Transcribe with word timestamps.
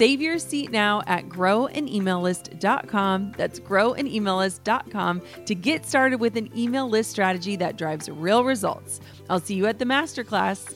Save 0.00 0.22
your 0.22 0.38
seat 0.38 0.70
now 0.70 1.02
at 1.06 1.28
growanemaillist.com. 1.28 3.34
That's 3.36 3.60
growanemaillist.com 3.60 5.22
to 5.44 5.54
get 5.54 5.84
started 5.84 6.20
with 6.20 6.38
an 6.38 6.58
email 6.58 6.88
list 6.88 7.10
strategy 7.10 7.54
that 7.56 7.76
drives 7.76 8.08
real 8.08 8.42
results. 8.42 9.00
I'll 9.28 9.40
see 9.40 9.56
you 9.56 9.66
at 9.66 9.78
the 9.78 9.84
masterclass. 9.84 10.72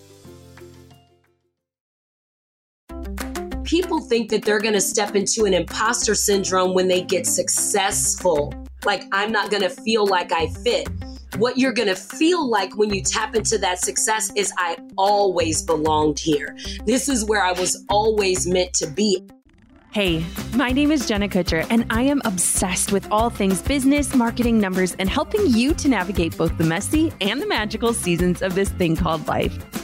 People 3.64 4.02
think 4.02 4.28
that 4.28 4.44
they're 4.44 4.60
going 4.60 4.74
to 4.74 4.80
step 4.82 5.16
into 5.16 5.46
an 5.46 5.54
imposter 5.54 6.14
syndrome 6.14 6.74
when 6.74 6.88
they 6.88 7.00
get 7.00 7.26
successful. 7.26 8.52
Like, 8.84 9.04
I'm 9.10 9.32
not 9.32 9.50
going 9.50 9.62
to 9.62 9.70
feel 9.70 10.06
like 10.06 10.32
I 10.32 10.48
fit. 10.48 10.86
What 11.38 11.58
you're 11.58 11.72
going 11.72 11.88
to 11.88 11.96
feel 11.96 12.48
like 12.48 12.76
when 12.76 12.94
you 12.94 13.02
tap 13.02 13.34
into 13.34 13.58
that 13.58 13.80
success 13.80 14.30
is 14.36 14.52
I 14.56 14.76
always 14.96 15.62
belonged 15.62 16.20
here. 16.20 16.56
This 16.86 17.08
is 17.08 17.24
where 17.24 17.42
I 17.42 17.50
was 17.50 17.84
always 17.88 18.46
meant 18.46 18.72
to 18.74 18.86
be. 18.86 19.26
Hey, 19.90 20.24
my 20.54 20.70
name 20.70 20.92
is 20.92 21.06
Jenna 21.06 21.28
Kutcher, 21.28 21.66
and 21.70 21.86
I 21.90 22.02
am 22.02 22.22
obsessed 22.24 22.92
with 22.92 23.06
all 23.10 23.30
things 23.30 23.62
business, 23.62 24.14
marketing, 24.14 24.60
numbers, 24.60 24.94
and 24.98 25.08
helping 25.08 25.46
you 25.48 25.74
to 25.74 25.88
navigate 25.88 26.36
both 26.36 26.56
the 26.56 26.64
messy 26.64 27.12
and 27.20 27.42
the 27.42 27.46
magical 27.46 27.92
seasons 27.92 28.40
of 28.40 28.54
this 28.54 28.68
thing 28.70 28.94
called 28.94 29.26
life. 29.26 29.83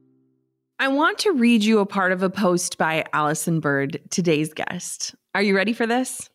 I 0.81 0.87
want 0.87 1.19
to 1.19 1.33
read 1.33 1.63
you 1.63 1.77
a 1.77 1.85
part 1.85 2.11
of 2.11 2.23
a 2.23 2.29
post 2.31 2.79
by 2.79 3.05
Allyson 3.13 3.59
Byrd, 3.59 3.99
today's 4.09 4.51
guest. 4.51 5.13
Are 5.35 5.41
you 5.43 5.55
ready 5.55 5.73
for 5.73 5.85
this? 5.85 6.27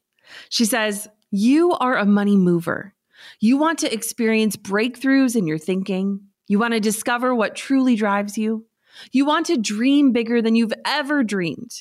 She 0.50 0.64
says, 0.64 1.08
You 1.32 1.72
are 1.72 1.96
a 1.96 2.06
money 2.06 2.36
mover. 2.36 2.94
You 3.40 3.56
want 3.56 3.80
to 3.80 3.92
experience 3.92 4.54
breakthroughs 4.54 5.34
in 5.34 5.48
your 5.48 5.58
thinking. 5.58 6.20
You 6.46 6.60
want 6.60 6.74
to 6.74 6.80
discover 6.80 7.34
what 7.34 7.56
truly 7.56 7.96
drives 7.96 8.38
you. 8.38 8.64
You 9.10 9.26
want 9.26 9.46
to 9.46 9.56
dream 9.56 10.12
bigger 10.12 10.40
than 10.40 10.54
you've 10.54 10.74
ever 10.84 11.24
dreamed. 11.24 11.72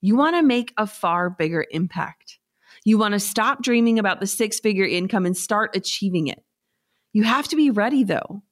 You 0.00 0.14
want 0.14 0.36
to 0.36 0.44
make 0.44 0.72
a 0.76 0.86
far 0.86 1.28
bigger 1.28 1.66
impact. 1.72 2.38
You 2.84 2.98
want 2.98 3.14
to 3.14 3.20
stop 3.20 3.64
dreaming 3.64 3.98
about 3.98 4.20
the 4.20 4.28
six 4.28 4.60
figure 4.60 4.86
income 4.86 5.26
and 5.26 5.36
start 5.36 5.74
achieving 5.74 6.28
it. 6.28 6.40
You 7.12 7.24
have 7.24 7.48
to 7.48 7.56
be 7.56 7.72
ready, 7.72 8.04
though. 8.04 8.44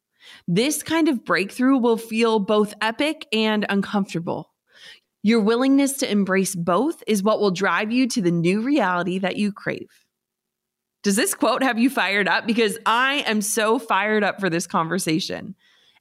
This 0.47 0.83
kind 0.83 1.09
of 1.09 1.25
breakthrough 1.25 1.79
will 1.79 1.97
feel 1.97 2.39
both 2.39 2.75
epic 2.81 3.27
and 3.33 3.65
uncomfortable. 3.69 4.51
Your 5.23 5.41
willingness 5.41 5.95
to 5.99 6.11
embrace 6.11 6.55
both 6.55 7.03
is 7.07 7.23
what 7.23 7.41
will 7.41 7.51
drive 7.51 7.91
you 7.91 8.07
to 8.09 8.21
the 8.21 8.31
new 8.31 8.61
reality 8.61 9.19
that 9.21 9.37
you 9.37 9.53
crave. 9.53 9.89
Does 11.03 11.17
this 11.17 11.35
quote 11.35 11.63
have 11.63 11.79
you 11.79 11.89
fired 11.89 12.29
up? 12.29 12.47
Because 12.47 12.79
I 12.85 13.25
am 13.27 13.41
so 13.41 13.79
fired 13.79 14.23
up 14.23 14.39
for 14.39 14.51
this 14.51 14.67
conversation. 14.67 15.55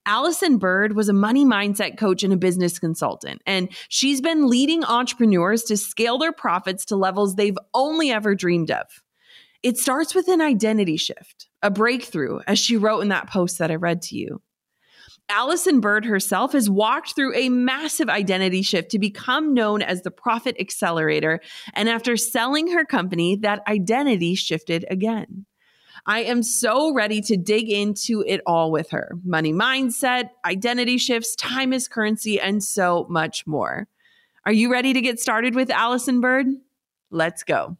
Allyson 0.06 0.58
Byrd 0.58 0.96
was 0.96 1.08
a 1.08 1.14
money 1.14 1.46
mindset 1.46 1.98
coach 1.98 2.24
and 2.24 2.34
a 2.34 2.38
business 2.38 2.80
consultant, 2.80 3.42
and 3.46 3.70
she's 3.88 4.20
been 4.20 4.50
leading 4.50 4.84
entrepreneurs 4.84 5.64
to 5.64 5.78
scale 5.78 6.18
their 6.18 6.34
profits 6.34 6.84
to 6.86 6.98
levels 6.98 7.36
they've 7.36 7.58
only 7.74 8.12
ever 8.12 8.36
dreamed 8.36 8.72
of. 8.72 8.86
It 9.62 9.78
starts 9.78 10.14
with 10.14 10.28
an 10.28 10.42
identity 10.42 10.98
shift, 10.98 11.48
a 11.64 11.72
breakthrough, 11.72 12.40
as 12.46 12.60
she 12.60 12.78
wrote 12.78 13.00
in 13.00 13.08
that 13.08 13.30
post 13.30 13.58
that 13.58 13.72
I 13.72 13.76
read 13.76 14.04
to 14.04 14.16
you. 14.16 14.42
Allyson 15.30 15.80
Byrd 15.80 16.06
herself 16.06 16.52
has 16.52 16.70
walked 16.70 17.16
through 17.16 17.36
a 17.36 17.50
massive 17.50 18.10
identity 18.10 18.62
shift 18.62 18.92
to 18.92 19.00
become 19.00 19.54
known 19.54 19.82
as 19.82 20.02
the 20.02 20.12
Profit 20.12 20.56
Accelerator. 20.60 21.40
And 21.74 21.88
after 21.88 22.18
selling 22.18 22.72
her 22.72 22.86
company, 22.86 23.38
that 23.38 23.64
identity 23.68 24.36
shifted 24.36 24.86
again. 24.92 25.46
I 26.06 26.24
am 26.24 26.44
so 26.44 26.94
ready 26.94 27.22
to 27.22 27.38
dig 27.38 27.70
into 27.70 28.24
it 28.28 28.42
all 28.46 28.72
with 28.72 28.90
her 28.92 29.12
money 29.24 29.54
mindset, 29.54 30.30
identity 30.44 30.98
shifts, 30.98 31.36
time 31.38 31.72
is 31.72 31.88
currency, 31.88 32.42
and 32.42 32.62
so 32.62 33.08
much 33.10 33.48
more. 33.48 33.88
Are 34.46 34.52
you 34.52 34.70
ready 34.70 34.92
to 34.92 35.00
get 35.00 35.22
started 35.22 35.56
with 35.56 35.72
Allyson 35.72 36.20
Byrd? 36.20 36.48
Let's 37.10 37.44
go. 37.44 37.78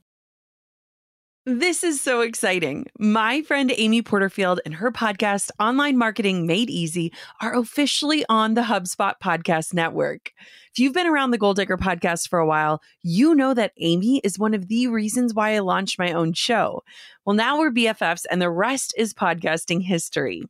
This 1.46 1.84
is 1.84 2.00
so 2.00 2.22
exciting. 2.22 2.86
My 2.98 3.42
friend 3.42 3.70
Amy 3.76 4.02
Porterfield 4.02 4.62
and 4.64 4.76
her 4.76 4.94
podcast, 4.94 5.52
Online 5.60 5.98
Marketing 5.98 6.48
Made 6.48 6.70
Easy, 6.70 7.12
are 7.42 7.54
officially 7.54 8.24
on 8.30 8.54
the 8.54 8.62
HubSpot 8.62 9.16
Podcast 9.22 9.74
Network. 9.74 10.32
If 10.72 10.80
you've 10.80 10.94
been 10.94 11.06
around 11.06 11.32
the 11.32 11.38
Goal 11.38 11.54
Digger 11.54 11.76
podcast 11.76 12.30
for 12.30 12.40
a 12.40 12.48
while, 12.48 12.82
you 13.02 13.36
know 13.36 13.54
that 13.56 13.74
Amy 13.78 14.22
is 14.24 14.40
one 14.40 14.54
of 14.54 14.70
the 14.70 14.88
reasons 14.88 15.34
why 15.34 15.56
I 15.56 15.60
launched 15.60 16.00
my 16.00 16.14
own 16.14 16.32
show. 16.32 16.82
Well, 17.26 17.36
now 17.36 17.60
we're 17.60 17.72
BFFs, 17.72 18.24
and 18.32 18.42
the 18.42 18.50
rest 18.50 18.94
is 18.98 19.14
podcasting 19.14 19.84
history. 19.84 20.44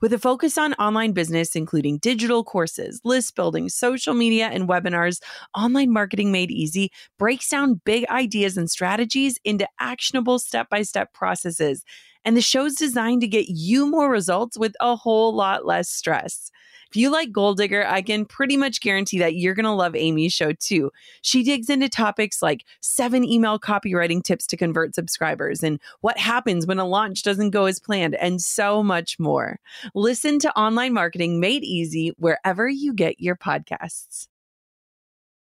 With 0.00 0.12
a 0.12 0.18
focus 0.18 0.58
on 0.58 0.74
online 0.74 1.12
business, 1.12 1.56
including 1.56 1.98
digital 1.98 2.44
courses, 2.44 3.00
list 3.04 3.34
building, 3.34 3.68
social 3.68 4.14
media, 4.14 4.48
and 4.52 4.68
webinars, 4.68 5.20
Online 5.56 5.92
Marketing 5.92 6.32
Made 6.32 6.50
Easy 6.50 6.90
breaks 7.18 7.48
down 7.48 7.80
big 7.84 8.06
ideas 8.08 8.56
and 8.56 8.70
strategies 8.70 9.38
into 9.44 9.68
actionable 9.80 10.38
step 10.38 10.68
by 10.68 10.82
step 10.82 11.12
processes. 11.12 11.84
And 12.24 12.36
the 12.36 12.42
show's 12.42 12.74
designed 12.74 13.20
to 13.22 13.28
get 13.28 13.46
you 13.48 13.86
more 13.86 14.10
results 14.10 14.58
with 14.58 14.74
a 14.80 14.96
whole 14.96 15.34
lot 15.34 15.66
less 15.66 15.88
stress. 15.88 16.50
If 16.90 16.96
you 16.96 17.10
like 17.10 17.32
Goal 17.32 17.54
Digger, 17.54 17.86
I 17.86 18.00
can 18.00 18.24
pretty 18.24 18.56
much 18.56 18.80
guarantee 18.80 19.18
that 19.18 19.34
you're 19.34 19.54
going 19.54 19.64
to 19.64 19.72
love 19.72 19.94
Amy's 19.94 20.32
show 20.32 20.52
too. 20.52 20.90
She 21.20 21.42
digs 21.42 21.68
into 21.68 21.88
topics 21.90 22.40
like 22.40 22.64
seven 22.80 23.24
email 23.24 23.58
copywriting 23.58 24.22
tips 24.22 24.46
to 24.46 24.56
convert 24.56 24.94
subscribers 24.94 25.62
and 25.62 25.80
what 26.00 26.16
happens 26.16 26.66
when 26.66 26.78
a 26.78 26.86
launch 26.86 27.22
doesn't 27.22 27.50
go 27.50 27.66
as 27.66 27.78
planned, 27.78 28.14
and 28.14 28.40
so 28.40 28.82
much 28.82 29.18
more. 29.18 29.58
Listen 29.94 30.38
to 30.38 30.58
Online 30.58 30.94
Marketing 30.94 31.40
Made 31.40 31.62
Easy 31.62 32.12
wherever 32.16 32.66
you 32.66 32.94
get 32.94 33.20
your 33.20 33.36
podcasts. 33.36 34.26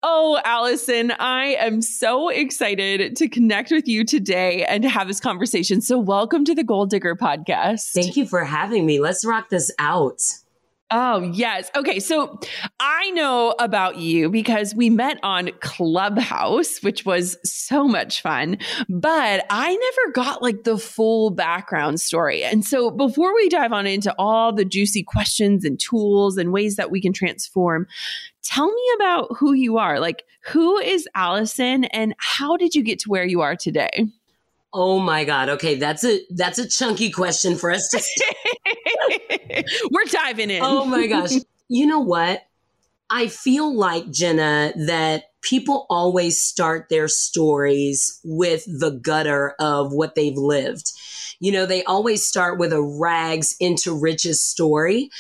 Oh, 0.03 0.41
Allyson, 0.45 1.11
I 1.19 1.57
am 1.59 1.83
so 1.83 2.29
excited 2.29 3.17
to 3.17 3.29
connect 3.29 3.71
with 3.71 3.87
you 3.87 4.05
today 4.05 4.65
and 4.65 4.83
to 4.83 4.89
have 4.89 5.09
this 5.09 5.21
conversation. 5.21 5.81
So, 5.83 5.99
welcome 5.99 6.45
to 6.47 6.55
the 6.55 6.65
Goal 6.65 6.87
Digger 6.87 7.17
podcast. 7.17 7.93
Thank 7.93 8.17
you 8.17 8.25
for 8.25 8.45
having 8.45 8.87
me. 8.87 9.01
Let's 9.01 9.25
rock 9.27 9.51
this 9.51 9.73
out. 9.79 10.23
Oh, 10.91 11.21
yes. 11.21 11.71
Okay. 11.77 12.01
So 12.01 12.41
I 12.81 13.11
know 13.11 13.55
about 13.59 13.99
you 13.99 14.31
because 14.31 14.75
we 14.75 14.89
met 14.89 15.19
on 15.23 15.51
Clubhouse, 15.61 16.79
which 16.83 17.05
was 17.05 17.37
so 17.45 17.87
much 17.87 18.23
fun, 18.23 18.57
but 18.89 19.45
I 19.51 19.75
never 19.75 20.13
got 20.13 20.41
like 20.43 20.65
the 20.65 20.79
full 20.79 21.29
background 21.31 22.01
story. 22.01 22.43
And 22.43 22.65
so 22.65 22.91
before 22.91 23.35
we 23.35 23.51
dive 23.51 23.73
on 23.73 23.87
into 23.87 24.15
all 24.19 24.51
the 24.55 24.65
juicy 24.65 25.03
questions 25.03 25.63
and 25.63 25.79
tools 25.79 26.39
and 26.39 26.53
ways 26.53 26.77
that 26.77 26.91
we 26.91 27.03
can 27.03 27.13
transform, 27.13 27.87
tell 28.43 28.73
me 28.73 28.83
about 28.97 29.37
who 29.37 29.53
you 29.53 29.77
are. 29.77 30.01
Like, 30.01 30.25
who 30.45 30.79
is 30.79 31.07
Allyson 31.15 31.85
and 31.85 32.15
how 32.17 32.57
did 32.57 32.75
you 32.75 32.83
get 32.83 33.01
to 33.01 33.11
where 33.11 33.27
you 33.27 33.43
are 33.43 33.57
today? 33.57 34.07
Oh 34.73 34.99
my 34.99 35.25
God. 35.25 35.49
Okay, 35.49 35.77
that's 35.77 36.05
a 36.05 36.21
that's 36.31 36.59
a 36.59 36.69
chunky 36.69 37.11
question 37.11 37.57
for 37.57 37.71
us 37.71 37.89
to. 37.89 39.65
We're 39.91 40.05
diving 40.05 40.51
in. 40.51 40.63
Oh 40.63 40.85
my 40.85 41.07
gosh. 41.07 41.33
You 41.71 41.85
know 41.85 42.01
what? 42.01 42.47
I 43.11 43.27
feel 43.29 43.77
like 43.77 44.11
Jenna 44.11 44.73
that 44.87 45.25
people 45.43 45.87
always 45.91 46.43
start 46.43 46.89
their 46.89 47.09
stories 47.09 48.21
with 48.25 48.65
the 48.65 48.91
gutter 48.91 49.55
of 49.61 49.93
what 49.93 50.15
they've 50.15 50.35
lived. 50.35 50.91
You 51.41 51.53
know, 51.53 51.67
they 51.67 51.85
always 51.85 52.27
start 52.27 52.59
with 52.59 52.73
a 52.73 52.83
rags 52.83 53.55
into 53.61 53.99
riches 53.99 54.43
story. 54.43 55.11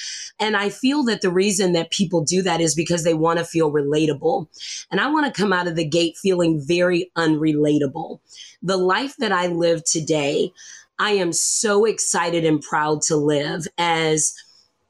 And 0.40 0.56
I 0.56 0.68
feel 0.68 1.04
that 1.04 1.20
the 1.20 1.30
reason 1.30 1.72
that 1.72 1.90
people 1.90 2.24
do 2.24 2.42
that 2.42 2.60
is 2.60 2.74
because 2.74 3.04
they 3.04 3.14
want 3.14 3.38
to 3.38 3.44
feel 3.44 3.72
relatable. 3.72 4.48
And 4.90 5.00
I 5.00 5.08
want 5.10 5.32
to 5.32 5.40
come 5.40 5.52
out 5.52 5.68
of 5.68 5.76
the 5.76 5.88
gate 5.88 6.16
feeling 6.16 6.60
very 6.60 7.10
unrelatable. 7.16 8.20
The 8.62 8.76
life 8.76 9.16
that 9.18 9.32
I 9.32 9.46
live 9.46 9.84
today, 9.84 10.52
I 10.98 11.12
am 11.12 11.32
so 11.32 11.84
excited 11.84 12.44
and 12.44 12.60
proud 12.60 13.02
to 13.02 13.16
live 13.16 13.68
as 13.78 14.34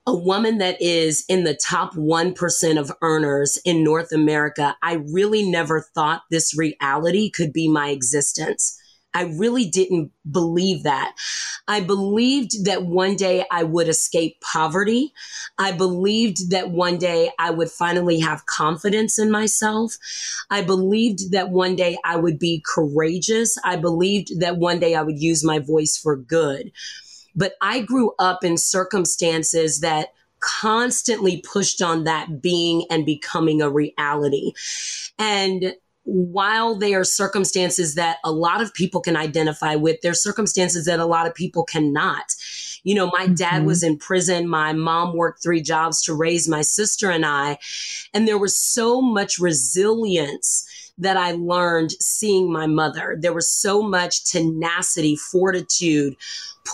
a 0.06 0.16
woman 0.16 0.56
that 0.56 0.80
is 0.80 1.22
in 1.28 1.44
the 1.44 1.54
top 1.54 1.92
1% 1.92 2.80
of 2.80 2.92
earners 3.02 3.58
in 3.66 3.84
North 3.84 4.10
America. 4.10 4.74
I 4.82 4.94
really 4.94 5.48
never 5.48 5.82
thought 5.94 6.22
this 6.30 6.56
reality 6.56 7.28
could 7.30 7.52
be 7.52 7.68
my 7.68 7.90
existence. 7.90 8.77
I 9.14 9.22
really 9.24 9.66
didn't 9.66 10.12
believe 10.30 10.82
that. 10.84 11.14
I 11.66 11.80
believed 11.80 12.64
that 12.64 12.84
one 12.84 13.16
day 13.16 13.44
I 13.50 13.62
would 13.62 13.88
escape 13.88 14.40
poverty. 14.40 15.12
I 15.58 15.72
believed 15.72 16.50
that 16.50 16.70
one 16.70 16.98
day 16.98 17.30
I 17.38 17.50
would 17.50 17.70
finally 17.70 18.20
have 18.20 18.46
confidence 18.46 19.18
in 19.18 19.30
myself. 19.30 19.96
I 20.50 20.62
believed 20.62 21.32
that 21.32 21.50
one 21.50 21.76
day 21.76 21.98
I 22.04 22.16
would 22.16 22.38
be 22.38 22.62
courageous. 22.74 23.56
I 23.64 23.76
believed 23.76 24.40
that 24.40 24.56
one 24.56 24.78
day 24.78 24.94
I 24.94 25.02
would 25.02 25.18
use 25.18 25.44
my 25.44 25.58
voice 25.58 25.96
for 25.96 26.16
good. 26.16 26.72
But 27.34 27.54
I 27.60 27.80
grew 27.80 28.12
up 28.18 28.44
in 28.44 28.56
circumstances 28.56 29.80
that 29.80 30.08
constantly 30.40 31.42
pushed 31.42 31.82
on 31.82 32.04
that 32.04 32.40
being 32.40 32.84
and 32.90 33.04
becoming 33.04 33.60
a 33.60 33.70
reality. 33.70 34.52
And 35.18 35.74
while 36.10 36.74
they 36.74 36.94
are 36.94 37.04
circumstances 37.04 37.94
that 37.94 38.16
a 38.24 38.32
lot 38.32 38.62
of 38.62 38.72
people 38.72 39.02
can 39.02 39.14
identify 39.14 39.74
with, 39.74 40.00
they're 40.00 40.14
circumstances 40.14 40.86
that 40.86 41.00
a 41.00 41.04
lot 41.04 41.26
of 41.26 41.34
people 41.34 41.64
cannot. 41.64 42.24
You 42.82 42.94
know, 42.94 43.10
my 43.12 43.26
dad 43.26 43.58
mm-hmm. 43.58 43.66
was 43.66 43.82
in 43.82 43.98
prison. 43.98 44.48
My 44.48 44.72
mom 44.72 45.14
worked 45.14 45.42
three 45.42 45.60
jobs 45.60 46.02
to 46.04 46.14
raise 46.14 46.48
my 46.48 46.62
sister 46.62 47.10
and 47.10 47.26
I. 47.26 47.58
And 48.14 48.26
there 48.26 48.38
was 48.38 48.58
so 48.58 49.02
much 49.02 49.38
resilience 49.38 50.66
that 50.96 51.18
I 51.18 51.32
learned 51.32 51.92
seeing 52.00 52.50
my 52.50 52.66
mother. 52.66 53.16
There 53.20 53.34
was 53.34 53.50
so 53.50 53.82
much 53.82 54.24
tenacity, 54.24 55.14
fortitude, 55.14 56.16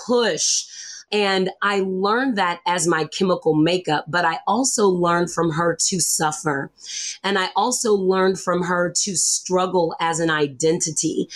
push 0.07 0.65
and 1.15 1.51
I 1.63 1.79
learned 1.87 2.37
that 2.39 2.61
as 2.67 2.89
my 2.89 3.05
chemical 3.05 3.55
makeup, 3.55 4.07
but 4.09 4.25
I 4.25 4.41
also 4.49 4.89
learned 4.89 5.31
from 5.31 5.53
her 5.53 5.79
to 5.87 6.01
suffer. 6.01 6.73
And 7.23 7.39
I 7.39 7.51
also 7.55 7.93
learned 7.93 8.41
from 8.41 8.65
her 8.65 8.93
to 9.03 9.15
struggle 9.15 9.95
as 10.01 10.19
an 10.19 10.29
identity. 10.29 11.29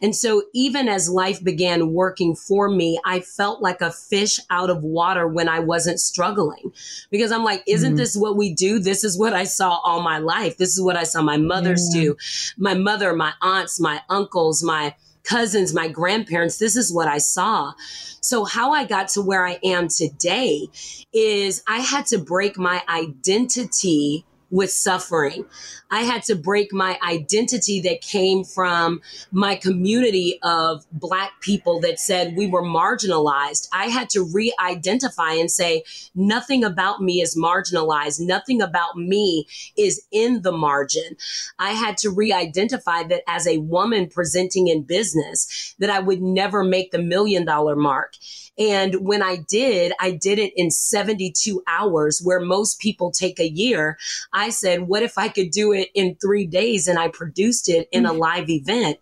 And 0.00 0.16
so 0.16 0.44
even 0.54 0.88
as 0.88 1.10
life 1.10 1.44
began 1.44 1.92
working 1.92 2.34
for 2.34 2.70
me, 2.70 2.98
I 3.04 3.20
felt 3.20 3.60
like 3.60 3.82
a 3.82 3.92
fish 3.92 4.40
out 4.48 4.70
of 4.70 4.82
water 4.82 5.28
when 5.28 5.50
I 5.50 5.60
wasn't 5.60 6.00
struggling 6.00 6.72
because 7.10 7.30
I'm 7.30 7.44
like, 7.44 7.62
isn't 7.66 7.90
mm-hmm. 7.90 7.96
this 7.98 8.16
what 8.16 8.38
we 8.38 8.54
do? 8.54 8.78
This 8.78 9.04
is 9.04 9.18
what 9.18 9.34
I 9.34 9.44
saw 9.44 9.80
all 9.84 10.00
my 10.00 10.16
life. 10.16 10.56
This 10.56 10.72
is 10.72 10.80
what 10.80 10.96
I 10.96 11.04
saw 11.04 11.20
my 11.20 11.36
mothers 11.36 11.90
yeah. 11.92 12.00
do. 12.00 12.16
My 12.56 12.72
mother, 12.72 13.12
my 13.12 13.34
aunts, 13.42 13.78
my 13.78 14.00
uncles, 14.08 14.62
my 14.62 14.94
cousins, 15.26 15.74
my 15.74 15.88
grandparents. 15.88 16.58
This 16.58 16.76
is 16.76 16.92
what 16.92 17.08
I 17.08 17.18
saw. 17.18 17.72
So, 18.20 18.44
how 18.44 18.72
I 18.72 18.84
got 18.84 19.08
to 19.08 19.22
where 19.22 19.46
I 19.46 19.58
am 19.62 19.88
today 19.88 20.68
is 21.12 21.62
I 21.68 21.78
had 21.80 22.06
to 22.06 22.18
break 22.18 22.58
my 22.58 22.82
identity 22.88 24.24
with 24.50 24.70
suffering. 24.70 25.44
I 25.90 26.02
had 26.02 26.22
to 26.24 26.34
break 26.34 26.72
my 26.72 26.98
identity 27.06 27.80
that 27.82 28.00
came 28.00 28.44
from 28.44 29.00
my 29.30 29.56
community 29.56 30.38
of 30.42 30.84
Black 30.92 31.32
people 31.40 31.80
that 31.80 31.98
said 31.98 32.36
we 32.36 32.46
were 32.46 32.62
marginalized. 32.62 33.68
I 33.72 33.86
had 33.86 34.10
to 34.10 34.22
re 34.22 34.52
identify 34.60 35.32
and 35.32 35.50
say, 35.50 35.84
nothing 36.14 36.64
about 36.64 37.02
me 37.02 37.20
is 37.20 37.36
marginalized. 37.36 38.20
Nothing 38.20 38.60
about 38.60 38.96
me 38.96 39.46
is 39.76 40.04
in 40.10 40.42
the 40.42 40.52
margin. 40.52 41.16
I 41.58 41.70
had 41.70 41.96
to 41.98 42.10
re 42.10 42.32
identify 42.32 43.02
that 43.04 43.22
as 43.28 43.46
a 43.46 43.58
woman 43.58 44.08
presenting 44.08 44.68
in 44.68 44.82
business, 44.82 45.74
that 45.78 45.90
I 45.90 46.00
would 46.00 46.22
never 46.22 46.64
make 46.64 46.90
the 46.90 47.02
million 47.02 47.44
dollar 47.44 47.76
mark. 47.76 48.14
And 48.58 48.94
when 49.06 49.22
I 49.22 49.36
did, 49.36 49.92
I 50.00 50.12
did 50.12 50.38
it 50.38 50.52
in 50.56 50.70
72 50.70 51.62
hours, 51.66 52.20
where 52.22 52.40
most 52.40 52.80
people 52.80 53.10
take 53.10 53.38
a 53.38 53.48
year. 53.48 53.98
I 54.36 54.50
said, 54.50 54.82
what 54.82 55.02
if 55.02 55.16
I 55.16 55.28
could 55.28 55.50
do 55.50 55.72
it 55.72 55.88
in 55.94 56.16
three 56.20 56.46
days? 56.46 56.86
And 56.86 56.98
I 56.98 57.08
produced 57.08 57.70
it 57.70 57.88
in 57.90 58.04
a 58.04 58.12
mm. 58.12 58.18
live 58.18 58.50
event. 58.50 58.98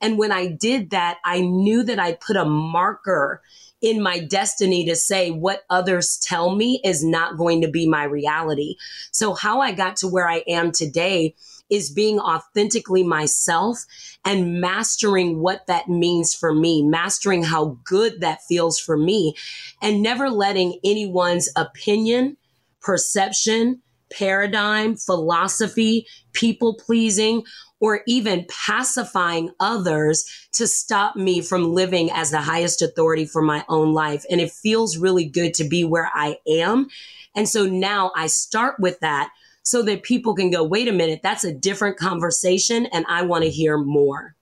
And 0.00 0.18
when 0.18 0.32
I 0.32 0.48
did 0.48 0.90
that, 0.90 1.18
I 1.24 1.40
knew 1.40 1.84
that 1.84 2.00
I 2.00 2.14
put 2.14 2.36
a 2.36 2.44
marker 2.44 3.40
in 3.80 4.02
my 4.02 4.18
destiny 4.18 4.84
to 4.86 4.96
say 4.96 5.30
what 5.30 5.64
others 5.70 6.18
tell 6.18 6.54
me 6.54 6.80
is 6.84 7.04
not 7.04 7.36
going 7.36 7.60
to 7.62 7.68
be 7.68 7.88
my 7.88 8.02
reality. 8.02 8.74
So, 9.12 9.34
how 9.34 9.60
I 9.60 9.72
got 9.72 9.96
to 9.96 10.08
where 10.08 10.28
I 10.28 10.42
am 10.48 10.72
today 10.72 11.34
is 11.70 11.90
being 11.90 12.18
authentically 12.18 13.02
myself 13.02 13.84
and 14.24 14.60
mastering 14.60 15.40
what 15.40 15.66
that 15.68 15.88
means 15.88 16.34
for 16.34 16.52
me, 16.52 16.82
mastering 16.82 17.44
how 17.44 17.78
good 17.84 18.20
that 18.20 18.42
feels 18.48 18.78
for 18.78 18.96
me, 18.96 19.34
and 19.80 20.02
never 20.02 20.28
letting 20.30 20.78
anyone's 20.84 21.48
opinion, 21.56 22.36
perception, 22.80 23.80
paradigm, 24.12 24.96
philosophy, 24.96 26.06
people 26.32 26.74
pleasing, 26.74 27.44
or 27.80 28.02
even 28.06 28.46
pacifying 28.48 29.50
others 29.58 30.24
to 30.52 30.68
stop 30.68 31.16
me 31.16 31.40
from 31.40 31.74
living 31.74 32.10
as 32.12 32.30
the 32.30 32.40
highest 32.40 32.80
authority 32.80 33.24
for 33.24 33.42
my 33.42 33.64
own 33.68 33.92
life. 33.92 34.24
And 34.30 34.40
it 34.40 34.52
feels 34.52 34.96
really 34.96 35.24
good 35.24 35.52
to 35.54 35.64
be 35.64 35.82
where 35.82 36.08
I 36.14 36.36
am. 36.46 36.86
And 37.34 37.48
so 37.48 37.66
now 37.66 38.12
I 38.14 38.28
start 38.28 38.76
with 38.78 39.00
that 39.00 39.30
so 39.64 39.82
that 39.82 40.04
people 40.04 40.34
can 40.34 40.50
go, 40.50 40.62
wait 40.62 40.86
a 40.86 40.92
minute, 40.92 41.20
that's 41.22 41.44
a 41.44 41.52
different 41.52 41.96
conversation 41.96 42.86
and 42.86 43.04
I 43.08 43.22
want 43.22 43.44
to 43.44 43.50
hear 43.50 43.78
more. 43.78 44.36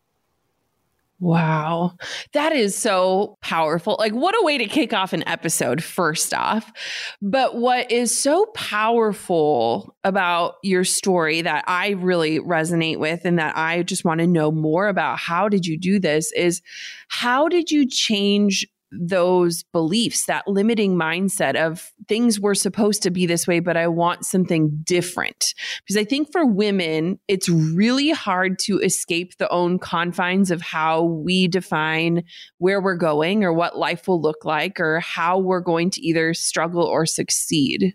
Wow. 1.21 1.97
That 2.33 2.53
is 2.53 2.75
so 2.75 3.37
powerful. 3.43 3.97
Like, 3.99 4.13
what 4.13 4.35
a 4.35 4.43
way 4.43 4.57
to 4.57 4.65
kick 4.65 4.95
off 4.95 5.13
an 5.13 5.27
episode, 5.29 5.85
first 5.85 6.33
off. 6.33 6.73
But 7.21 7.57
what 7.57 7.93
is 7.93 8.19
so 8.19 8.47
powerful 8.55 9.95
about 10.03 10.55
your 10.63 10.83
story 10.83 11.43
that 11.43 11.65
I 11.67 11.91
really 11.91 12.41
resonate 12.41 12.99
with 12.99 13.27
and 13.27 13.39
that 13.39 13.57
I 13.59 13.83
just 13.83 14.03
want 14.03 14.21
to 14.21 14.27
know 14.27 14.51
more 14.51 14.89
about 14.89 15.19
how 15.19 15.51
did 15.51 15.67
you 15.67 15.77
do 15.79 15.99
this 16.01 16.33
is 16.33 16.63
how 17.09 17.49
did 17.49 17.71
you 17.71 17.87
change 17.87 18.67
those 18.93 19.63
beliefs, 19.63 20.27
that 20.27 20.49
limiting 20.49 20.97
mindset 20.97 21.55
of 21.55 21.93
things 22.09 22.41
were 22.41 22.55
supposed 22.55 23.03
to 23.03 23.11
be 23.11 23.27
this 23.27 23.47
way, 23.47 23.61
but 23.61 23.77
I 23.77 23.87
want 23.87 24.25
something 24.25 24.81
different. 24.83 25.55
Because 25.83 25.97
I 25.97 26.05
think 26.05 26.33
for 26.33 26.45
women, 26.45 27.19
it's 27.29 27.49
really 27.49 28.11
hard 28.11 28.59
to 28.61 28.79
escape 28.81 29.37
the 29.37 29.49
own 29.51 29.79
confines 29.79 30.51
of 30.51 30.61
how 30.61 31.03
we 31.03 31.49
define 31.49 32.25
where 32.59 32.81
we're 32.81 32.97
going 32.97 33.45
or 33.45 33.53
what 33.53 33.79
life 33.79 34.09
will 34.09 34.21
look 34.21 34.45
like 34.45 34.81
or 34.81 35.01
how 35.01 35.39
we're 35.39 35.61
going 35.61 35.91
to 35.91 36.01
either 36.01 36.35
struggle 36.35 36.85
or 36.85 37.07
succeed. 37.07 37.95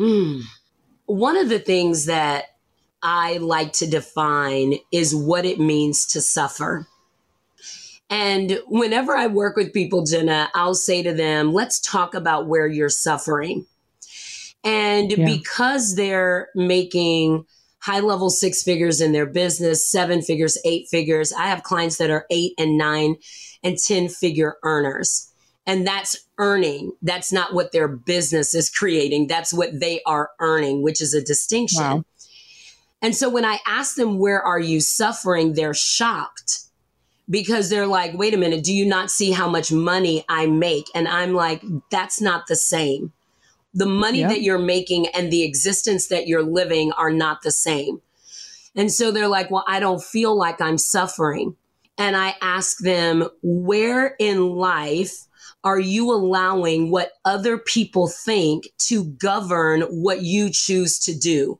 Mm. 0.00 0.42
One 1.06 1.36
of 1.36 1.48
the 1.48 1.58
things 1.58 2.06
that 2.06 2.46
I 3.02 3.38
like 3.38 3.72
to 3.74 3.86
define 3.86 4.74
is 4.92 5.14
what 5.14 5.44
it 5.44 5.58
means 5.58 6.06
to 6.06 6.20
suffer. 6.20 6.86
And 8.10 8.58
whenever 8.66 9.16
I 9.16 9.26
work 9.26 9.56
with 9.56 9.72
people, 9.72 10.04
Jenna, 10.04 10.50
I'll 10.54 10.74
say 10.74 11.02
to 11.02 11.14
them, 11.14 11.52
let's 11.52 11.80
talk 11.80 12.14
about 12.14 12.46
where 12.46 12.66
you're 12.66 12.90
suffering. 12.90 13.66
And 14.64 15.12
yeah. 15.12 15.24
because 15.24 15.94
they're 15.94 16.48
making 16.54 17.46
high 17.80 18.00
level 18.00 18.30
six 18.30 18.62
figures 18.62 19.00
in 19.00 19.12
their 19.12 19.26
business, 19.26 19.90
seven 19.90 20.22
figures, 20.22 20.56
eight 20.64 20.86
figures, 20.88 21.32
I 21.32 21.46
have 21.46 21.62
clients 21.62 21.96
that 21.96 22.10
are 22.10 22.26
eight 22.30 22.52
and 22.58 22.78
nine 22.78 23.16
and 23.64 23.76
10 23.76 24.08
figure 24.08 24.56
earners. 24.62 25.28
And 25.66 25.86
that's 25.86 26.16
earning. 26.38 26.92
That's 27.02 27.32
not 27.32 27.54
what 27.54 27.72
their 27.72 27.88
business 27.88 28.54
is 28.54 28.68
creating. 28.68 29.28
That's 29.28 29.54
what 29.54 29.78
they 29.78 30.00
are 30.06 30.30
earning, 30.40 30.82
which 30.82 31.00
is 31.00 31.14
a 31.14 31.22
distinction. 31.22 31.82
Wow. 31.82 32.04
And 33.00 33.16
so 33.16 33.28
when 33.28 33.44
I 33.44 33.58
ask 33.66 33.96
them, 33.96 34.18
where 34.18 34.40
are 34.40 34.60
you 34.60 34.80
suffering? 34.80 35.54
They're 35.54 35.74
shocked 35.74 36.60
because 37.30 37.70
they're 37.70 37.86
like, 37.86 38.14
wait 38.14 38.34
a 38.34 38.36
minute, 38.36 38.64
do 38.64 38.74
you 38.74 38.86
not 38.86 39.10
see 39.10 39.32
how 39.32 39.48
much 39.48 39.72
money 39.72 40.24
I 40.28 40.46
make? 40.46 40.86
And 40.94 41.08
I'm 41.08 41.34
like, 41.34 41.62
that's 41.90 42.20
not 42.20 42.46
the 42.46 42.56
same. 42.56 43.12
The 43.74 43.86
money 43.86 44.20
yep. 44.20 44.30
that 44.30 44.42
you're 44.42 44.58
making 44.58 45.06
and 45.08 45.32
the 45.32 45.44
existence 45.44 46.08
that 46.08 46.26
you're 46.26 46.42
living 46.42 46.92
are 46.92 47.12
not 47.12 47.42
the 47.42 47.50
same. 47.50 48.02
And 48.74 48.92
so 48.92 49.10
they're 49.10 49.28
like, 49.28 49.50
well, 49.50 49.64
I 49.66 49.80
don't 49.80 50.02
feel 50.02 50.36
like 50.36 50.60
I'm 50.60 50.78
suffering. 50.78 51.56
And 51.98 52.16
I 52.16 52.36
ask 52.40 52.78
them, 52.78 53.28
where 53.42 54.16
in 54.18 54.50
life 54.50 55.26
are 55.64 55.78
you 55.78 56.10
allowing 56.10 56.90
what 56.90 57.12
other 57.24 57.56
people 57.56 58.08
think 58.08 58.68
to 58.78 59.04
govern 59.04 59.82
what 59.82 60.22
you 60.22 60.50
choose 60.50 60.98
to 61.00 61.14
do? 61.16 61.58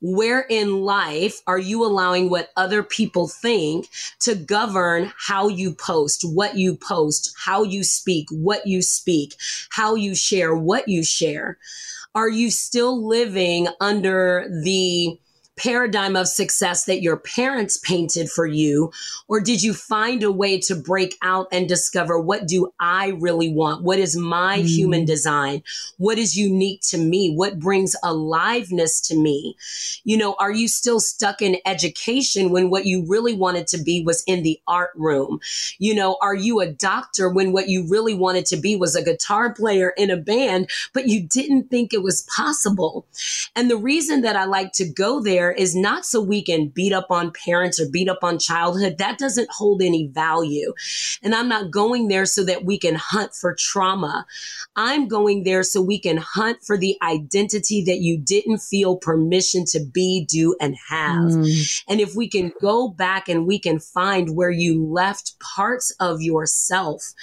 Where 0.00 0.42
in 0.48 0.82
life 0.82 1.40
are 1.46 1.58
you 1.58 1.84
allowing 1.84 2.30
what 2.30 2.50
other 2.56 2.82
people 2.82 3.28
think 3.28 3.88
to 4.20 4.34
govern 4.34 5.12
how 5.16 5.48
you 5.48 5.74
post, 5.74 6.22
what 6.22 6.56
you 6.56 6.76
post, 6.76 7.34
how 7.36 7.64
you 7.64 7.82
speak, 7.82 8.28
what 8.30 8.66
you 8.66 8.80
speak, 8.82 9.34
how 9.70 9.96
you 9.96 10.14
share, 10.14 10.54
what 10.54 10.88
you 10.88 11.02
share? 11.02 11.58
Are 12.14 12.30
you 12.30 12.50
still 12.50 13.06
living 13.06 13.68
under 13.80 14.48
the 14.64 15.18
paradigm 15.58 16.16
of 16.16 16.28
success 16.28 16.84
that 16.84 17.02
your 17.02 17.16
parents 17.16 17.76
painted 17.76 18.30
for 18.30 18.46
you? 18.46 18.92
Or 19.26 19.40
did 19.40 19.62
you 19.62 19.74
find 19.74 20.22
a 20.22 20.32
way 20.32 20.58
to 20.60 20.74
break 20.74 21.16
out 21.22 21.48
and 21.52 21.68
discover 21.68 22.18
what 22.18 22.46
do 22.46 22.72
I 22.80 23.08
really 23.20 23.52
want? 23.52 23.82
What 23.82 23.98
is 23.98 24.16
my 24.16 24.58
mm. 24.58 24.66
human 24.66 25.04
design? 25.04 25.62
What 25.98 26.18
is 26.18 26.36
unique 26.36 26.80
to 26.88 26.98
me? 26.98 27.34
What 27.34 27.58
brings 27.58 27.94
aliveness 28.02 29.00
to 29.02 29.16
me? 29.16 29.56
You 30.04 30.16
know, 30.16 30.36
are 30.38 30.52
you 30.52 30.68
still 30.68 31.00
stuck 31.00 31.42
in 31.42 31.58
education 31.66 32.50
when 32.50 32.70
what 32.70 32.86
you 32.86 33.04
really 33.06 33.34
wanted 33.34 33.66
to 33.68 33.78
be 33.78 34.02
was 34.02 34.22
in 34.26 34.42
the 34.42 34.60
art 34.66 34.90
room? 34.94 35.40
You 35.78 35.94
know, 35.94 36.16
are 36.22 36.34
you 36.34 36.60
a 36.60 36.70
doctor 36.70 37.28
when 37.28 37.52
what 37.52 37.68
you 37.68 37.86
really 37.88 38.14
wanted 38.14 38.46
to 38.46 38.56
be 38.56 38.76
was 38.76 38.94
a 38.94 39.02
guitar 39.02 39.52
player 39.52 39.92
in 39.96 40.10
a 40.10 40.16
band, 40.16 40.70
but 40.92 41.08
you 41.08 41.22
didn't 41.22 41.70
think 41.70 41.92
it 41.92 42.02
was 42.02 42.22
possible? 42.22 43.06
And 43.56 43.70
the 43.70 43.76
reason 43.76 44.22
that 44.22 44.36
I 44.36 44.44
like 44.44 44.72
to 44.74 44.88
go 44.88 45.20
there 45.20 45.47
there 45.48 45.56
is 45.56 45.74
not 45.74 46.04
so 46.04 46.20
we 46.20 46.42
can 46.42 46.68
beat 46.68 46.92
up 46.92 47.06
on 47.10 47.32
parents 47.32 47.80
or 47.80 47.88
beat 47.90 48.08
up 48.08 48.18
on 48.22 48.38
childhood. 48.38 48.98
That 48.98 49.16
doesn't 49.16 49.48
hold 49.50 49.80
any 49.80 50.06
value. 50.08 50.74
And 51.22 51.34
I'm 51.34 51.48
not 51.48 51.70
going 51.70 52.08
there 52.08 52.26
so 52.26 52.44
that 52.44 52.66
we 52.66 52.78
can 52.78 52.96
hunt 52.96 53.34
for 53.34 53.54
trauma. 53.58 54.26
I'm 54.76 55.08
going 55.08 55.44
there 55.44 55.62
so 55.62 55.80
we 55.80 55.98
can 55.98 56.18
hunt 56.18 56.58
for 56.62 56.76
the 56.76 56.98
identity 57.00 57.82
that 57.84 58.00
you 58.00 58.18
didn't 58.18 58.58
feel 58.58 58.96
permission 58.96 59.64
to 59.70 59.80
be, 59.80 60.26
do, 60.28 60.54
and 60.60 60.76
have. 60.90 61.30
Mm. 61.30 61.82
And 61.88 62.00
if 62.00 62.14
we 62.14 62.28
can 62.28 62.52
go 62.60 62.88
back 62.88 63.30
and 63.30 63.46
we 63.46 63.58
can 63.58 63.78
find 63.78 64.36
where 64.36 64.50
you 64.50 64.84
left 64.84 65.40
parts 65.40 65.90
of 65.98 66.20
yourself, 66.20 67.14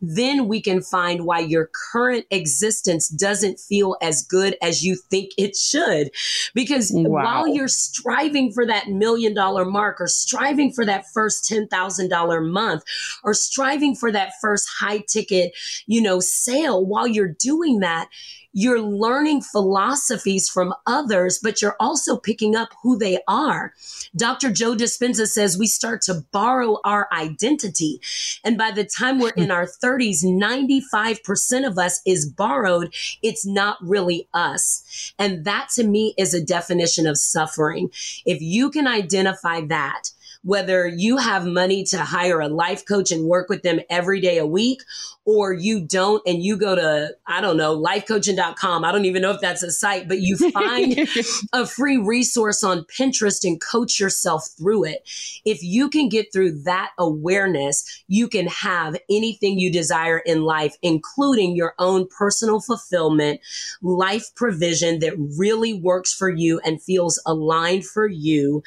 then 0.00 0.48
we 0.48 0.62
can 0.62 0.80
find 0.80 1.26
why 1.26 1.40
your 1.40 1.68
current 1.92 2.24
existence 2.30 3.08
doesn't 3.08 3.60
feel 3.60 3.96
as 4.00 4.22
good 4.22 4.56
as 4.62 4.82
you 4.82 4.96
think 4.96 5.32
it 5.36 5.54
should. 5.54 6.10
Because 6.54 6.90
wow. 6.94 7.22
while 7.22 7.46
you're 7.46 7.68
striving 7.76 8.52
for 8.52 8.66
that 8.66 8.88
million 8.88 9.34
dollar 9.34 9.64
mark 9.64 10.00
or 10.00 10.06
striving 10.06 10.72
for 10.72 10.84
that 10.84 11.04
first 11.12 11.48
$10,000 11.50 12.50
month 12.50 12.82
or 13.22 13.34
striving 13.34 13.94
for 13.94 14.10
that 14.12 14.32
first 14.40 14.68
high 14.78 14.98
ticket, 15.08 15.52
you 15.86 16.00
know, 16.00 16.20
sale, 16.20 16.84
while 16.84 17.06
you're 17.06 17.34
doing 17.38 17.80
that, 17.80 18.08
you're 18.54 18.80
learning 18.80 19.42
philosophies 19.42 20.48
from 20.48 20.72
others, 20.86 21.40
but 21.42 21.60
you're 21.60 21.76
also 21.80 22.16
picking 22.16 22.54
up 22.54 22.68
who 22.82 22.96
they 22.96 23.18
are. 23.26 23.74
Dr. 24.16 24.50
Joe 24.52 24.74
Dispenza 24.74 25.26
says 25.26 25.58
we 25.58 25.66
start 25.66 26.00
to 26.02 26.24
borrow 26.32 26.78
our 26.84 27.08
identity. 27.12 28.00
And 28.44 28.56
by 28.56 28.70
the 28.70 28.84
time 28.84 29.18
we're 29.18 29.30
in 29.30 29.50
our 29.50 29.66
30s, 29.66 30.24
95% 30.24 31.66
of 31.66 31.78
us 31.78 32.00
is 32.06 32.24
borrowed. 32.26 32.94
It's 33.22 33.44
not 33.44 33.76
really 33.82 34.28
us. 34.32 35.12
And 35.18 35.44
that 35.44 35.68
to 35.74 35.84
me 35.84 36.14
is 36.16 36.32
a 36.32 36.44
definition 36.44 37.08
of 37.08 37.18
suffering. 37.18 37.90
If 38.24 38.40
you 38.40 38.70
can 38.70 38.86
identify 38.86 39.62
that, 39.62 40.10
whether 40.44 40.86
you 40.86 41.16
have 41.16 41.46
money 41.46 41.84
to 41.84 41.98
hire 41.98 42.40
a 42.40 42.48
life 42.48 42.86
coach 42.86 43.10
and 43.10 43.24
work 43.24 43.48
with 43.48 43.62
them 43.62 43.80
every 43.88 44.20
day 44.20 44.38
a 44.38 44.46
week, 44.46 44.82
or 45.26 45.52
you 45.52 45.80
don't 45.80 46.22
and 46.26 46.42
you 46.42 46.56
go 46.56 46.74
to, 46.74 47.16
I 47.26 47.40
don't 47.40 47.56
know, 47.56 47.76
lifecoaching.com. 47.76 48.84
I 48.84 48.92
don't 48.92 49.06
even 49.06 49.22
know 49.22 49.30
if 49.30 49.40
that's 49.40 49.62
a 49.62 49.72
site, 49.72 50.06
but 50.06 50.20
you 50.20 50.36
find 50.50 51.08
a 51.52 51.66
free 51.66 51.96
resource 51.96 52.62
on 52.62 52.84
Pinterest 52.84 53.44
and 53.44 53.60
coach 53.60 53.98
yourself 53.98 54.48
through 54.58 54.84
it. 54.84 55.08
If 55.44 55.62
you 55.62 55.88
can 55.88 56.08
get 56.08 56.32
through 56.32 56.62
that 56.62 56.90
awareness, 56.98 58.04
you 58.06 58.28
can 58.28 58.48
have 58.48 58.96
anything 59.08 59.58
you 59.58 59.72
desire 59.72 60.18
in 60.18 60.42
life, 60.42 60.76
including 60.82 61.56
your 61.56 61.74
own 61.78 62.06
personal 62.06 62.60
fulfillment, 62.60 63.40
life 63.82 64.34
provision 64.34 64.98
that 64.98 65.14
really 65.38 65.72
works 65.72 66.12
for 66.12 66.28
you 66.28 66.60
and 66.64 66.82
feels 66.82 67.20
aligned 67.24 67.86
for 67.86 68.06
you, 68.06 68.62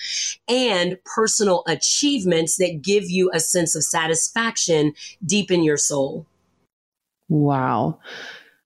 and 0.48 0.98
personal 1.06 1.64
achievements 1.68 2.58
that 2.58 2.82
give 2.82 3.10
you 3.10 3.30
a 3.34 3.40
sense 3.40 3.76
of 3.76 3.84
satisfaction 3.84 4.94
deep 5.24 5.52
in 5.52 5.64
your 5.64 5.78
soul. 5.78 6.26
Wow. 7.30 8.00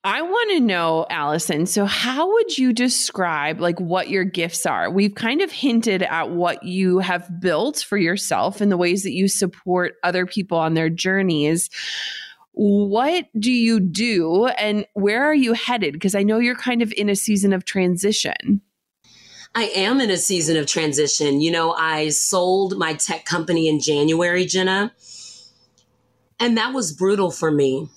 I 0.04 0.24
want 0.24 0.52
to 0.52 0.60
know, 0.60 1.06
Allyson. 1.12 1.68
So, 1.68 1.86
how 1.86 2.32
would 2.32 2.58
you 2.58 2.74
describe 2.74 3.60
like 3.60 3.80
what 3.80 4.10
your 4.10 4.24
gifts 4.24 4.66
are? 4.66 4.90
We've 4.90 5.14
kind 5.14 5.42
of 5.42 5.52
hinted 5.52 6.02
at 6.02 6.32
what 6.32 6.64
you 6.64 7.00
have 7.00 7.40
built 7.40 7.86
for 7.88 7.98
yourself 7.98 8.62
and 8.62 8.72
the 8.72 8.78
ways 8.78 9.04
that 9.04 9.14
you 9.14 9.28
support 9.28 9.98
other 10.04 10.26
people 10.26 10.58
on 10.58 10.74
their 10.74 10.90
journeys. 10.90 11.70
What 12.54 13.28
do 13.40 13.52
you 13.52 13.80
do 13.80 14.48
and 14.48 14.86
where 14.94 15.24
are 15.24 15.36
you 15.36 15.54
headed? 15.54 15.94
Because 15.94 16.16
I 16.16 16.24
know 16.24 16.40
you're 16.40 16.56
kind 16.56 16.82
of 16.82 16.92
in 16.98 17.08
a 17.08 17.16
season 17.16 17.54
of 17.54 17.64
transition. 17.64 18.62
I 19.54 19.66
am 19.76 20.02
in 20.02 20.10
a 20.10 20.18
season 20.18 20.58
of 20.58 20.66
transition. 20.66 21.42
You 21.42 21.52
know, 21.52 21.74
I 21.74 22.10
sold 22.10 22.78
my 22.78 22.94
tech 22.94 23.26
company 23.26 23.68
in 23.68 23.80
January, 23.80 24.46
Jenna, 24.46 24.94
and 26.40 26.58
that 26.58 26.74
was 26.74 26.92
brutal 26.92 27.30
for 27.30 27.52
me 27.52 27.90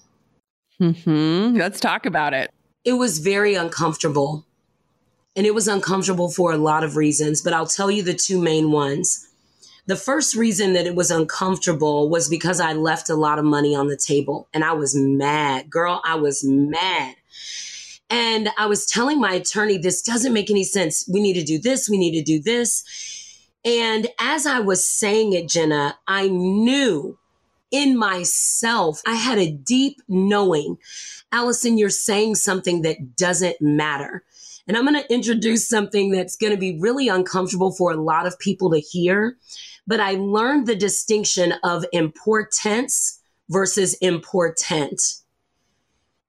Mm-hmm. 0.81 1.57
Let's 1.57 1.81
talk 1.81 2.07
about 2.07 2.35
it. 2.35 2.51
It 2.85 2.95
was 2.95 3.19
very 3.19 3.55
uncomfortable. 3.55 4.47
And 5.37 5.47
it 5.47 5.55
was 5.55 5.67
uncomfortable 5.67 6.31
for 6.31 6.53
a 6.53 6.57
lot 6.57 6.85
of 6.85 6.97
reasons, 6.97 7.43
but 7.43 7.53
I'll 7.53 7.67
tell 7.67 7.91
you 7.91 8.03
the 8.03 8.15
two 8.15 8.41
main 8.41 8.71
ones. 8.71 9.29
The 9.87 9.97
first 9.97 10.35
reason 10.35 10.73
that 10.75 10.87
it 10.87 10.95
was 10.95 11.11
uncomfortable 11.11 12.09
was 12.09 12.29
because 12.29 12.61
I 12.61 12.73
left 12.73 13.11
a 13.11 13.17
lot 13.17 13.39
of 13.39 13.45
money 13.45 13.75
on 13.75 13.89
the 13.89 13.97
table 13.97 14.49
and 14.55 14.65
I 14.65 14.73
was 14.73 14.95
mad. 14.95 15.69
Girl, 15.69 16.01
I 16.05 16.15
was 16.15 16.43
mad. 16.45 17.17
And 18.09 18.51
I 18.57 18.67
was 18.67 18.87
telling 18.87 19.21
my 19.21 19.33
attorney, 19.35 19.77
this 19.77 20.03
doesn't 20.03 20.33
make 20.33 20.51
any 20.51 20.65
sense. 20.65 21.09
We 21.13 21.21
need 21.21 21.35
to 21.35 21.45
do 21.45 21.59
this. 21.59 21.89
We 21.89 21.99
need 21.99 22.13
to 22.19 22.23
do 22.23 22.41
this. 22.41 22.85
And 23.65 24.07
as 24.21 24.47
I 24.47 24.61
was 24.61 24.89
saying 24.89 25.33
it, 25.33 25.49
Jenna, 25.49 25.99
I 26.07 26.29
knew 26.29 27.19
in 27.75 27.99
myself, 27.99 29.03
I 29.05 29.17
had 29.17 29.37
a 29.37 29.51
deep 29.51 30.01
knowing, 30.07 30.79
Allyson, 31.33 31.77
you're 31.77 31.91
saying 31.91 32.37
something 32.37 32.83
that 32.83 33.17
doesn't 33.17 33.61
matter. 33.61 34.23
And 34.69 34.77
I'm 34.77 34.87
going 34.87 35.03
to 35.03 35.13
introduce 35.13 35.69
something 35.69 36.13
that's 36.13 36.37
going 36.37 36.53
to 36.53 36.59
be 36.59 36.79
really 36.79 37.09
uncomfortable 37.09 37.73
for 37.73 37.91
a 37.91 38.01
lot 38.01 38.27
of 38.27 38.39
people 38.39 38.71
to 38.71 38.79
hear. 38.79 39.37
But 39.89 39.99
I 39.99 40.13
learned 40.13 40.69
the 40.69 40.77
distinction 40.77 41.55
of 41.65 41.85
importance 41.93 43.21
versus 43.51 43.95
important. 43.95 45.03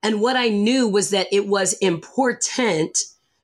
And 0.02 0.20
what 0.20 0.34
I 0.36 0.48
knew 0.48 0.88
was 0.88 1.10
that 1.10 1.28
it 1.30 1.46
was 1.46 1.74
important 1.74 2.98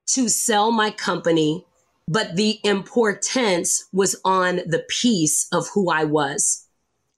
to 0.06 0.28
sell 0.28 0.72
my 0.72 0.90
company, 0.90 1.64
but 2.08 2.34
the 2.34 2.58
importance 2.64 3.88
was 3.92 4.20
on 4.24 4.56
the 4.66 4.84
piece 4.88 5.46
of 5.52 5.68
who 5.72 5.88
I 5.88 6.02
was 6.02 6.61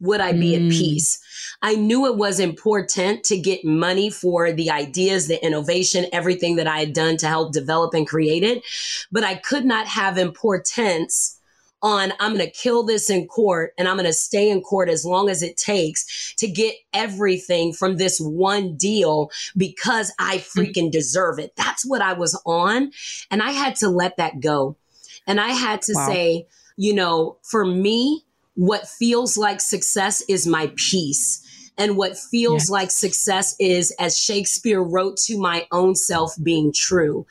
would 0.00 0.20
I 0.20 0.32
be 0.32 0.52
mm. 0.52 0.66
at 0.66 0.72
peace? 0.72 1.20
I 1.62 1.74
knew 1.74 2.06
it 2.06 2.16
was 2.16 2.40
important 2.40 3.24
to 3.24 3.38
get 3.38 3.64
money 3.64 4.10
for 4.10 4.52
the 4.52 4.70
ideas, 4.70 5.28
the 5.28 5.42
innovation, 5.44 6.06
everything 6.12 6.56
that 6.56 6.66
I 6.66 6.78
had 6.78 6.92
done 6.92 7.16
to 7.18 7.28
help 7.28 7.52
develop 7.52 7.94
and 7.94 8.06
create 8.06 8.42
it. 8.42 8.62
But 9.10 9.24
I 9.24 9.36
could 9.36 9.64
not 9.64 9.86
have 9.86 10.18
importance 10.18 11.38
on 11.84 12.14
I'm 12.18 12.32
going 12.32 12.44
to 12.44 12.50
kill 12.50 12.82
this 12.82 13.10
in 13.10 13.26
court 13.28 13.74
and 13.76 13.86
I'm 13.86 13.96
going 13.96 14.06
to 14.06 14.12
stay 14.12 14.48
in 14.48 14.62
court 14.62 14.88
as 14.88 15.04
long 15.04 15.28
as 15.28 15.42
it 15.42 15.58
takes 15.58 16.34
to 16.36 16.48
get 16.48 16.74
everything 16.94 17.74
from 17.74 17.98
this 17.98 18.18
one 18.18 18.74
deal 18.74 19.30
because 19.54 20.10
I 20.18 20.38
mm. 20.38 20.48
freaking 20.50 20.90
deserve 20.90 21.38
it. 21.38 21.54
That's 21.56 21.84
what 21.84 22.00
I 22.00 22.14
was 22.14 22.40
on. 22.46 22.90
And 23.30 23.42
I 23.42 23.50
had 23.50 23.76
to 23.76 23.90
let 23.90 24.16
that 24.16 24.40
go. 24.40 24.76
And 25.26 25.38
I 25.38 25.48
had 25.50 25.82
to 25.82 25.92
wow. 25.94 26.08
say, 26.08 26.46
you 26.76 26.94
know, 26.94 27.36
for 27.42 27.66
me, 27.66 28.24
what 28.54 28.88
feels 28.88 29.36
like 29.36 29.60
success 29.60 30.22
is 30.28 30.46
my 30.46 30.72
peace. 30.76 31.63
And 31.76 31.96
what 31.96 32.16
feels 32.16 32.70
like 32.70 32.90
success 32.90 33.56
is, 33.58 33.92
as 33.98 34.18
Shakespeare 34.18 34.82
wrote 34.82 35.16
to 35.26 35.38
my 35.38 35.66
own 35.72 35.94
self, 35.94 36.34
being 36.42 36.72
true. 36.72 37.26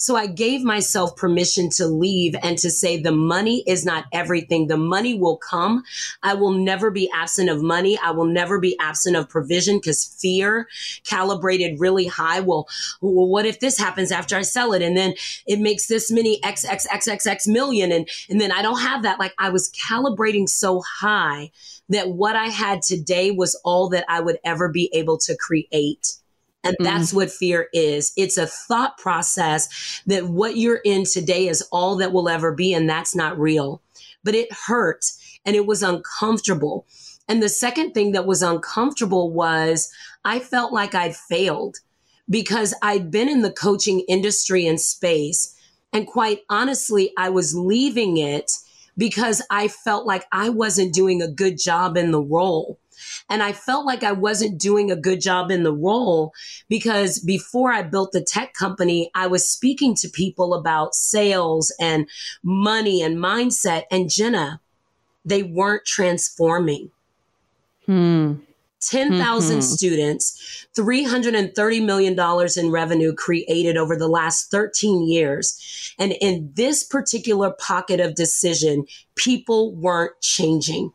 So 0.00 0.14
I 0.14 0.28
gave 0.28 0.62
myself 0.62 1.16
permission 1.16 1.70
to 1.70 1.86
leave 1.86 2.36
and 2.40 2.56
to 2.58 2.70
say 2.70 2.96
the 2.96 3.10
money 3.10 3.64
is 3.66 3.84
not 3.84 4.04
everything. 4.12 4.68
The 4.68 4.76
money 4.76 5.18
will 5.18 5.36
come. 5.36 5.82
I 6.22 6.34
will 6.34 6.52
never 6.52 6.92
be 6.92 7.10
absent 7.12 7.50
of 7.50 7.60
money. 7.60 7.98
I 7.98 8.12
will 8.12 8.26
never 8.26 8.60
be 8.60 8.78
absent 8.78 9.16
of 9.16 9.28
provision 9.28 9.78
because 9.78 10.04
fear 10.04 10.68
calibrated 11.02 11.80
really 11.80 12.06
high. 12.06 12.38
Well, 12.38 12.68
well, 13.00 13.26
what 13.26 13.44
if 13.44 13.58
this 13.58 13.76
happens 13.76 14.12
after 14.12 14.36
I 14.36 14.42
sell 14.42 14.72
it? 14.72 14.82
And 14.82 14.96
then 14.96 15.14
it 15.46 15.58
makes 15.58 15.88
this 15.88 16.12
many 16.12 16.42
X, 16.44 16.64
X, 16.64 16.86
X, 16.88 17.08
X, 17.08 17.26
X 17.26 17.48
million. 17.48 17.90
And, 17.90 18.08
and 18.30 18.40
then 18.40 18.52
I 18.52 18.62
don't 18.62 18.80
have 18.80 19.02
that. 19.02 19.18
Like 19.18 19.34
I 19.36 19.48
was 19.48 19.68
calibrating 19.70 20.48
so 20.48 20.80
high 21.00 21.50
that 21.88 22.10
what 22.10 22.36
I 22.36 22.46
had 22.46 22.82
today 22.82 23.30
was 23.30 23.58
all 23.64 23.88
that 23.90 24.04
I 24.08 24.20
would 24.20 24.38
ever 24.44 24.68
be 24.68 24.90
able 24.92 25.18
to 25.18 25.36
create. 25.36 26.14
And 26.64 26.74
mm-hmm. 26.74 26.84
that's 26.84 27.12
what 27.12 27.30
fear 27.30 27.68
is. 27.72 28.12
It's 28.16 28.36
a 28.36 28.46
thought 28.46 28.98
process 28.98 30.02
that 30.06 30.28
what 30.28 30.56
you're 30.56 30.80
in 30.84 31.04
today 31.04 31.48
is 31.48 31.62
all 31.72 31.96
that 31.96 32.12
will 32.12 32.28
ever 32.28 32.52
be. 32.52 32.74
And 32.74 32.88
that's 32.88 33.14
not 33.14 33.38
real. 33.38 33.80
But 34.24 34.34
it 34.34 34.52
hurt 34.66 35.04
and 35.46 35.56
it 35.56 35.66
was 35.66 35.82
uncomfortable. 35.82 36.86
And 37.28 37.42
the 37.42 37.48
second 37.48 37.92
thing 37.92 38.12
that 38.12 38.26
was 38.26 38.42
uncomfortable 38.42 39.32
was 39.32 39.90
I 40.24 40.40
felt 40.40 40.72
like 40.72 40.94
I'd 40.94 41.16
failed 41.16 41.78
because 42.28 42.74
I'd 42.82 43.10
been 43.10 43.28
in 43.28 43.42
the 43.42 43.52
coaching 43.52 44.00
industry 44.08 44.66
and 44.66 44.80
space. 44.80 45.54
And 45.92 46.06
quite 46.06 46.40
honestly, 46.50 47.12
I 47.16 47.30
was 47.30 47.54
leaving 47.54 48.18
it 48.18 48.52
because 48.98 49.40
I 49.48 49.68
felt 49.68 50.06
like 50.06 50.26
I 50.32 50.50
wasn't 50.50 50.92
doing 50.92 51.22
a 51.22 51.28
good 51.28 51.56
job 51.58 51.96
in 51.96 52.10
the 52.10 52.20
role. 52.20 52.78
And 53.30 53.44
I 53.44 53.52
felt 53.52 53.86
like 53.86 54.02
I 54.02 54.10
wasn't 54.10 54.60
doing 54.60 54.90
a 54.90 54.96
good 54.96 55.20
job 55.20 55.52
in 55.52 55.62
the 55.62 55.72
role 55.72 56.32
because 56.68 57.20
before 57.20 57.72
I 57.72 57.82
built 57.82 58.10
the 58.10 58.20
tech 58.20 58.54
company, 58.54 59.10
I 59.14 59.28
was 59.28 59.48
speaking 59.48 59.94
to 59.96 60.08
people 60.08 60.52
about 60.52 60.96
sales 60.96 61.72
and 61.78 62.08
money 62.42 63.00
and 63.00 63.16
mindset. 63.16 63.84
And 63.90 64.10
Jenna, 64.10 64.60
they 65.24 65.44
weren't 65.44 65.84
transforming. 65.84 66.90
Hmm. 67.86 68.34
10,000 68.80 69.58
mm-hmm. 69.58 69.60
students, 69.60 70.66
$330 70.76 71.84
million 71.84 72.18
in 72.56 72.70
revenue 72.70 73.14
created 73.14 73.76
over 73.76 73.96
the 73.96 74.08
last 74.08 74.50
13 74.50 75.08
years. 75.08 75.94
And 75.98 76.12
in 76.20 76.52
this 76.54 76.84
particular 76.84 77.50
pocket 77.50 78.00
of 78.00 78.14
decision, 78.14 78.86
people 79.16 79.74
weren't 79.74 80.20
changing. 80.20 80.92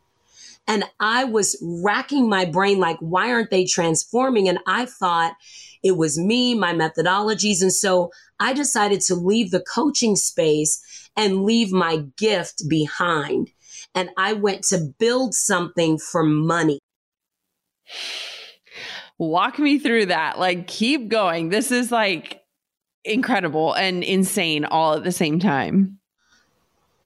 And 0.66 0.84
I 0.98 1.24
was 1.24 1.56
racking 1.62 2.28
my 2.28 2.46
brain 2.46 2.78
like, 2.78 2.96
why 3.00 3.30
aren't 3.30 3.50
they 3.50 3.66
transforming? 3.66 4.48
And 4.48 4.58
I 4.66 4.86
thought 4.86 5.34
it 5.82 5.98
was 5.98 6.18
me, 6.18 6.54
my 6.54 6.72
methodologies. 6.72 7.60
And 7.60 7.72
so 7.72 8.10
I 8.40 8.54
decided 8.54 9.02
to 9.02 9.14
leave 9.14 9.50
the 9.50 9.60
coaching 9.60 10.16
space 10.16 11.10
and 11.16 11.44
leave 11.44 11.70
my 11.70 12.04
gift 12.16 12.62
behind. 12.68 13.50
And 13.94 14.08
I 14.16 14.32
went 14.32 14.64
to 14.64 14.78
build 14.98 15.34
something 15.34 15.98
for 15.98 16.24
money. 16.24 16.80
Walk 19.18 19.58
me 19.58 19.78
through 19.78 20.06
that. 20.06 20.38
Like, 20.38 20.66
keep 20.66 21.08
going. 21.08 21.48
This 21.48 21.70
is 21.70 21.92
like 21.92 22.42
incredible 23.04 23.74
and 23.74 24.02
insane 24.02 24.64
all 24.64 24.94
at 24.94 25.04
the 25.04 25.12
same 25.12 25.38
time. 25.38 25.98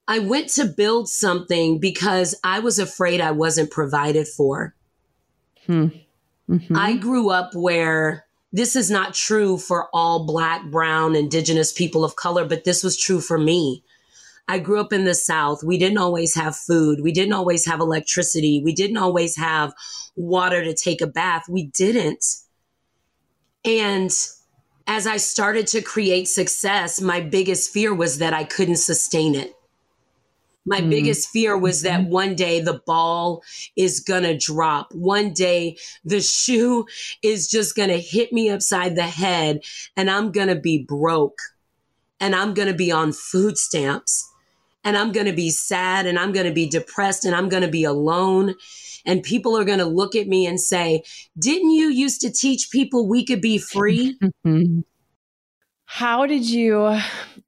I 0.06 0.20
went 0.20 0.48
to 0.50 0.64
build 0.64 1.08
something 1.08 1.78
because 1.78 2.34
I 2.42 2.60
was 2.60 2.78
afraid 2.78 3.20
I 3.20 3.32
wasn't 3.32 3.70
provided 3.70 4.26
for. 4.26 4.74
Hmm. 5.66 5.88
Mm-hmm. 6.48 6.74
I 6.74 6.96
grew 6.96 7.28
up 7.28 7.54
where 7.54 8.24
this 8.52 8.74
is 8.74 8.90
not 8.90 9.12
true 9.12 9.58
for 9.58 9.88
all 9.92 10.24
Black, 10.24 10.70
Brown, 10.70 11.14
Indigenous 11.14 11.72
people 11.72 12.04
of 12.04 12.16
color, 12.16 12.46
but 12.46 12.64
this 12.64 12.82
was 12.82 12.96
true 12.96 13.20
for 13.20 13.36
me. 13.36 13.84
I 14.48 14.58
grew 14.58 14.80
up 14.80 14.92
in 14.92 15.04
the 15.04 15.14
South. 15.14 15.62
We 15.62 15.76
didn't 15.76 15.98
always 15.98 16.34
have 16.34 16.56
food. 16.56 17.00
We 17.02 17.12
didn't 17.12 17.34
always 17.34 17.66
have 17.66 17.80
electricity. 17.80 18.62
We 18.64 18.72
didn't 18.72 18.96
always 18.96 19.36
have 19.36 19.74
water 20.16 20.64
to 20.64 20.74
take 20.74 21.02
a 21.02 21.06
bath. 21.06 21.44
We 21.48 21.66
didn't. 21.66 22.24
And 23.64 24.10
as 24.86 25.06
I 25.06 25.18
started 25.18 25.66
to 25.68 25.82
create 25.82 26.28
success, 26.28 27.00
my 27.00 27.20
biggest 27.20 27.70
fear 27.70 27.94
was 27.94 28.18
that 28.18 28.32
I 28.32 28.44
couldn't 28.44 28.76
sustain 28.76 29.34
it. 29.34 29.52
My 30.64 30.80
mm. 30.80 30.90
biggest 30.90 31.28
fear 31.28 31.56
was 31.56 31.82
that 31.82 32.00
mm-hmm. 32.00 32.10
one 32.10 32.34
day 32.34 32.60
the 32.60 32.80
ball 32.86 33.42
is 33.76 34.00
going 34.00 34.22
to 34.22 34.36
drop. 34.36 34.94
One 34.94 35.32
day 35.32 35.76
the 36.04 36.20
shoe 36.20 36.86
is 37.22 37.48
just 37.48 37.76
going 37.76 37.90
to 37.90 38.00
hit 38.00 38.32
me 38.32 38.50
upside 38.50 38.96
the 38.96 39.02
head 39.02 39.60
and 39.96 40.10
I'm 40.10 40.32
going 40.32 40.48
to 40.48 40.56
be 40.56 40.82
broke 40.82 41.38
and 42.20 42.34
I'm 42.34 42.54
going 42.54 42.68
to 42.68 42.74
be 42.74 42.90
on 42.90 43.12
food 43.12 43.56
stamps 43.56 44.27
and 44.84 44.96
I'm 44.96 45.12
going 45.12 45.26
to 45.26 45.32
be 45.32 45.50
sad 45.50 46.06
and 46.06 46.18
I'm 46.18 46.32
going 46.32 46.46
to 46.46 46.52
be 46.52 46.68
depressed 46.68 47.24
and 47.24 47.34
I'm 47.34 47.48
going 47.48 47.62
to 47.62 47.68
be 47.68 47.84
alone. 47.84 48.54
And 49.04 49.22
people 49.22 49.56
are 49.56 49.64
going 49.64 49.78
to 49.78 49.84
look 49.84 50.14
at 50.14 50.28
me 50.28 50.46
and 50.46 50.60
say, 50.60 51.02
Didn't 51.38 51.70
you 51.70 51.88
used 51.88 52.20
to 52.22 52.30
teach 52.30 52.70
people 52.70 53.08
we 53.08 53.24
could 53.24 53.40
be 53.40 53.58
free? 53.58 54.18
How 55.84 56.26
did 56.26 56.48
you 56.48 56.98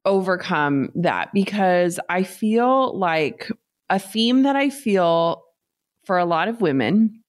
overcome 0.03 0.89
that? 0.95 1.31
Because 1.31 1.99
I 2.09 2.23
feel 2.23 2.97
like 2.97 3.49
a 3.89 3.99
theme 3.99 4.43
that 4.43 4.55
I 4.55 4.71
feel 4.71 5.43
for 6.05 6.17
a 6.17 6.25
lot 6.25 6.47
of 6.47 6.59
women 6.59 7.21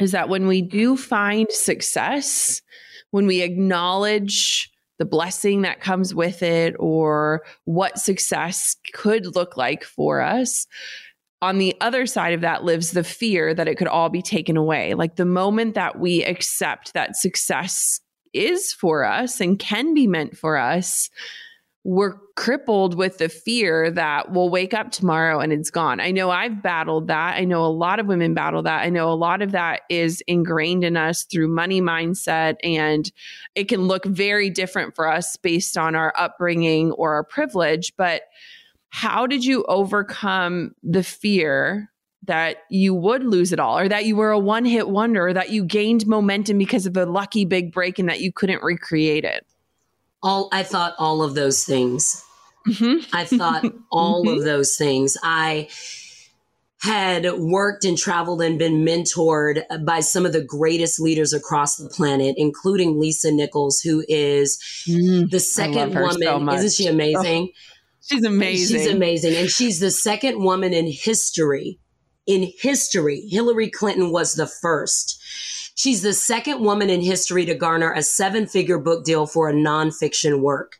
is 0.00 0.12
that 0.12 0.28
when 0.28 0.46
we 0.46 0.62
do 0.62 0.96
find 0.96 1.50
success, 1.50 2.62
when 3.10 3.26
we 3.26 3.42
acknowledge 3.42 4.70
the 5.00 5.06
blessing 5.06 5.62
that 5.62 5.80
comes 5.80 6.14
with 6.14 6.42
it 6.42 6.76
or 6.78 7.42
what 7.64 7.98
success 7.98 8.76
could 8.92 9.34
look 9.34 9.56
like 9.56 9.82
for 9.82 10.20
us, 10.20 10.66
on 11.40 11.56
the 11.56 11.74
other 11.80 12.04
side 12.04 12.34
of 12.34 12.42
that 12.42 12.64
lives 12.64 12.90
the 12.90 13.02
fear 13.02 13.54
that 13.54 13.66
it 13.66 13.76
could 13.76 13.88
all 13.88 14.10
be 14.10 14.20
taken 14.20 14.58
away. 14.58 14.92
Like 14.92 15.16
the 15.16 15.24
moment 15.24 15.74
that 15.74 15.98
we 15.98 16.22
accept 16.22 16.92
that 16.92 17.16
success 17.16 17.98
is 18.34 18.74
for 18.74 19.02
us 19.02 19.40
and 19.40 19.58
can 19.58 19.94
be 19.94 20.06
meant 20.06 20.36
for 20.36 20.58
us, 20.58 21.08
we're 21.82 22.14
crippled 22.36 22.94
with 22.94 23.18
the 23.18 23.28
fear 23.28 23.90
that 23.90 24.32
we'll 24.32 24.50
wake 24.50 24.74
up 24.74 24.90
tomorrow 24.90 25.40
and 25.40 25.52
it's 25.52 25.70
gone. 25.70 25.98
I 25.98 26.10
know 26.10 26.30
I've 26.30 26.62
battled 26.62 27.08
that. 27.08 27.36
I 27.36 27.44
know 27.44 27.64
a 27.64 27.68
lot 27.68 27.98
of 27.98 28.06
women 28.06 28.34
battle 28.34 28.62
that. 28.62 28.82
I 28.82 28.90
know 28.90 29.10
a 29.10 29.14
lot 29.14 29.40
of 29.40 29.52
that 29.52 29.80
is 29.88 30.22
ingrained 30.26 30.84
in 30.84 30.98
us 30.98 31.24
through 31.24 31.48
money 31.48 31.80
mindset, 31.80 32.56
and 32.62 33.10
it 33.54 33.64
can 33.64 33.82
look 33.82 34.04
very 34.04 34.50
different 34.50 34.94
for 34.94 35.10
us 35.10 35.36
based 35.36 35.78
on 35.78 35.94
our 35.94 36.12
upbringing 36.18 36.92
or 36.92 37.14
our 37.14 37.24
privilege. 37.24 37.94
But 37.96 38.22
how 38.90 39.26
did 39.26 39.44
you 39.44 39.64
overcome 39.66 40.74
the 40.82 41.02
fear 41.02 41.90
that 42.24 42.58
you 42.68 42.94
would 42.94 43.24
lose 43.24 43.52
it 43.52 43.58
all 43.58 43.78
or 43.78 43.88
that 43.88 44.04
you 44.04 44.16
were 44.16 44.30
a 44.30 44.38
one 44.38 44.66
hit 44.66 44.90
wonder 44.90 45.28
or 45.28 45.32
that 45.32 45.48
you 45.48 45.64
gained 45.64 46.06
momentum 46.06 46.58
because 46.58 46.84
of 46.84 46.96
a 46.96 47.06
lucky 47.06 47.46
big 47.46 47.72
break 47.72 47.98
and 47.98 48.08
that 48.10 48.20
you 48.20 48.30
couldn't 48.30 48.62
recreate 48.62 49.24
it? 49.24 49.46
All 50.22 50.48
I 50.52 50.62
thought 50.62 50.94
all 50.98 51.22
of 51.22 51.34
those 51.34 51.64
things. 51.64 52.24
Mm-hmm. 52.66 53.14
I 53.14 53.24
thought 53.24 53.64
all 53.90 54.24
mm-hmm. 54.24 54.38
of 54.38 54.44
those 54.44 54.76
things. 54.76 55.16
I 55.22 55.68
had 56.82 57.30
worked 57.38 57.84
and 57.84 57.98
traveled 57.98 58.40
and 58.40 58.58
been 58.58 58.84
mentored 58.84 59.62
by 59.84 60.00
some 60.00 60.24
of 60.24 60.32
the 60.32 60.42
greatest 60.42 60.98
leaders 60.98 61.32
across 61.34 61.76
the 61.76 61.88
planet, 61.90 62.34
including 62.38 62.98
Lisa 62.98 63.30
Nichols, 63.30 63.80
who 63.80 64.02
is 64.08 64.58
mm, 64.88 65.30
the 65.30 65.40
second 65.40 65.94
woman. 65.94 66.48
So 66.48 66.52
Isn't 66.54 66.72
she 66.72 66.86
amazing? 66.86 67.50
Oh, 67.52 67.58
she's 68.00 68.24
amazing. 68.24 68.78
She's 68.78 68.90
amazing. 68.90 69.34
And 69.36 69.50
she's 69.50 69.80
the 69.80 69.90
second 69.90 70.42
woman 70.42 70.72
in 70.72 70.86
history 70.90 71.78
in 72.30 72.52
history. 72.58 73.26
Hillary 73.28 73.68
Clinton 73.68 74.12
was 74.12 74.34
the 74.34 74.46
first. 74.46 75.20
She's 75.80 76.02
the 76.02 76.12
second 76.12 76.62
woman 76.62 76.90
in 76.90 77.00
history 77.00 77.46
to 77.46 77.54
garner 77.54 77.90
a 77.90 78.02
seven 78.02 78.46
figure 78.46 78.76
book 78.78 79.02
deal 79.02 79.26
for 79.26 79.48
a 79.48 79.54
nonfiction 79.54 80.40
work. 80.40 80.78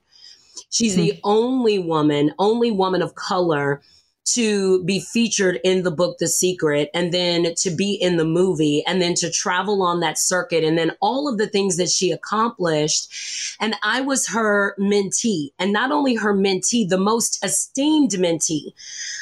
She's 0.68 0.94
the 0.94 1.12
hmm. 1.12 1.20
only 1.24 1.78
woman, 1.78 2.34
only 2.38 2.70
woman 2.70 3.00
of 3.00 3.14
color 3.14 3.80
to 4.34 4.84
be 4.84 5.00
featured 5.00 5.58
in 5.64 5.84
the 5.84 5.90
book 5.90 6.18
The 6.18 6.28
Secret 6.28 6.90
and 6.92 7.14
then 7.14 7.54
to 7.60 7.70
be 7.70 7.94
in 7.94 8.18
the 8.18 8.26
movie 8.26 8.84
and 8.86 9.00
then 9.00 9.14
to 9.14 9.30
travel 9.30 9.82
on 9.82 10.00
that 10.00 10.18
circuit 10.18 10.64
and 10.64 10.76
then 10.76 10.92
all 11.00 11.28
of 11.32 11.38
the 11.38 11.48
things 11.48 11.78
that 11.78 11.88
she 11.88 12.10
accomplished. 12.10 13.56
And 13.58 13.76
I 13.82 14.02
was 14.02 14.28
her 14.28 14.76
mentee 14.78 15.52
and 15.58 15.72
not 15.72 15.92
only 15.92 16.16
her 16.16 16.34
mentee, 16.34 16.86
the 16.86 16.98
most 16.98 17.42
esteemed 17.42 18.10
mentee. 18.10 18.74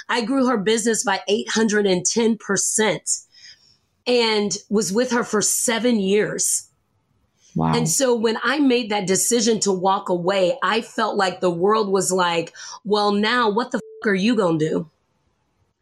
I 0.08 0.24
grew 0.24 0.48
her 0.48 0.58
business 0.58 1.04
by 1.04 1.20
810% 1.30 3.27
and 4.08 4.56
was 4.70 4.92
with 4.92 5.12
her 5.12 5.22
for 5.22 5.42
seven 5.42 6.00
years. 6.00 6.68
Wow. 7.54 7.74
And 7.74 7.88
so 7.88 8.14
when 8.14 8.38
I 8.42 8.58
made 8.58 8.90
that 8.90 9.06
decision 9.06 9.60
to 9.60 9.72
walk 9.72 10.08
away, 10.08 10.58
I 10.62 10.80
felt 10.80 11.16
like 11.16 11.40
the 11.40 11.50
world 11.50 11.90
was 11.90 12.10
like, 12.10 12.54
well, 12.84 13.12
now 13.12 13.50
what 13.50 13.70
the 13.70 13.78
f- 13.78 14.08
are 14.08 14.14
you 14.14 14.34
going 14.34 14.58
to 14.58 14.68
do? 14.68 14.90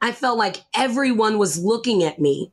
I 0.01 0.13
felt 0.13 0.39
like 0.39 0.65
everyone 0.75 1.39
was 1.39 1.59
looking 1.59 2.03
at 2.03 2.19
me. 2.19 2.53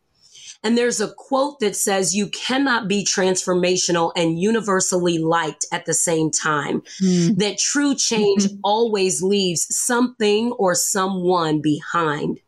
And 0.63 0.77
there's 0.77 1.01
a 1.01 1.11
quote 1.11 1.59
that 1.59 1.75
says, 1.75 2.15
You 2.15 2.27
cannot 2.27 2.87
be 2.87 3.03
transformational 3.03 4.13
and 4.15 4.39
universally 4.39 5.17
liked 5.17 5.65
at 5.73 5.85
the 5.85 5.93
same 5.93 6.31
time. 6.31 6.81
Mm. 7.01 7.37
That 7.37 7.57
true 7.57 7.95
change 7.95 8.45
mm-hmm. 8.45 8.59
always 8.63 9.21
leaves 9.21 9.67
something 9.69 10.53
or 10.53 10.73
someone 10.73 11.61
behind. 11.61 12.39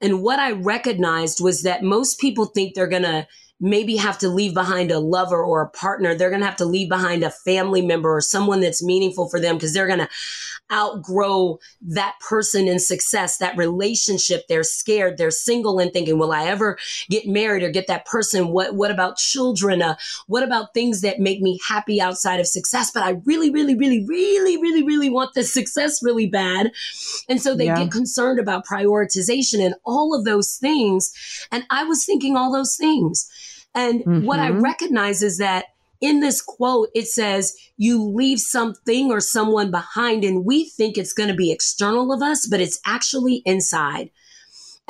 And 0.00 0.22
what 0.22 0.38
I 0.38 0.52
recognized 0.52 1.40
was 1.40 1.62
that 1.62 1.82
most 1.82 2.18
people 2.18 2.46
think 2.46 2.74
they're 2.74 2.86
going 2.86 3.02
to 3.02 3.26
maybe 3.60 3.96
have 3.96 4.18
to 4.18 4.28
leave 4.28 4.54
behind 4.54 4.90
a 4.90 4.98
lover 4.98 5.42
or 5.42 5.62
a 5.62 5.68
partner. 5.68 6.14
They're 6.14 6.30
going 6.30 6.40
to 6.40 6.46
have 6.46 6.56
to 6.56 6.64
leave 6.64 6.88
behind 6.88 7.22
a 7.22 7.30
family 7.30 7.82
member 7.82 8.16
or 8.16 8.20
someone 8.20 8.60
that's 8.60 8.82
meaningful 8.82 9.28
for 9.28 9.38
them 9.38 9.56
because 9.56 9.74
they're 9.74 9.86
going 9.86 10.00
to 10.00 10.08
outgrow 10.72 11.58
that 11.82 12.14
person 12.20 12.68
in 12.68 12.78
success, 12.78 13.38
that 13.38 13.56
relationship. 13.56 14.46
They're 14.48 14.62
scared. 14.62 15.18
They're 15.18 15.30
single 15.30 15.78
and 15.78 15.92
thinking, 15.92 16.18
will 16.18 16.32
I 16.32 16.44
ever 16.44 16.78
get 17.08 17.26
married 17.26 17.62
or 17.62 17.70
get 17.70 17.88
that 17.88 18.06
person? 18.06 18.48
What, 18.48 18.74
what 18.74 18.90
about 18.90 19.16
children? 19.16 19.82
Uh, 19.82 19.96
what 20.26 20.42
about 20.42 20.72
things 20.72 21.00
that 21.00 21.18
make 21.18 21.40
me 21.40 21.58
happy 21.68 22.00
outside 22.00 22.40
of 22.40 22.46
success? 22.46 22.90
But 22.90 23.02
I 23.02 23.20
really, 23.24 23.50
really, 23.50 23.74
really, 23.74 24.04
really, 24.06 24.56
really, 24.56 24.82
really 24.82 25.10
want 25.10 25.34
the 25.34 25.42
success 25.42 26.02
really 26.02 26.26
bad. 26.26 26.72
And 27.28 27.42
so 27.42 27.54
they 27.54 27.66
yeah. 27.66 27.82
get 27.82 27.90
concerned 27.90 28.38
about 28.38 28.64
prioritization 28.64 29.64
and 29.64 29.74
all 29.84 30.14
of 30.14 30.24
those 30.24 30.56
things. 30.56 31.12
And 31.50 31.64
I 31.68 31.84
was 31.84 32.04
thinking 32.04 32.36
all 32.36 32.52
those 32.52 32.76
things. 32.76 33.28
And 33.74 34.00
mm-hmm. 34.00 34.26
what 34.26 34.40
I 34.40 34.50
mm-hmm. 34.50 34.62
recognize 34.62 35.22
is 35.22 35.38
that 35.38 35.66
in 36.00 36.20
this 36.20 36.40
quote, 36.40 36.88
it 36.94 37.06
says, 37.06 37.54
you 37.76 38.02
leave 38.02 38.40
something 38.40 39.10
or 39.10 39.20
someone 39.20 39.70
behind, 39.70 40.24
and 40.24 40.44
we 40.44 40.64
think 40.64 40.96
it's 40.96 41.12
going 41.12 41.28
to 41.28 41.34
be 41.34 41.52
external 41.52 42.12
of 42.12 42.22
us, 42.22 42.46
but 42.46 42.60
it's 42.60 42.80
actually 42.86 43.42
inside. 43.44 44.10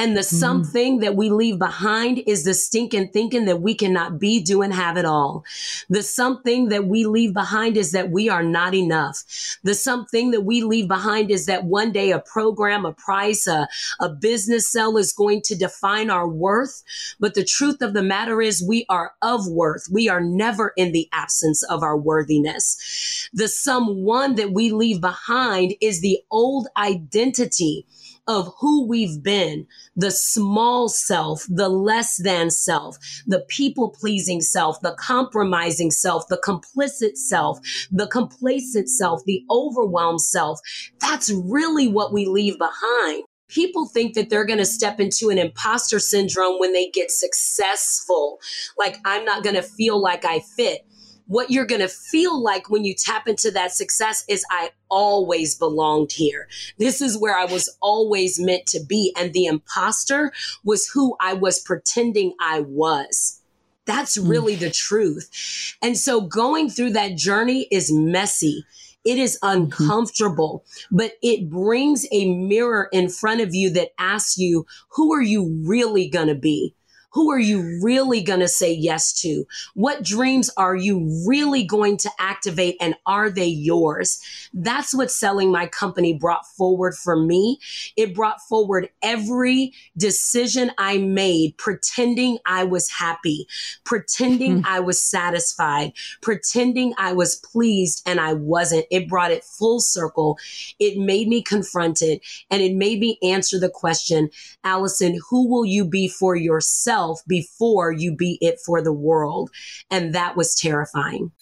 And 0.00 0.16
the 0.16 0.22
mm. 0.22 0.24
something 0.24 1.00
that 1.00 1.14
we 1.14 1.28
leave 1.28 1.58
behind 1.58 2.22
is 2.26 2.44
the 2.44 2.54
stinking 2.54 3.08
thinking 3.08 3.44
that 3.44 3.60
we 3.60 3.74
cannot 3.74 4.18
be, 4.18 4.40
do, 4.42 4.62
and 4.62 4.72
have 4.72 4.96
it 4.96 5.04
all. 5.04 5.44
The 5.90 6.02
something 6.02 6.70
that 6.70 6.86
we 6.86 7.04
leave 7.04 7.34
behind 7.34 7.76
is 7.76 7.92
that 7.92 8.10
we 8.10 8.30
are 8.30 8.42
not 8.42 8.74
enough. 8.74 9.22
The 9.62 9.74
something 9.74 10.30
that 10.30 10.40
we 10.40 10.62
leave 10.62 10.88
behind 10.88 11.30
is 11.30 11.44
that 11.44 11.64
one 11.64 11.92
day 11.92 12.12
a 12.12 12.18
program, 12.18 12.86
a 12.86 12.94
price, 12.94 13.46
a, 13.46 13.68
a 14.00 14.08
business 14.08 14.72
sell 14.72 14.96
is 14.96 15.12
going 15.12 15.42
to 15.42 15.54
define 15.54 16.08
our 16.08 16.26
worth. 16.26 16.82
But 17.18 17.34
the 17.34 17.44
truth 17.44 17.82
of 17.82 17.92
the 17.92 18.02
matter 18.02 18.40
is 18.40 18.66
we 18.66 18.86
are 18.88 19.12
of 19.20 19.46
worth. 19.48 19.86
We 19.92 20.08
are 20.08 20.22
never 20.22 20.72
in 20.78 20.92
the 20.92 21.10
absence 21.12 21.62
of 21.64 21.82
our 21.82 21.98
worthiness. 21.98 23.28
The 23.34 23.48
someone 23.48 24.36
that 24.36 24.52
we 24.52 24.70
leave 24.70 25.02
behind 25.02 25.74
is 25.82 26.00
the 26.00 26.20
old 26.30 26.68
identity 26.78 27.84
of 28.26 28.52
who 28.60 28.86
we've 28.86 29.22
been, 29.22 29.66
the 29.96 30.10
small 30.10 30.88
self, 30.88 31.44
the 31.48 31.68
less 31.68 32.16
than 32.22 32.50
self, 32.50 32.96
the 33.26 33.40
people 33.48 33.90
pleasing 33.90 34.40
self, 34.40 34.80
the 34.80 34.94
compromising 34.98 35.90
self, 35.90 36.26
the 36.28 36.40
complicit 36.44 37.16
self, 37.16 37.58
the 37.90 38.06
complacent 38.06 38.88
self, 38.88 39.24
the 39.24 39.44
overwhelmed 39.50 40.20
self. 40.20 40.60
That's 41.00 41.30
really 41.30 41.88
what 41.88 42.12
we 42.12 42.26
leave 42.26 42.58
behind. 42.58 43.24
People 43.48 43.86
think 43.86 44.14
that 44.14 44.30
they're 44.30 44.46
going 44.46 44.60
to 44.60 44.64
step 44.64 45.00
into 45.00 45.28
an 45.28 45.38
imposter 45.38 45.98
syndrome 45.98 46.60
when 46.60 46.72
they 46.72 46.88
get 46.88 47.10
successful. 47.10 48.38
Like, 48.78 48.98
I'm 49.04 49.24
not 49.24 49.42
going 49.42 49.56
to 49.56 49.62
feel 49.62 50.00
like 50.00 50.24
I 50.24 50.40
fit 50.56 50.86
what 51.30 51.48
you're 51.48 51.64
going 51.64 51.80
to 51.80 51.86
feel 51.86 52.42
like 52.42 52.68
when 52.70 52.84
you 52.84 52.92
tap 52.92 53.28
into 53.28 53.52
that 53.52 53.70
success 53.70 54.24
is 54.28 54.44
I 54.50 54.70
always 54.88 55.54
belonged 55.54 56.10
here. 56.10 56.48
This 56.76 57.00
is 57.00 57.16
where 57.16 57.38
I 57.38 57.44
was 57.44 57.72
always 57.80 58.40
meant 58.40 58.66
to 58.66 58.80
be. 58.84 59.14
And 59.16 59.32
the 59.32 59.46
imposter 59.46 60.32
was 60.64 60.88
who 60.88 61.14
I 61.20 61.34
was 61.34 61.60
pretending 61.60 62.34
I 62.40 62.60
was. 62.60 63.40
That's 63.84 64.20
hmm. 64.20 64.26
really 64.26 64.56
the 64.56 64.70
truth. 64.70 65.76
And 65.80 65.96
so 65.96 66.20
going 66.20 66.68
through 66.68 66.90
that 66.94 67.16
journey 67.16 67.68
is 67.70 67.92
messy. 67.92 68.64
It 69.04 69.16
is 69.16 69.38
mm-hmm. 69.40 69.62
uncomfortable, 69.62 70.64
mm-hmm. 70.66 70.96
but 70.96 71.12
it 71.22 71.48
brings 71.48 72.08
a 72.10 72.34
mirror 72.34 72.88
in 72.92 73.08
front 73.08 73.40
of 73.40 73.54
you 73.54 73.70
that 73.74 73.90
asks 74.00 74.36
you, 74.36 74.66
who 74.96 75.14
are 75.14 75.22
you 75.22 75.62
really 75.64 76.08
going 76.08 76.28
to 76.28 76.34
be? 76.34 76.74
Who 77.12 77.30
are 77.32 77.40
you 77.40 77.80
really 77.82 78.22
going 78.22 78.40
to 78.40 78.48
say 78.48 78.72
yes 78.72 79.12
to? 79.22 79.44
What 79.74 80.04
dreams 80.04 80.48
are 80.56 80.76
you 80.76 81.24
really 81.26 81.64
going 81.64 81.96
to 81.98 82.10
activate 82.20 82.76
and 82.80 82.94
are 83.04 83.30
they 83.30 83.46
yours? 83.46 84.20
That's 84.54 84.94
what 84.94 85.10
selling 85.10 85.50
my 85.50 85.66
company 85.66 86.14
brought 86.14 86.46
forward 86.46 86.94
for 86.94 87.16
me. 87.16 87.58
It 87.96 88.14
brought 88.14 88.40
forward 88.42 88.90
every 89.02 89.72
decision 89.96 90.70
I 90.78 90.98
made, 90.98 91.56
pretending 91.56 92.38
I 92.46 92.62
was 92.62 92.88
happy, 92.90 93.48
pretending 93.84 94.62
mm. 94.62 94.66
I 94.66 94.78
was 94.78 95.02
satisfied, 95.02 95.92
pretending 96.20 96.94
I 96.96 97.12
was 97.12 97.34
pleased 97.34 98.02
and 98.06 98.20
I 98.20 98.34
wasn't. 98.34 98.86
It 98.90 99.08
brought 99.08 99.32
it 99.32 99.42
full 99.42 99.80
circle. 99.80 100.38
It 100.78 100.96
made 100.96 101.26
me 101.26 101.42
confronted 101.42 102.20
and 102.50 102.62
it 102.62 102.74
made 102.74 103.00
me 103.00 103.18
answer 103.20 103.58
the 103.58 103.68
question, 103.68 104.30
Allyson, 104.62 105.18
who 105.28 105.48
will 105.48 105.64
you 105.64 105.84
be 105.84 106.06
for 106.06 106.36
yourself? 106.36 106.99
Yourself 107.00 107.22
before 107.26 107.92
you 107.92 108.14
be 108.14 108.38
it 108.40 108.58
for 108.64 108.82
the 108.82 108.92
world. 108.92 109.50
And 109.90 110.14
that 110.14 110.36
was 110.36 110.54
terrifying. 110.54 111.32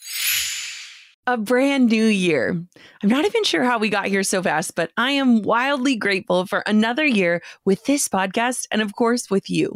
A 1.26 1.36
brand 1.36 1.90
new 1.90 2.06
year. 2.06 2.58
I'm 3.02 3.08
not 3.08 3.26
even 3.26 3.44
sure 3.44 3.62
how 3.62 3.78
we 3.78 3.90
got 3.90 4.06
here 4.06 4.22
so 4.22 4.42
fast, 4.42 4.74
but 4.74 4.90
I 4.96 5.10
am 5.12 5.42
wildly 5.42 5.94
grateful 5.94 6.46
for 6.46 6.60
another 6.60 7.04
year 7.04 7.42
with 7.66 7.84
this 7.84 8.08
podcast 8.08 8.66
and, 8.70 8.80
of 8.80 8.94
course, 8.94 9.30
with 9.30 9.50
you. 9.50 9.74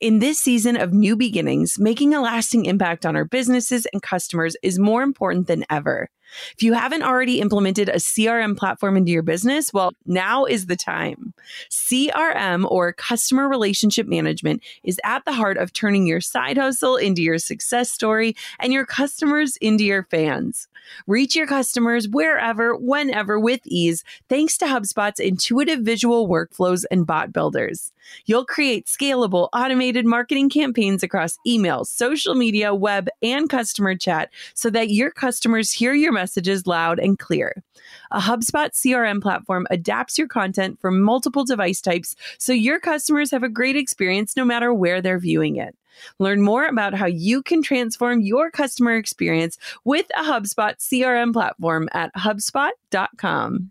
In 0.00 0.20
this 0.20 0.38
season 0.38 0.74
of 0.74 0.94
new 0.94 1.16
beginnings, 1.16 1.78
making 1.78 2.14
a 2.14 2.22
lasting 2.22 2.64
impact 2.64 3.04
on 3.04 3.14
our 3.14 3.26
businesses 3.26 3.86
and 3.92 4.00
customers 4.00 4.56
is 4.62 4.78
more 4.78 5.02
important 5.02 5.48
than 5.48 5.66
ever. 5.68 6.08
If 6.54 6.62
you 6.62 6.72
haven't 6.72 7.02
already 7.02 7.40
implemented 7.40 7.88
a 7.88 7.96
CRM 7.96 8.56
platform 8.56 8.96
into 8.96 9.12
your 9.12 9.22
business, 9.22 9.72
well, 9.72 9.92
now 10.06 10.44
is 10.44 10.66
the 10.66 10.76
time. 10.76 11.34
CRM 11.70 12.70
or 12.70 12.92
customer 12.92 13.48
relationship 13.48 14.06
management 14.06 14.62
is 14.84 15.00
at 15.04 15.24
the 15.24 15.32
heart 15.32 15.56
of 15.56 15.72
turning 15.72 16.06
your 16.06 16.20
side 16.20 16.58
hustle 16.58 16.96
into 16.96 17.22
your 17.22 17.38
success 17.38 17.90
story 17.90 18.34
and 18.58 18.72
your 18.72 18.86
customers 18.86 19.56
into 19.58 19.84
your 19.84 20.04
fans. 20.04 20.68
Reach 21.06 21.34
your 21.34 21.46
customers 21.46 22.08
wherever, 22.08 22.76
whenever 22.76 23.38
with 23.40 23.60
ease, 23.64 24.04
thanks 24.28 24.56
to 24.58 24.66
HubSpot's 24.66 25.20
intuitive 25.20 25.80
visual 25.80 26.28
workflows 26.28 26.84
and 26.90 27.06
bot 27.06 27.32
builders. 27.32 27.92
You'll 28.26 28.44
create 28.44 28.86
scalable, 28.86 29.48
automated 29.52 30.06
marketing 30.06 30.48
campaigns 30.48 31.02
across 31.02 31.38
email, 31.46 31.84
social 31.84 32.34
media, 32.34 32.74
web, 32.74 33.08
and 33.22 33.48
customer 33.50 33.96
chat 33.96 34.30
so 34.54 34.70
that 34.70 34.90
your 34.90 35.10
customers 35.10 35.72
hear 35.72 35.92
your 35.92 36.12
messages 36.16 36.66
loud 36.66 36.98
and 36.98 37.18
clear. 37.18 37.62
A 38.10 38.18
HubSpot 38.18 38.70
CRM 38.72 39.22
platform 39.22 39.66
adapts 39.70 40.18
your 40.18 40.26
content 40.26 40.80
for 40.80 40.90
multiple 40.90 41.44
device 41.44 41.80
types 41.80 42.16
so 42.38 42.52
your 42.52 42.80
customers 42.80 43.30
have 43.30 43.42
a 43.42 43.48
great 43.48 43.76
experience 43.76 44.36
no 44.36 44.44
matter 44.44 44.74
where 44.74 45.00
they're 45.00 45.18
viewing 45.18 45.56
it. 45.56 45.76
Learn 46.18 46.42
more 46.42 46.66
about 46.66 46.94
how 46.94 47.06
you 47.06 47.42
can 47.42 47.62
transform 47.62 48.20
your 48.20 48.50
customer 48.50 48.96
experience 48.96 49.58
with 49.84 50.06
a 50.16 50.22
HubSpot 50.22 50.74
CRM 50.78 51.32
platform 51.32 51.88
at 51.92 52.12
HubSpot.com. 52.14 53.70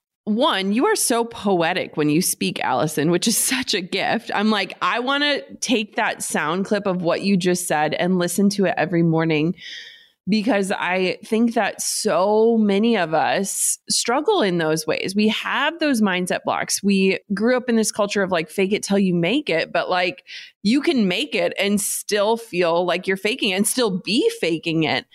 One, 0.25 0.71
you 0.71 0.85
are 0.85 0.95
so 0.95 1.25
poetic 1.25 1.97
when 1.97 2.09
you 2.09 2.21
speak, 2.21 2.59
Allyson, 2.59 3.09
which 3.09 3.27
is 3.27 3.37
such 3.55 3.73
a 3.73 3.81
gift. 3.81 4.31
I'm 4.33 4.49
like, 4.49 4.77
I 4.81 4.99
want 4.99 5.23
to 5.23 5.55
take 5.55 5.95
that 5.95 6.21
sound 6.21 6.65
clip 6.65 6.85
of 6.85 7.01
what 7.01 7.21
you 7.21 7.37
just 7.37 7.67
said 7.67 7.93
and 7.93 8.19
listen 8.19 8.49
to 8.51 8.65
it 8.65 8.75
every 8.77 9.03
morning 9.03 9.55
because 10.29 10.71
I 10.71 11.17
think 11.25 11.55
that 11.55 11.81
so 11.81 12.57
many 12.57 12.95
of 12.95 13.13
us 13.13 13.79
struggle 13.89 14.41
in 14.41 14.59
those 14.59 14.85
ways. 14.85 15.15
We 15.15 15.27
have 15.29 15.79
those 15.79 16.01
mindset 16.01 16.43
blocks. 16.45 16.83
We 16.83 17.19
grew 17.33 17.57
up 17.57 17.69
in 17.69 17.75
this 17.75 17.91
culture 17.91 18.21
of 18.21 18.31
like 18.31 18.49
fake 18.49 18.71
it 18.71 18.83
till 18.83 18.99
you 18.99 19.15
make 19.15 19.49
it, 19.49 19.71
but 19.73 19.89
like 19.89 20.23
you 20.61 20.81
can 20.81 21.07
make 21.07 21.33
it 21.33 21.53
and 21.57 21.81
still 21.81 22.37
feel 22.37 22.85
like 22.85 23.07
you're 23.07 23.17
faking 23.17 23.49
it 23.49 23.55
and 23.55 23.67
still 23.67 23.99
be 23.99 24.29
faking 24.39 24.83
it. 24.83 25.05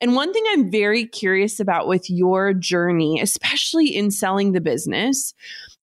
And 0.00 0.14
one 0.14 0.32
thing 0.32 0.44
I'm 0.48 0.70
very 0.70 1.06
curious 1.06 1.60
about 1.60 1.86
with 1.86 2.08
your 2.08 2.54
journey, 2.54 3.20
especially 3.20 3.94
in 3.94 4.10
selling 4.10 4.52
the 4.52 4.62
business, 4.62 5.34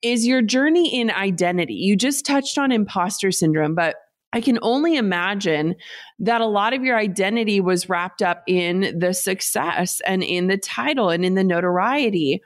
is 0.02 0.24
your 0.24 0.40
journey 0.40 1.00
in 1.00 1.10
identity. 1.10 1.74
You 1.74 1.96
just 1.96 2.24
touched 2.24 2.58
on 2.58 2.70
imposter 2.70 3.32
syndrome, 3.32 3.74
but 3.74 3.96
I 4.32 4.40
can 4.40 4.58
only 4.60 4.96
imagine 4.96 5.74
that 6.18 6.40
a 6.40 6.46
lot 6.46 6.74
of 6.74 6.82
your 6.82 6.98
identity 6.98 7.60
was 7.60 7.88
wrapped 7.88 8.20
up 8.20 8.42
in 8.46 8.98
the 8.98 9.14
success 9.14 10.00
and 10.06 10.22
in 10.22 10.48
the 10.48 10.58
title 10.58 11.08
and 11.08 11.24
in 11.24 11.34
the 11.34 11.44
notoriety. 11.44 12.42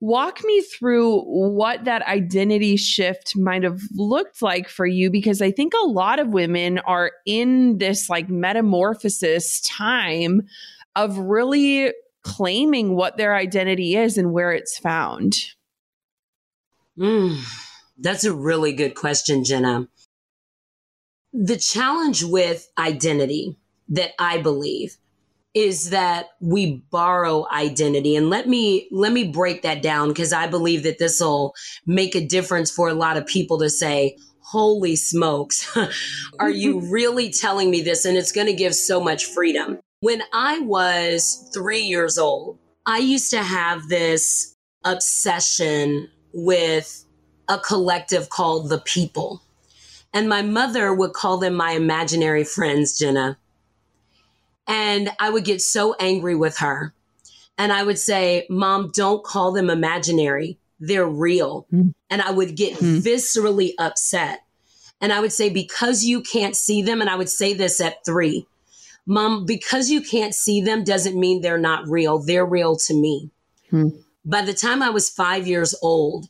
Walk 0.00 0.42
me 0.42 0.62
through 0.62 1.20
what 1.20 1.84
that 1.84 2.02
identity 2.02 2.76
shift 2.76 3.36
might 3.36 3.62
have 3.62 3.80
looked 3.92 4.42
like 4.42 4.68
for 4.68 4.86
you 4.86 5.10
because 5.10 5.40
I 5.42 5.52
think 5.52 5.74
a 5.74 5.86
lot 5.86 6.18
of 6.18 6.28
women 6.28 6.78
are 6.80 7.12
in 7.26 7.78
this 7.78 8.08
like 8.08 8.28
metamorphosis 8.28 9.60
time 9.60 10.42
of 10.96 11.18
really 11.18 11.92
claiming 12.22 12.96
what 12.96 13.16
their 13.16 13.34
identity 13.36 13.96
is 13.96 14.16
and 14.16 14.32
where 14.32 14.52
it's 14.52 14.78
found. 14.78 15.36
Mm, 16.98 17.38
that's 17.98 18.24
a 18.24 18.34
really 18.34 18.72
good 18.72 18.94
question, 18.94 19.44
Jenna. 19.44 19.88
The 21.32 21.56
challenge 21.56 22.24
with 22.24 22.68
identity 22.78 23.56
that 23.88 24.10
I 24.18 24.38
believe 24.38 24.96
is 25.54 25.90
that 25.90 26.30
we 26.40 26.82
borrow 26.90 27.46
identity. 27.52 28.16
And 28.16 28.30
let 28.30 28.48
me 28.48 28.88
let 28.90 29.12
me 29.12 29.28
break 29.28 29.62
that 29.62 29.82
down 29.82 30.08
because 30.08 30.32
I 30.32 30.46
believe 30.46 30.82
that 30.84 30.98
this 30.98 31.20
will 31.20 31.54
make 31.86 32.14
a 32.14 32.26
difference 32.26 32.70
for 32.70 32.88
a 32.88 32.94
lot 32.94 33.16
of 33.16 33.26
people 33.26 33.58
to 33.58 33.68
say 33.68 34.16
holy 34.40 34.96
smokes 34.96 35.76
are 36.38 36.50
you 36.50 36.80
really 36.90 37.30
telling 37.30 37.70
me 37.70 37.82
this? 37.82 38.04
And 38.04 38.16
it's 38.16 38.32
going 38.32 38.46
to 38.46 38.52
give 38.54 38.74
so 38.74 39.00
much 39.00 39.26
freedom. 39.26 39.78
When 40.00 40.22
I 40.32 40.58
was 40.60 41.50
3 41.54 41.80
years 41.80 42.18
old 42.18 42.58
I 42.86 42.98
used 42.98 43.30
to 43.30 43.42
have 43.42 43.88
this 43.88 44.54
obsession 44.84 46.08
with 46.32 47.04
a 47.48 47.58
collective 47.58 48.28
called 48.30 48.70
the 48.70 48.80
people 48.80 49.42
and 50.12 50.28
my 50.28 50.42
mother 50.42 50.92
would 50.92 51.12
call 51.12 51.38
them 51.38 51.54
my 51.54 51.72
imaginary 51.72 52.44
friends, 52.44 52.98
Jenna. 52.98 53.38
And 54.66 55.10
I 55.18 55.30
would 55.30 55.44
get 55.44 55.60
so 55.60 55.94
angry 55.98 56.34
with 56.34 56.58
her. 56.58 56.92
And 57.58 57.72
I 57.72 57.82
would 57.82 57.98
say, 57.98 58.46
Mom, 58.48 58.90
don't 58.94 59.24
call 59.24 59.52
them 59.52 59.70
imaginary. 59.70 60.58
They're 60.80 61.08
real. 61.08 61.66
Mm. 61.72 61.94
And 62.10 62.22
I 62.22 62.30
would 62.30 62.56
get 62.56 62.78
mm. 62.78 63.00
viscerally 63.00 63.72
upset. 63.78 64.44
And 65.00 65.12
I 65.12 65.20
would 65.20 65.32
say, 65.32 65.48
because 65.48 66.04
you 66.04 66.22
can't 66.22 66.56
see 66.56 66.82
them, 66.82 67.00
and 67.00 67.10
I 67.10 67.16
would 67.16 67.28
say 67.28 67.54
this 67.54 67.80
at 67.80 68.04
three, 68.04 68.46
Mom, 69.04 69.44
because 69.44 69.90
you 69.90 70.00
can't 70.00 70.34
see 70.34 70.60
them 70.60 70.84
doesn't 70.84 71.18
mean 71.18 71.40
they're 71.40 71.58
not 71.58 71.88
real. 71.88 72.20
They're 72.20 72.46
real 72.46 72.76
to 72.76 72.94
me. 72.94 73.30
Mm. 73.72 73.98
By 74.24 74.42
the 74.42 74.54
time 74.54 74.80
I 74.82 74.90
was 74.90 75.10
five 75.10 75.48
years 75.48 75.74
old, 75.82 76.28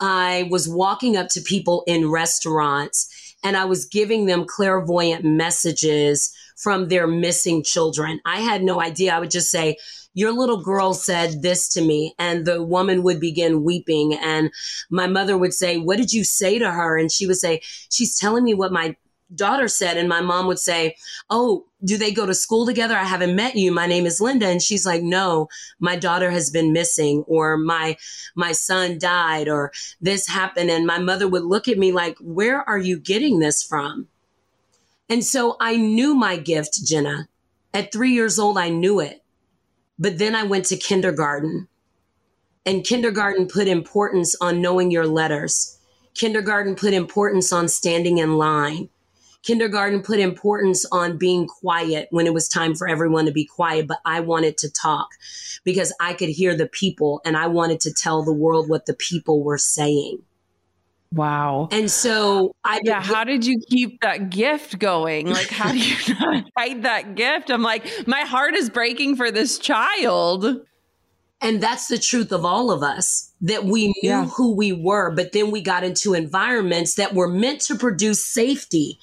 I 0.00 0.48
was 0.50 0.68
walking 0.68 1.16
up 1.16 1.28
to 1.30 1.40
people 1.40 1.84
in 1.86 2.10
restaurants 2.10 3.13
and 3.44 3.56
I 3.56 3.66
was 3.66 3.84
giving 3.84 4.26
them 4.26 4.46
clairvoyant 4.46 5.24
messages 5.24 6.34
from 6.56 6.88
their 6.88 7.06
missing 7.06 7.62
children. 7.62 8.20
I 8.24 8.40
had 8.40 8.62
no 8.62 8.80
idea. 8.80 9.14
I 9.14 9.20
would 9.20 9.30
just 9.30 9.50
say, 9.50 9.76
your 10.14 10.32
little 10.32 10.62
girl 10.62 10.94
said 10.94 11.42
this 11.42 11.68
to 11.70 11.82
me 11.82 12.14
and 12.18 12.46
the 12.46 12.62
woman 12.62 13.02
would 13.02 13.20
begin 13.20 13.64
weeping 13.64 14.14
and 14.14 14.50
my 14.88 15.06
mother 15.06 15.36
would 15.36 15.52
say 15.52 15.76
what 15.76 15.98
did 15.98 16.12
you 16.12 16.22
say 16.22 16.58
to 16.58 16.70
her 16.70 16.96
and 16.96 17.10
she 17.10 17.26
would 17.26 17.36
say 17.36 17.60
she's 17.90 18.16
telling 18.16 18.44
me 18.44 18.54
what 18.54 18.72
my 18.72 18.96
daughter 19.34 19.68
said 19.68 19.96
and 19.96 20.08
my 20.08 20.20
mom 20.20 20.46
would 20.46 20.58
say 20.58 20.96
oh 21.30 21.64
do 21.84 21.98
they 21.98 22.12
go 22.12 22.24
to 22.24 22.34
school 22.34 22.64
together? 22.64 22.96
I 22.96 23.04
haven't 23.04 23.36
met 23.36 23.56
you. 23.56 23.70
My 23.70 23.86
name 23.86 24.06
is 24.06 24.20
linda. 24.20 24.46
And 24.46 24.62
she's 24.62 24.86
like 24.86 25.02
no 25.02 25.48
my 25.78 25.96
daughter 25.96 26.30
has 26.30 26.50
been 26.50 26.72
missing 26.72 27.24
or 27.26 27.56
my 27.56 27.96
my 28.34 28.52
son 28.52 28.98
died 28.98 29.48
or 29.48 29.72
this 30.00 30.28
happened. 30.28 30.70
And 30.70 30.86
my 30.86 30.98
mother 30.98 31.28
would 31.28 31.44
look 31.44 31.68
at 31.68 31.78
me 31.78 31.92
like 31.92 32.16
where 32.20 32.66
are 32.68 32.78
you 32.78 32.98
getting 32.98 33.38
this 33.38 33.62
from? 33.62 34.08
And 35.08 35.24
so 35.24 35.56
i 35.60 35.76
knew 35.76 36.14
my 36.14 36.36
gift 36.36 36.84
jenna. 36.84 37.28
At 37.72 37.92
three 37.92 38.12
years 38.12 38.38
old 38.38 38.56
i 38.58 38.68
knew 38.68 39.00
it. 39.00 39.22
But 39.98 40.18
then 40.18 40.34
i 40.34 40.42
went 40.42 40.66
to 40.66 40.76
kindergarten. 40.76 41.68
And 42.66 42.84
kindergarten 42.84 43.46
put 43.46 43.68
importance 43.68 44.34
on 44.40 44.62
knowing 44.62 44.90
your 44.90 45.06
letters. 45.06 45.78
Kindergarten 46.14 46.76
put 46.76 46.94
importance 46.94 47.52
on 47.52 47.68
standing 47.68 48.18
in 48.18 48.38
line 48.38 48.88
kindergarten 49.44 50.02
put 50.02 50.18
importance 50.18 50.84
on 50.90 51.18
being 51.18 51.46
quiet 51.46 52.08
when 52.10 52.26
it 52.26 52.34
was 52.34 52.48
time 52.48 52.74
for 52.74 52.88
everyone 52.88 53.26
to 53.26 53.32
be 53.32 53.44
quiet, 53.44 53.86
but 53.86 54.00
I 54.04 54.20
wanted 54.20 54.56
to 54.58 54.70
talk 54.70 55.10
because 55.64 55.94
I 56.00 56.14
could 56.14 56.30
hear 56.30 56.56
the 56.56 56.66
people 56.66 57.20
and 57.24 57.36
I 57.36 57.46
wanted 57.46 57.80
to 57.80 57.92
tell 57.92 58.22
the 58.22 58.32
world 58.32 58.68
what 58.68 58.86
the 58.86 58.94
people 58.94 59.42
were 59.42 59.58
saying. 59.58 60.22
Wow. 61.12 61.68
And 61.70 61.88
so 61.90 62.56
I 62.64 62.80
Yeah, 62.82 63.00
how 63.00 63.22
did 63.22 63.46
you 63.46 63.60
keep 63.70 64.00
that 64.00 64.30
gift 64.30 64.78
going? 64.78 65.28
Like 65.28 65.48
how 65.48 65.70
do 65.70 65.78
you 65.78 66.14
not 66.20 66.44
hide 66.56 66.82
that 66.82 67.14
gift? 67.14 67.50
I'm 67.50 67.62
like, 67.62 67.86
my 68.08 68.22
heart 68.22 68.54
is 68.54 68.68
breaking 68.68 69.16
for 69.16 69.30
this 69.30 69.58
child. 69.58 70.66
And 71.44 71.62
that's 71.62 71.88
the 71.88 71.98
truth 71.98 72.32
of 72.32 72.46
all 72.46 72.70
of 72.70 72.82
us 72.82 73.30
that 73.42 73.66
we 73.66 73.88
knew 73.88 73.94
yeah. 74.02 74.24
who 74.24 74.56
we 74.56 74.72
were, 74.72 75.10
but 75.10 75.32
then 75.32 75.50
we 75.50 75.60
got 75.60 75.84
into 75.84 76.14
environments 76.14 76.94
that 76.94 77.12
were 77.12 77.28
meant 77.28 77.60
to 77.60 77.74
produce 77.74 78.24
safety 78.24 78.98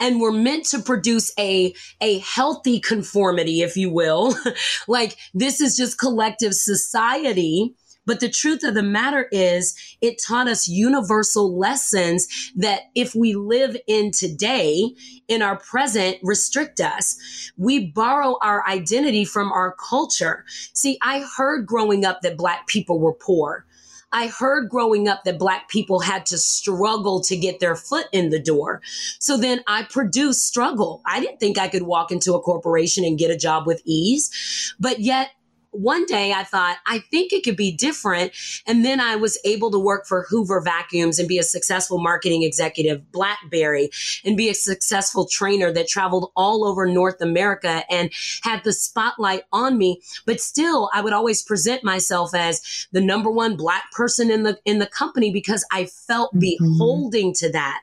and 0.00 0.18
were 0.18 0.32
meant 0.32 0.64
to 0.64 0.78
produce 0.78 1.34
a, 1.38 1.74
a 2.00 2.18
healthy 2.20 2.80
conformity, 2.80 3.60
if 3.60 3.76
you 3.76 3.90
will. 3.90 4.34
like 4.88 5.18
this 5.34 5.60
is 5.60 5.76
just 5.76 5.98
collective 5.98 6.54
society 6.54 7.74
but 8.06 8.20
the 8.20 8.28
truth 8.28 8.64
of 8.64 8.74
the 8.74 8.82
matter 8.82 9.28
is, 9.30 9.74
it 10.00 10.20
taught 10.20 10.48
us 10.48 10.68
universal 10.68 11.56
lessons 11.56 12.52
that 12.56 12.82
if 12.94 13.14
we 13.14 13.34
live 13.34 13.76
in 13.86 14.10
today, 14.10 14.94
in 15.28 15.42
our 15.42 15.56
present, 15.56 16.18
restrict 16.22 16.80
us. 16.80 17.16
We 17.56 17.86
borrow 17.86 18.36
our 18.42 18.66
identity 18.66 19.24
from 19.24 19.52
our 19.52 19.74
culture. 19.76 20.44
See, 20.74 20.98
I 21.02 21.24
heard 21.36 21.66
growing 21.66 22.04
up 22.04 22.22
that 22.22 22.36
Black 22.36 22.66
people 22.66 22.98
were 22.98 23.14
poor. 23.14 23.66
I 24.12 24.26
heard 24.26 24.68
growing 24.68 25.08
up 25.08 25.24
that 25.24 25.38
Black 25.38 25.70
people 25.70 26.00
had 26.00 26.26
to 26.26 26.38
struggle 26.38 27.22
to 27.22 27.36
get 27.36 27.60
their 27.60 27.74
foot 27.74 28.06
in 28.12 28.28
the 28.28 28.38
door. 28.38 28.82
So 29.18 29.38
then 29.38 29.62
I 29.66 29.84
produced 29.84 30.46
struggle. 30.46 31.00
I 31.06 31.18
didn't 31.20 31.40
think 31.40 31.58
I 31.58 31.68
could 31.68 31.84
walk 31.84 32.12
into 32.12 32.34
a 32.34 32.40
corporation 32.40 33.04
and 33.04 33.18
get 33.18 33.30
a 33.30 33.36
job 33.38 33.66
with 33.66 33.80
ease, 33.86 34.74
but 34.78 35.00
yet 35.00 35.30
one 35.72 36.04
day 36.06 36.32
I 36.32 36.44
thought, 36.44 36.76
I 36.86 36.98
think 37.10 37.32
it 37.32 37.42
could 37.42 37.56
be 37.56 37.72
different. 37.72 38.32
And 38.66 38.84
then 38.84 39.00
I 39.00 39.16
was 39.16 39.38
able 39.44 39.70
to 39.70 39.78
work 39.78 40.06
for 40.06 40.26
Hoover 40.28 40.60
Vacuums 40.60 41.18
and 41.18 41.28
be 41.28 41.38
a 41.38 41.42
successful 41.42 41.98
marketing 41.98 42.42
executive, 42.42 43.10
Blackberry, 43.10 43.90
and 44.24 44.36
be 44.36 44.48
a 44.48 44.54
successful 44.54 45.26
trainer 45.26 45.72
that 45.72 45.88
traveled 45.88 46.30
all 46.36 46.64
over 46.64 46.86
North 46.86 47.20
America 47.20 47.84
and 47.90 48.12
had 48.42 48.62
the 48.64 48.72
spotlight 48.72 49.44
on 49.52 49.78
me. 49.78 50.00
But 50.26 50.40
still, 50.40 50.90
I 50.92 51.00
would 51.00 51.12
always 51.12 51.42
present 51.42 51.82
myself 51.82 52.34
as 52.34 52.86
the 52.92 53.00
number 53.00 53.30
one 53.30 53.56
black 53.56 53.90
person 53.92 54.30
in 54.30 54.42
the 54.42 54.58
in 54.64 54.78
the 54.78 54.86
company 54.86 55.32
because 55.32 55.64
I 55.72 55.86
felt 55.86 56.34
mm-hmm. 56.34 56.40
beholding 56.40 57.32
to 57.34 57.50
that. 57.52 57.80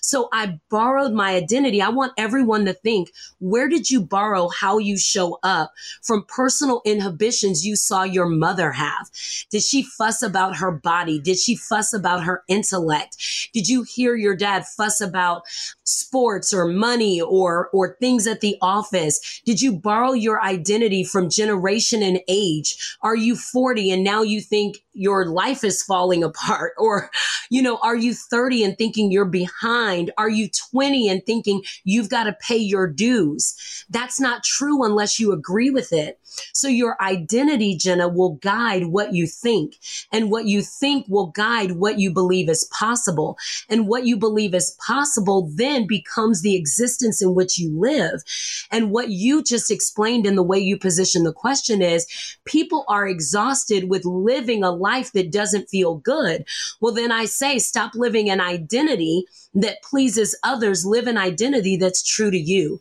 So 0.00 0.28
I 0.32 0.60
borrowed 0.70 1.12
my 1.12 1.34
identity. 1.34 1.82
I 1.82 1.88
want 1.88 2.12
everyone 2.16 2.64
to 2.66 2.72
think, 2.72 3.10
where 3.40 3.68
did 3.68 3.90
you 3.90 4.00
borrow 4.00 4.48
how 4.48 4.78
you 4.78 4.96
show 4.96 5.38
up 5.42 5.72
from 6.02 6.24
personal 6.28 6.82
inhibition? 6.84 7.31
You 7.40 7.76
saw 7.76 8.02
your 8.02 8.26
mother 8.26 8.72
have? 8.72 9.10
Did 9.50 9.62
she 9.62 9.82
fuss 9.82 10.22
about 10.22 10.56
her 10.56 10.70
body? 10.70 11.20
Did 11.20 11.38
she 11.38 11.56
fuss 11.56 11.92
about 11.92 12.24
her 12.24 12.42
intellect? 12.48 13.16
Did 13.52 13.68
you 13.68 13.82
hear 13.82 14.14
your 14.14 14.36
dad 14.36 14.66
fuss 14.66 15.00
about 15.00 15.42
sports 15.84 16.52
or 16.52 16.66
money 16.66 17.20
or 17.20 17.68
or 17.72 17.96
things 18.00 18.26
at 18.26 18.40
the 18.40 18.56
office? 18.60 19.42
Did 19.44 19.60
you 19.60 19.72
borrow 19.72 20.12
your 20.12 20.42
identity 20.42 21.04
from 21.04 21.30
generation 21.30 22.02
and 22.02 22.20
age? 22.28 22.96
Are 23.02 23.16
you 23.16 23.36
40 23.36 23.90
and 23.90 24.04
now 24.04 24.22
you 24.22 24.40
think 24.40 24.78
your 24.94 25.26
life 25.26 25.64
is 25.64 25.82
falling 25.82 26.22
apart 26.22 26.74
or 26.78 27.10
you 27.50 27.60
know, 27.60 27.78
are 27.82 27.96
you 27.96 28.14
30 28.14 28.64
and 28.64 28.78
thinking 28.78 29.12
you're 29.12 29.26
behind? 29.26 30.10
Are 30.16 30.30
you 30.30 30.48
20 30.70 31.08
and 31.10 31.24
thinking 31.24 31.62
you've 31.84 32.08
got 32.08 32.24
to 32.24 32.32
pay 32.32 32.56
your 32.56 32.86
dues? 32.86 33.84
That's 33.90 34.18
not 34.18 34.42
true 34.42 34.84
unless 34.84 35.20
you 35.20 35.32
agree 35.32 35.70
with 35.70 35.92
it. 35.92 36.18
So 36.54 36.68
your 36.68 36.96
identity, 37.02 37.21
Jenna, 37.28 38.08
will 38.08 38.34
guide 38.36 38.86
what 38.86 39.14
you 39.14 39.26
think 39.26 39.76
and 40.10 40.30
what 40.30 40.46
you 40.46 40.62
think 40.62 41.06
will 41.08 41.28
guide 41.28 41.72
what 41.72 41.98
you 41.98 42.12
believe 42.12 42.48
is 42.48 42.64
possible. 42.64 43.36
And 43.68 43.86
what 43.86 44.06
you 44.06 44.16
believe 44.16 44.54
is 44.54 44.76
possible 44.86 45.50
then 45.54 45.86
becomes 45.86 46.42
the 46.42 46.56
existence 46.56 47.22
in 47.22 47.34
which 47.34 47.58
you 47.58 47.78
live. 47.78 48.22
And 48.70 48.90
what 48.90 49.10
you 49.10 49.42
just 49.42 49.70
explained 49.70 50.26
in 50.26 50.36
the 50.36 50.42
way 50.42 50.58
you 50.58 50.78
position 50.78 51.24
the 51.24 51.32
question 51.32 51.82
is 51.82 52.06
people 52.44 52.84
are 52.88 53.06
exhausted 53.06 53.88
with 53.88 54.04
living 54.04 54.62
a 54.62 54.70
life 54.70 55.12
that 55.12 55.32
doesn't 55.32 55.68
feel 55.68 55.96
good. 55.96 56.44
Well, 56.80 56.94
then 56.94 57.12
I 57.12 57.26
say 57.26 57.58
stop 57.58 57.94
living 57.94 58.30
an 58.30 58.40
identity 58.40 59.26
that 59.54 59.82
pleases 59.82 60.38
others, 60.42 60.84
live 60.84 61.06
an 61.06 61.18
identity 61.18 61.76
that's 61.76 62.02
true 62.02 62.30
to 62.30 62.38
you. 62.38 62.80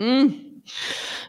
Mm. 0.00 0.51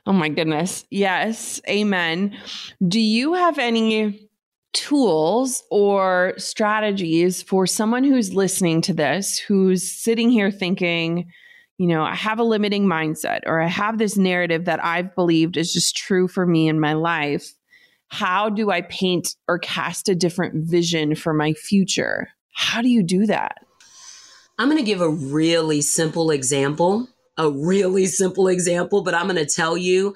Oh 0.06 0.12
my 0.12 0.28
goodness. 0.28 0.84
Yes. 0.92 1.62
Amen. 1.70 2.38
Do 2.86 3.00
you 3.00 3.36
have 3.36 3.58
any 3.58 4.28
tools 4.74 5.64
or 5.70 6.34
strategies 6.38 7.42
for 7.42 7.66
someone 7.66 8.04
who's 8.04 8.34
listening 8.34 8.82
to 8.82 8.94
this, 8.94 9.40
who's 9.40 9.90
sitting 9.90 10.30
here 10.30 10.52
thinking, 10.52 11.32
you 11.78 11.88
know, 11.88 12.04
I 12.04 12.16
have 12.16 12.40
a 12.40 12.44
limiting 12.44 12.86
mindset 12.86 13.42
or 13.46 13.62
I 13.62 13.68
have 13.68 13.98
this 13.98 14.18
narrative 14.18 14.66
that 14.66 14.84
I've 14.84 15.16
believed 15.16 15.56
is 15.56 15.72
just 15.72 15.96
true 15.96 16.28
for 16.28 16.46
me 16.46 16.68
in 16.68 16.80
my 16.80 16.94
life? 16.94 17.54
How 18.08 18.50
do 18.50 18.72
I 18.72 18.82
paint 18.82 19.36
or 19.48 19.58
cast 19.58 20.10
a 20.10 20.16
different 20.16 20.66
vision 20.66 21.16
for 21.16 21.34
my 21.34 21.54
future? 21.54 22.30
How 22.52 22.82
do 22.82 22.90
you 22.90 23.04
do 23.04 23.26
that? 23.28 23.60
I'm 24.60 24.70
going 24.70 24.78
to 24.78 24.86
give 24.86 25.02
a 25.02 25.10
really 25.10 25.82
simple 25.82 26.30
example 26.30 27.08
a 27.38 27.50
really 27.50 28.06
simple 28.06 28.48
example, 28.48 29.04
but 29.04 29.14
I'm 29.14 29.28
going 29.28 29.36
to 29.36 29.46
tell 29.46 29.78
you 29.78 30.16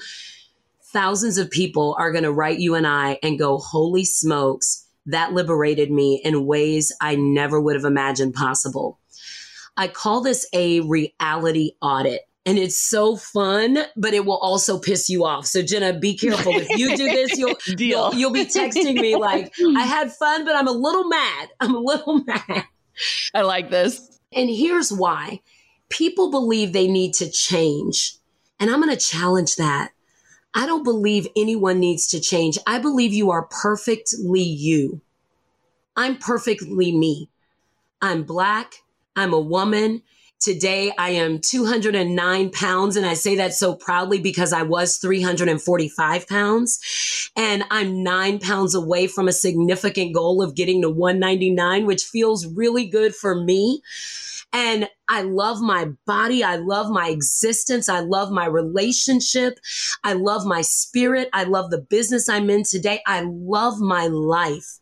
thousands 0.91 1.37
of 1.37 1.49
people 1.51 1.95
are 1.99 2.11
going 2.11 2.23
to 2.23 2.31
write 2.31 2.59
you 2.59 2.75
and 2.75 2.87
I 2.87 3.19
and 3.21 3.39
go, 3.39 3.57
Holy 3.57 4.05
smokes, 4.05 4.87
that 5.05 5.33
liberated 5.33 5.91
me 5.91 6.21
in 6.23 6.45
ways 6.45 6.91
I 7.01 7.15
never 7.15 7.59
would 7.59 7.75
have 7.75 7.85
imagined 7.85 8.33
possible. 8.33 8.99
I 9.75 9.87
call 9.87 10.21
this 10.21 10.47
a 10.53 10.81
reality 10.81 11.71
audit. 11.81 12.21
And 12.45 12.57
it's 12.57 12.77
so 12.77 13.17
fun, 13.17 13.77
but 13.97 14.13
it 14.13 14.25
will 14.25 14.37
also 14.37 14.79
piss 14.79 15.09
you 15.09 15.25
off. 15.25 15.45
So 15.45 15.61
Jenna, 15.61 15.99
be 15.99 16.15
careful. 16.15 16.53
If 16.55 16.69
you 16.77 16.95
do 16.95 17.03
this, 17.03 17.37
you'll, 17.37 17.57
you'll, 17.77 18.15
you'll 18.15 18.31
be 18.31 18.45
texting 18.45 18.95
me 18.95 19.17
like, 19.17 19.53
I 19.75 19.81
had 19.81 20.13
fun, 20.13 20.45
but 20.45 20.55
I'm 20.55 20.67
a 20.67 20.71
little 20.71 21.09
mad. 21.09 21.49
I'm 21.59 21.75
a 21.75 21.79
little 21.79 22.23
mad. 22.25 22.63
I 23.33 23.41
like 23.41 23.69
this. 23.69 24.19
And 24.33 24.49
here's 24.49 24.93
why 24.93 25.41
people 25.89 26.31
believe 26.31 26.73
they 26.73 26.87
need 26.87 27.13
to 27.15 27.29
change. 27.29 28.17
And 28.59 28.69
I'm 28.69 28.81
going 28.81 28.95
to 28.95 29.05
challenge 29.05 29.55
that. 29.55 29.91
I 30.53 30.65
don't 30.65 30.83
believe 30.83 31.27
anyone 31.35 31.79
needs 31.79 32.07
to 32.07 32.19
change. 32.19 32.57
I 32.65 32.79
believe 32.79 33.13
you 33.13 33.29
are 33.31 33.43
perfectly 33.43 34.41
you. 34.41 35.01
I'm 35.95 36.17
perfectly 36.17 36.91
me. 36.91 37.29
I'm 38.01 38.23
black. 38.23 38.75
I'm 39.15 39.33
a 39.33 39.39
woman. 39.39 40.01
Today 40.39 40.91
I 40.97 41.11
am 41.11 41.39
209 41.39 42.51
pounds. 42.51 42.95
And 42.95 43.05
I 43.05 43.15
say 43.15 43.35
that 43.35 43.53
so 43.53 43.75
proudly 43.75 44.19
because 44.19 44.53
I 44.53 44.63
was 44.63 44.97
345 44.97 46.27
pounds. 46.27 47.31
And 47.35 47.63
I'm 47.71 48.03
nine 48.03 48.39
pounds 48.39 48.75
away 48.75 49.07
from 49.07 49.27
a 49.27 49.33
significant 49.33 50.13
goal 50.13 50.41
of 50.41 50.55
getting 50.55 50.81
to 50.83 50.89
199, 50.89 51.85
which 51.85 52.03
feels 52.03 52.45
really 52.45 52.85
good 52.85 53.15
for 53.15 53.35
me. 53.35 53.81
And 54.53 54.89
I 55.09 55.21
love 55.21 55.61
my 55.61 55.89
body. 56.05 56.43
I 56.43 56.55
love 56.55 56.89
my 56.89 57.09
existence. 57.09 57.89
I 57.89 57.99
love 57.99 58.31
my 58.31 58.45
relationship. 58.45 59.59
I 60.03 60.13
love 60.13 60.45
my 60.45 60.61
spirit. 60.61 61.29
I 61.33 61.43
love 61.43 61.69
the 61.69 61.81
business 61.81 62.29
I'm 62.29 62.49
in 62.49 62.63
today. 62.63 63.01
I 63.05 63.23
love 63.25 63.79
my 63.79 64.07
life. 64.07 64.79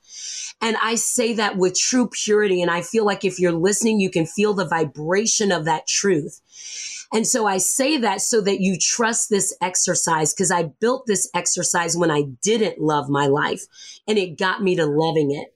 And 0.62 0.78
I 0.82 0.96
say 0.96 1.34
that 1.34 1.58
with 1.58 1.78
true 1.78 2.10
purity. 2.10 2.62
And 2.62 2.72
I 2.72 2.82
feel 2.82 3.06
like 3.06 3.26
if 3.26 3.40
you're 3.40 3.52
listening, 3.52 4.00
you 4.00 4.10
can 4.10 4.26
feel 4.26 4.54
the 4.54 4.68
vibration 4.68 5.52
of 5.52 5.66
that 5.66 5.88
truth. 5.88 6.42
And 7.14 7.26
so 7.26 7.46
I 7.46 7.58
say 7.58 7.98
that 7.98 8.22
so 8.22 8.42
that 8.42 8.62
you 8.62 8.78
trust 8.80 9.30
this 9.30 9.56
exercise 9.62 10.34
because 10.34 10.52
I 10.52 10.64
built 10.82 11.06
this 11.08 11.30
exercise 11.34 11.96
when 11.96 12.12
I 12.12 12.24
didn't 12.42 12.80
love 12.80 13.10
my 13.10 13.28
life 13.28 13.64
and 14.08 14.18
it 14.18 14.38
got 14.38 14.62
me 14.62 14.76
to 14.76 14.86
loving 14.86 15.32
it. 15.32 15.55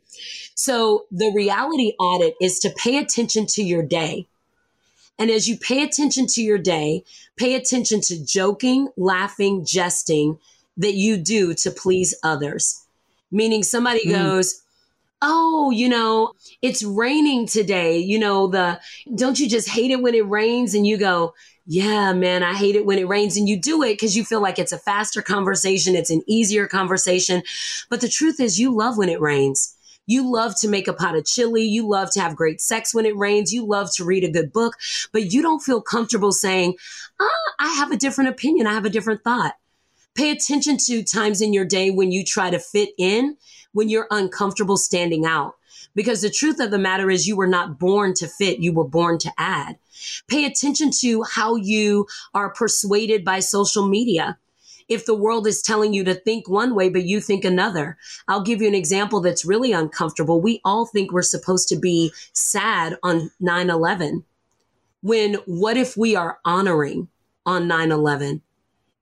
So 0.60 1.06
the 1.10 1.32
reality 1.34 1.94
audit 1.98 2.36
is 2.42 2.60
to 2.60 2.70
pay 2.72 2.98
attention 2.98 3.46
to 3.46 3.64
your 3.64 3.82
day. 3.82 4.28
And 5.18 5.32
as 5.32 5.48
you 5.48 5.56
pay 5.56 5.84
attention 5.84 6.28
to 6.28 6.42
your 6.42 6.58
day, 6.58 7.06
pay 7.38 7.56
attention 7.56 8.02
to 8.02 8.22
joking, 8.22 8.90
laughing, 8.98 9.64
jesting 9.64 10.38
that 10.76 10.96
you 10.96 11.16
do 11.16 11.54
to 11.54 11.72
please 11.72 12.14
others. 12.24 12.86
Meaning 13.32 13.64
somebody 13.64 14.06
mm. 14.06 14.12
goes, 14.12 14.62
Oh, 15.22 15.72
you 15.72 15.88
know, 15.88 16.34
it's 16.62 16.84
raining 16.84 17.48
today. 17.48 17.98
You 17.98 18.20
know, 18.20 18.48
the 18.48 18.82
don't 19.16 19.40
you 19.40 19.48
just 19.48 19.70
hate 19.70 19.92
it 19.92 20.02
when 20.02 20.14
it 20.14 20.28
rains? 20.28 20.74
And 20.74 20.86
you 20.86 20.98
go, 20.98 21.36
yeah, 21.68 22.12
man, 22.12 22.44
I 22.44 22.54
hate 22.54 22.76
it 22.76 22.86
when 22.86 23.00
it 23.00 23.08
rains. 23.08 23.38
And 23.38 23.48
you 23.48 23.58
do 23.58 23.82
it 23.84 23.94
because 23.94 24.18
you 24.18 24.26
feel 24.26 24.42
like 24.42 24.60
it's 24.60 24.74
a 24.74 24.78
faster 24.78 25.22
conversation, 25.22 25.96
it's 25.96 26.10
an 26.10 26.24
easier 26.28 26.68
conversation. 26.68 27.44
But 27.90 28.02
the 28.02 28.10
truth 28.10 28.42
is, 28.42 28.60
you 28.60 28.76
love 28.76 28.98
when 28.98 29.08
it 29.08 29.22
rains. 29.22 29.78
You 30.10 30.28
love 30.28 30.60
to 30.62 30.68
make 30.68 30.88
a 30.88 30.94
pot 30.94 31.16
of 31.16 31.28
chili. 31.28 31.62
You 31.62 31.88
love 31.88 32.10
to 32.14 32.20
have 32.20 32.36
great 32.36 32.62
sex 32.62 32.96
when 32.96 33.06
it 33.06 33.16
rains. 33.16 33.54
You 33.54 33.64
love 33.64 33.94
to 33.94 34.04
read 34.04 34.24
a 34.24 34.32
good 34.32 34.52
book, 34.52 34.76
but 35.12 35.32
you 35.32 35.44
don't 35.44 35.62
feel 35.62 35.82
comfortable 35.82 36.32
saying, 36.32 36.78
ah, 37.22 37.54
I 37.60 37.68
have 37.76 37.92
a 37.92 37.98
different 37.98 38.32
opinion. 38.32 38.66
I 38.66 38.74
have 38.74 38.86
a 38.86 38.90
different 38.90 39.24
thought. 39.24 39.54
Pay 40.16 40.32
attention 40.32 40.78
to 40.88 41.04
times 41.04 41.42
in 41.42 41.54
your 41.54 41.64
day 41.64 41.92
when 41.92 42.12
you 42.12 42.26
try 42.26 42.50
to 42.50 42.58
fit 42.58 42.90
in, 42.98 43.38
when 43.74 43.88
you're 43.88 44.08
uncomfortable 44.10 44.78
standing 44.78 45.28
out. 45.28 45.54
Because 45.94 46.22
the 46.22 46.32
truth 46.32 46.60
of 46.60 46.72
the 46.72 46.80
matter 46.80 47.12
is, 47.12 47.28
you 47.28 47.38
were 47.38 47.46
not 47.46 47.78
born 47.78 48.16
to 48.16 48.28
fit, 48.28 48.58
you 48.58 48.74
were 48.74 48.88
born 48.88 49.20
to 49.20 49.32
add. 49.38 49.78
Pay 50.28 50.46
attention 50.46 50.90
to 51.02 51.22
how 51.22 51.56
you 51.56 52.08
are 52.34 52.50
persuaded 52.50 53.24
by 53.24 53.42
social 53.42 53.88
media 53.88 54.40
if 54.90 55.06
the 55.06 55.16
world 55.16 55.48
is 55.48 55.62
telling 55.62 55.94
you 55.94 56.04
to 56.04 56.16
think 56.16 56.50
one 56.50 56.76
way, 56.76 56.90
but 56.90 57.06
you 57.06 57.22
think 57.22 57.46
another. 57.46 57.98
I'll 58.28 58.42
give 58.42 58.62
you 58.62 58.68
an 58.68 58.76
example 58.76 59.22
that's 59.22 59.46
really 59.46 59.72
uncomfortable. 59.72 60.42
We 60.42 60.60
all 60.66 60.88
think 60.88 61.12
we're 61.12 61.22
supposed 61.22 61.70
to 61.70 61.78
be 61.78 62.12
sad 62.34 62.98
on 63.04 63.32
9 63.40 63.70
11. 63.70 64.26
When 65.02 65.36
what 65.46 65.78
if 65.78 65.96
we 65.96 66.16
are 66.16 66.40
honoring 66.44 67.08
on 67.46 67.68
9 67.68 67.92
11? 67.92 68.42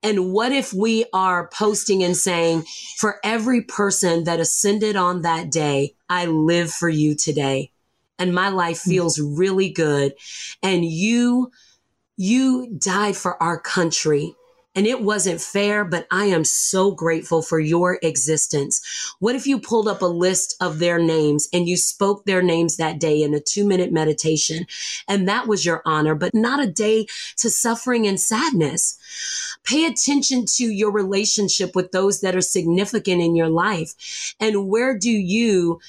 And 0.04 0.32
what 0.32 0.52
if 0.52 0.74
we 0.74 1.06
are 1.12 1.48
posting 1.48 2.04
and 2.04 2.16
saying, 2.16 2.66
for 2.98 3.20
every 3.24 3.62
person 3.62 4.26
that 4.26 4.40
ascended 4.40 4.96
on 4.96 5.24
that 5.24 5.52
day, 5.52 5.96
I 6.08 6.28
live 6.28 6.72
for 6.72 6.88
you 6.88 7.16
today. 7.16 7.72
And 8.20 8.34
my 8.34 8.50
life 8.50 8.84
hmm. 8.84 8.92
feels 8.92 9.20
really 9.20 9.70
good. 9.70 10.14
And 10.62 10.86
you, 10.86 11.52
you 12.16 12.76
died 12.78 13.16
for 13.16 13.42
our 13.42 13.60
country 13.60 14.36
and 14.78 14.86
it 14.86 15.02
wasn't 15.02 15.42
fair, 15.42 15.84
but 15.84 16.06
I 16.12 16.26
am 16.26 16.44
so 16.44 16.92
grateful 16.92 17.42
for 17.42 17.60
your 17.60 17.98
existence. 18.04 18.80
What 19.18 19.34
if 19.34 19.48
you 19.48 19.60
pulled 19.60 19.88
up 19.88 20.04
a 20.04 20.06
list 20.06 20.56
of 20.62 20.78
their 20.78 21.00
names 21.00 21.50
and 21.52 21.68
you 21.68 21.76
spoke 21.76 22.26
their 22.26 22.44
names 22.44 22.78
that 22.78 23.00
day 23.00 23.24
in 23.24 23.34
a 23.34 23.40
two 23.40 23.68
minute 23.68 23.92
meditation? 23.92 24.68
And 25.08 25.28
that 25.28 25.48
was 25.48 25.66
your 25.66 25.82
honor, 25.84 26.14
but 26.14 26.36
not 26.36 26.64
a 26.64 26.72
day 26.72 27.08
to 27.38 27.50
suffering 27.50 28.06
and 28.06 28.20
sadness. 28.20 29.00
Pay 29.64 29.88
attention 29.88 30.46
to 30.58 30.66
your 30.66 30.92
relationship 30.92 31.76
with 31.76 31.92
those 31.92 32.22
that 32.22 32.36
are 32.36 32.42
significant 32.42 33.20
in 33.20 33.36
your 33.36 33.50
life. 33.50 34.36
And 34.40 34.70
where 34.70 34.96
do 34.96 35.10
you 35.10 35.80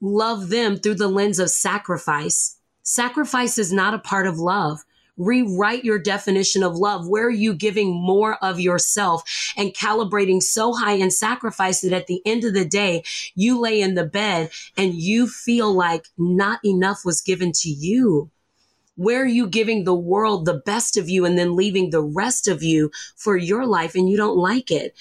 love 0.00 0.50
them 0.50 0.76
through 0.76 0.94
the 0.94 1.08
lens 1.08 1.40
of 1.40 1.50
sacrifice? 1.50 2.58
Sacrifice 2.84 3.58
is 3.58 3.72
not 3.72 3.92
a 3.92 3.98
part 3.98 4.28
of 4.28 4.38
love 4.38 4.84
rewrite 5.16 5.84
your 5.84 5.98
definition 5.98 6.62
of 6.62 6.76
love. 6.76 7.08
Where 7.08 7.26
are 7.26 7.30
you 7.30 7.54
giving 7.54 7.92
more 7.92 8.36
of 8.44 8.60
yourself 8.60 9.22
and 9.56 9.74
calibrating 9.74 10.42
so 10.42 10.74
high 10.74 10.94
in 10.94 11.10
sacrifice 11.10 11.80
that 11.80 11.92
at 11.92 12.06
the 12.06 12.20
end 12.26 12.44
of 12.44 12.54
the 12.54 12.64
day, 12.64 13.02
you 13.34 13.58
lay 13.58 13.80
in 13.80 13.94
the 13.94 14.04
bed 14.04 14.50
and 14.76 14.94
you 14.94 15.26
feel 15.26 15.72
like 15.72 16.06
not 16.18 16.60
enough 16.64 17.04
was 17.04 17.20
given 17.20 17.52
to 17.52 17.68
you? 17.68 18.30
Where 18.96 19.22
are 19.22 19.26
you 19.26 19.46
giving 19.46 19.84
the 19.84 19.94
world 19.94 20.46
the 20.46 20.62
best 20.64 20.96
of 20.96 21.08
you 21.08 21.26
and 21.26 21.38
then 21.38 21.54
leaving 21.54 21.90
the 21.90 22.02
rest 22.02 22.48
of 22.48 22.62
you 22.62 22.90
for 23.14 23.36
your 23.36 23.66
life 23.66 23.94
and 23.94 24.08
you 24.08 24.16
don't 24.16 24.38
like 24.38 24.70
it? 24.70 24.96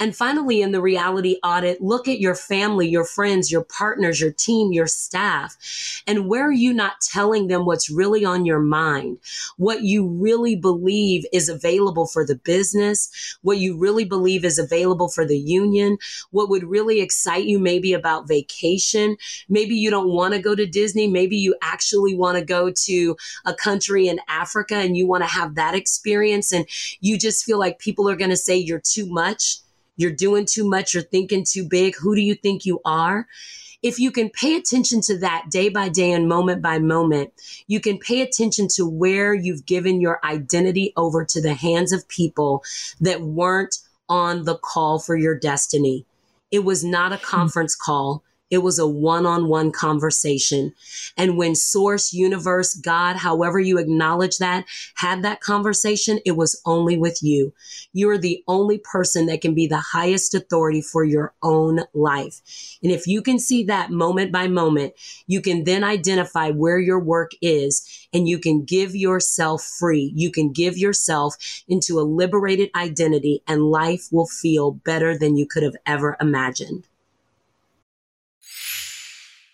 And 0.00 0.16
finally, 0.16 0.62
in 0.62 0.72
the 0.72 0.80
reality 0.80 1.36
audit, 1.44 1.82
look 1.82 2.08
at 2.08 2.20
your 2.20 2.34
family, 2.34 2.88
your 2.88 3.04
friends, 3.04 3.52
your 3.52 3.64
partners, 3.64 4.18
your 4.18 4.32
team, 4.32 4.72
your 4.72 4.86
staff, 4.86 6.02
and 6.06 6.26
where 6.26 6.48
are 6.48 6.52
you 6.52 6.72
not 6.72 7.02
telling 7.02 7.48
them 7.48 7.66
what's 7.66 7.90
really 7.90 8.24
on 8.24 8.46
your 8.46 8.60
mind? 8.60 9.18
What 9.58 9.82
you 9.82 10.08
really 10.08 10.56
believe 10.56 11.26
is 11.34 11.50
available 11.50 12.06
for 12.06 12.26
the 12.26 12.34
business, 12.34 13.10
what 13.42 13.58
you 13.58 13.76
really 13.76 14.06
believe 14.06 14.42
is 14.42 14.58
available 14.58 15.10
for 15.10 15.26
the 15.26 15.38
union, 15.38 15.98
what 16.30 16.48
would 16.48 16.64
really 16.64 17.02
excite 17.02 17.44
you 17.44 17.58
maybe 17.58 17.92
about 17.92 18.26
vacation. 18.26 19.18
Maybe 19.50 19.74
you 19.74 19.90
don't 19.90 20.08
want 20.08 20.32
to 20.32 20.40
go 20.40 20.54
to 20.54 20.64
Disney. 20.64 21.08
Maybe 21.08 21.36
you 21.36 21.56
actually 21.60 22.14
want 22.14 22.38
to 22.38 22.44
go 22.44 22.70
to 22.70 23.16
a 23.44 23.52
country 23.52 24.08
in 24.08 24.18
Africa 24.28 24.76
and 24.76 24.96
you 24.96 25.06
want 25.06 25.24
to 25.24 25.28
have 25.28 25.56
that 25.56 25.74
experience 25.74 26.52
and 26.52 26.66
you 27.00 27.18
just 27.18 27.44
feel 27.44 27.58
like 27.58 27.78
people 27.78 28.08
are 28.08 28.16
going 28.16 28.30
to 28.30 28.36
say 28.36 28.56
you're 28.56 28.80
too 28.80 29.04
much 29.04 29.60
you're 30.00 30.10
doing 30.10 30.46
too 30.46 30.68
much, 30.68 30.94
you're 30.94 31.02
thinking 31.02 31.44
too 31.44 31.66
big. 31.66 31.94
Who 31.96 32.14
do 32.14 32.22
you 32.22 32.34
think 32.34 32.64
you 32.64 32.80
are? 32.84 33.26
If 33.82 33.98
you 33.98 34.10
can 34.10 34.28
pay 34.28 34.56
attention 34.56 35.00
to 35.02 35.18
that 35.18 35.46
day 35.50 35.68
by 35.70 35.88
day 35.88 36.12
and 36.12 36.28
moment 36.28 36.60
by 36.60 36.78
moment, 36.78 37.32
you 37.66 37.80
can 37.80 37.98
pay 37.98 38.20
attention 38.20 38.68
to 38.74 38.86
where 38.86 39.32
you've 39.32 39.64
given 39.64 40.00
your 40.00 40.20
identity 40.24 40.92
over 40.96 41.24
to 41.24 41.40
the 41.40 41.54
hands 41.54 41.92
of 41.92 42.06
people 42.08 42.62
that 43.00 43.22
weren't 43.22 43.78
on 44.08 44.44
the 44.44 44.56
call 44.56 44.98
for 44.98 45.16
your 45.16 45.38
destiny. 45.38 46.04
It 46.50 46.64
was 46.64 46.84
not 46.84 47.12
a 47.12 47.16
hmm. 47.16 47.24
conference 47.24 47.74
call. 47.74 48.22
It 48.50 48.58
was 48.58 48.78
a 48.78 48.86
one 48.86 49.26
on 49.26 49.48
one 49.48 49.70
conversation. 49.70 50.74
And 51.16 51.36
when 51.36 51.54
source, 51.54 52.12
universe, 52.12 52.74
God, 52.74 53.16
however 53.16 53.60
you 53.60 53.78
acknowledge 53.78 54.38
that, 54.38 54.64
had 54.96 55.22
that 55.22 55.40
conversation, 55.40 56.18
it 56.26 56.32
was 56.32 56.60
only 56.66 56.98
with 56.98 57.22
you. 57.22 57.54
You 57.92 58.10
are 58.10 58.18
the 58.18 58.42
only 58.48 58.78
person 58.78 59.26
that 59.26 59.40
can 59.40 59.54
be 59.54 59.66
the 59.66 59.78
highest 59.78 60.34
authority 60.34 60.82
for 60.82 61.04
your 61.04 61.32
own 61.42 61.80
life. 61.94 62.40
And 62.82 62.90
if 62.90 63.06
you 63.06 63.22
can 63.22 63.38
see 63.38 63.64
that 63.64 63.90
moment 63.90 64.32
by 64.32 64.48
moment, 64.48 64.94
you 65.26 65.40
can 65.40 65.64
then 65.64 65.84
identify 65.84 66.50
where 66.50 66.78
your 66.78 67.00
work 67.00 67.30
is 67.40 68.08
and 68.12 68.28
you 68.28 68.38
can 68.38 68.64
give 68.64 68.96
yourself 68.96 69.62
free. 69.62 70.12
You 70.14 70.30
can 70.32 70.52
give 70.52 70.76
yourself 70.76 71.36
into 71.68 71.98
a 71.98 72.02
liberated 72.02 72.70
identity 72.74 73.42
and 73.46 73.70
life 73.70 74.08
will 74.10 74.26
feel 74.26 74.72
better 74.72 75.16
than 75.16 75.36
you 75.36 75.46
could 75.46 75.62
have 75.62 75.76
ever 75.86 76.16
imagined. 76.20 76.86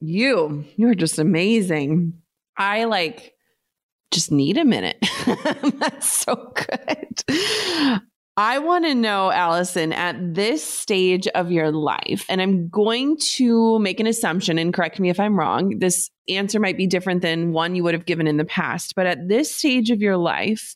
you, 0.00 0.64
you're 0.76 0.94
just 0.94 1.18
amazing. 1.18 2.14
I 2.56 2.84
like 2.84 3.34
just 4.10 4.32
need 4.32 4.58
a 4.58 4.64
minute. 4.64 4.96
That's 5.78 6.10
so 6.10 6.52
good. 6.54 8.02
I 8.36 8.58
want 8.58 8.86
to 8.86 8.94
know, 8.94 9.30
Allyson, 9.30 9.92
at 9.92 10.16
this 10.34 10.64
stage 10.64 11.26
of 11.28 11.52
your 11.52 11.70
life, 11.70 12.24
and 12.28 12.40
I'm 12.40 12.68
going 12.68 13.18
to 13.34 13.78
make 13.80 14.00
an 14.00 14.06
assumption 14.06 14.56
and 14.56 14.72
correct 14.72 14.98
me 14.98 15.10
if 15.10 15.20
I'm 15.20 15.38
wrong. 15.38 15.78
This 15.78 16.10
answer 16.28 16.58
might 16.58 16.78
be 16.78 16.86
different 16.86 17.22
than 17.22 17.52
one 17.52 17.74
you 17.74 17.82
would 17.82 17.92
have 17.92 18.06
given 18.06 18.26
in 18.26 18.38
the 18.38 18.44
past, 18.44 18.94
but 18.94 19.06
at 19.06 19.28
this 19.28 19.54
stage 19.54 19.90
of 19.90 20.00
your 20.00 20.16
life, 20.16 20.74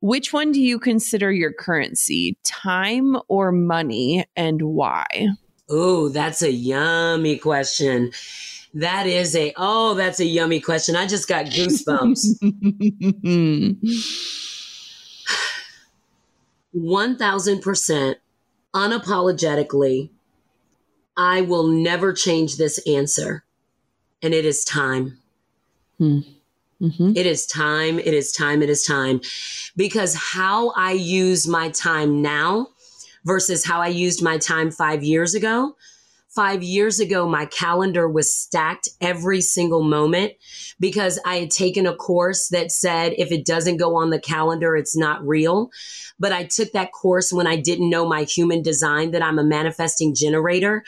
which 0.00 0.32
one 0.32 0.52
do 0.52 0.60
you 0.62 0.78
consider 0.78 1.30
your 1.30 1.52
currency, 1.52 2.38
time 2.44 3.16
or 3.28 3.52
money, 3.52 4.24
and 4.34 4.62
why? 4.62 5.28
Oh, 5.68 6.08
that's 6.08 6.40
a 6.40 6.52
yummy 6.52 7.36
question. 7.36 8.12
That 8.74 9.06
is 9.06 9.36
a, 9.36 9.52
oh, 9.56 9.94
that's 9.94 10.20
a 10.20 10.24
yummy 10.24 10.60
question. 10.60 10.96
I 10.96 11.06
just 11.06 11.28
got 11.28 11.46
goosebumps. 11.46 12.38
1000% 16.74 18.14
unapologetically, 18.74 20.10
I 21.16 21.42
will 21.42 21.66
never 21.66 22.12
change 22.12 22.56
this 22.56 22.78
answer. 22.86 23.44
And 24.22 24.32
it 24.32 24.46
is 24.46 24.64
time. 24.64 25.18
Hmm. 25.98 26.20
Mm-hmm. 26.80 27.12
It 27.14 27.26
is 27.26 27.46
time. 27.46 27.98
It 27.98 28.14
is 28.14 28.32
time. 28.32 28.62
It 28.62 28.70
is 28.70 28.84
time. 28.84 29.20
Because 29.76 30.14
how 30.14 30.70
I 30.70 30.92
use 30.92 31.46
my 31.46 31.70
time 31.70 32.22
now 32.22 32.68
versus 33.24 33.64
how 33.64 33.80
I 33.80 33.88
used 33.88 34.22
my 34.22 34.38
time 34.38 34.70
five 34.70 35.04
years 35.04 35.34
ago 35.34 35.76
Five 36.34 36.62
years 36.62 36.98
ago, 36.98 37.28
my 37.28 37.44
calendar 37.44 38.08
was 38.08 38.34
stacked 38.34 38.88
every 39.02 39.42
single 39.42 39.82
moment 39.82 40.32
because 40.80 41.18
I 41.26 41.36
had 41.36 41.50
taken 41.50 41.86
a 41.86 41.94
course 41.94 42.48
that 42.48 42.72
said 42.72 43.12
if 43.18 43.30
it 43.30 43.44
doesn't 43.44 43.76
go 43.76 43.96
on 43.96 44.08
the 44.08 44.18
calendar, 44.18 44.74
it's 44.74 44.96
not 44.96 45.22
real. 45.26 45.70
But 46.18 46.32
I 46.32 46.44
took 46.44 46.72
that 46.72 46.92
course 46.92 47.34
when 47.34 47.46
I 47.46 47.56
didn't 47.56 47.90
know 47.90 48.08
my 48.08 48.22
human 48.22 48.62
design, 48.62 49.10
that 49.10 49.22
I'm 49.22 49.38
a 49.38 49.44
manifesting 49.44 50.14
generator, 50.14 50.84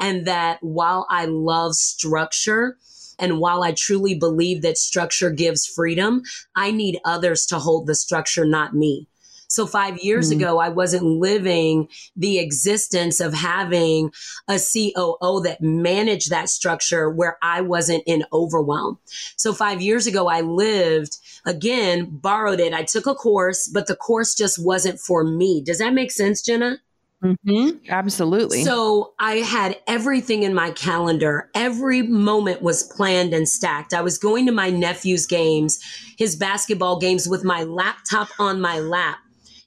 and 0.00 0.26
that 0.26 0.58
while 0.62 1.06
I 1.08 1.26
love 1.26 1.76
structure, 1.76 2.76
And 3.18 3.40
while 3.40 3.62
I 3.62 3.72
truly 3.72 4.14
believe 4.14 4.62
that 4.62 4.78
structure 4.78 5.30
gives 5.30 5.66
freedom, 5.66 6.22
I 6.54 6.70
need 6.70 7.00
others 7.04 7.46
to 7.46 7.58
hold 7.58 7.86
the 7.86 7.94
structure, 7.94 8.44
not 8.44 8.74
me. 8.74 9.08
So 9.48 9.66
five 9.66 9.98
years 9.98 10.30
mm-hmm. 10.30 10.40
ago, 10.40 10.58
I 10.58 10.68
wasn't 10.68 11.04
living 11.04 11.88
the 12.16 12.38
existence 12.38 13.18
of 13.18 13.34
having 13.34 14.10
a 14.46 14.58
COO 14.58 15.42
that 15.44 15.58
managed 15.60 16.30
that 16.30 16.48
structure 16.48 17.10
where 17.10 17.38
I 17.42 17.62
wasn't 17.62 18.04
in 18.06 18.24
overwhelm. 18.32 18.98
So 19.36 19.52
five 19.52 19.80
years 19.80 20.06
ago, 20.06 20.28
I 20.28 20.42
lived 20.42 21.18
again, 21.44 22.08
borrowed 22.10 22.60
it. 22.60 22.74
I 22.74 22.82
took 22.82 23.06
a 23.06 23.14
course, 23.14 23.68
but 23.68 23.86
the 23.86 23.96
course 23.96 24.34
just 24.34 24.62
wasn't 24.64 25.00
for 25.00 25.24
me. 25.24 25.62
Does 25.62 25.78
that 25.78 25.94
make 25.94 26.10
sense, 26.10 26.42
Jenna? 26.42 26.78
Mm-hmm. 27.22 27.90
Absolutely. 27.90 28.62
So 28.62 29.14
I 29.18 29.36
had 29.36 29.76
everything 29.88 30.44
in 30.44 30.54
my 30.54 30.70
calendar. 30.70 31.50
Every 31.54 32.02
moment 32.02 32.62
was 32.62 32.84
planned 32.84 33.34
and 33.34 33.48
stacked. 33.48 33.92
I 33.92 34.02
was 34.02 34.18
going 34.18 34.46
to 34.46 34.52
my 34.52 34.70
nephew's 34.70 35.26
games, 35.26 35.80
his 36.16 36.36
basketball 36.36 37.00
games 37.00 37.28
with 37.28 37.42
my 37.42 37.64
laptop 37.64 38.28
on 38.38 38.60
my 38.60 38.78
lap. 38.78 39.18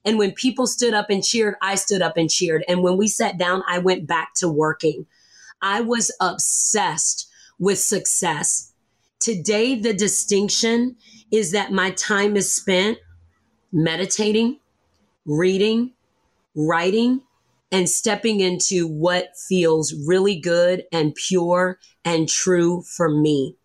And 0.04 0.18
when 0.18 0.32
people 0.32 0.68
stood 0.68 0.94
up 0.94 1.10
and 1.10 1.24
cheered, 1.24 1.56
I 1.62 1.76
stood 1.76 2.02
up 2.02 2.18
and 2.18 2.30
cheered. 2.30 2.64
And 2.68 2.84
when 2.84 2.98
we 2.98 3.08
sat 3.08 3.38
down, 3.38 3.64
I 3.68 3.80
went 3.80 4.08
back 4.08 4.34
to 4.38 4.50
working. 4.50 5.06
I 5.62 5.82
was 5.82 6.12
obsessed 6.20 7.30
with 7.60 7.80
success. 7.80 8.74
Today, 9.20 9.76
the 9.76 9.94
distinction 9.94 10.96
is 11.32 11.52
that 11.52 11.72
my 11.72 11.92
time 11.92 12.36
is 12.36 12.54
spent 12.54 12.98
meditating, 13.72 14.60
reading, 15.26 15.92
writing, 16.56 17.22
and 17.72 17.88
stepping 17.88 18.42
into 18.42 18.88
what 18.88 19.38
feels 19.48 19.94
really 20.06 20.38
good 20.38 20.84
and 20.92 21.16
pure 21.16 21.80
and 22.04 22.28
true 22.28 22.82
for 22.82 23.08
me. 23.08 23.56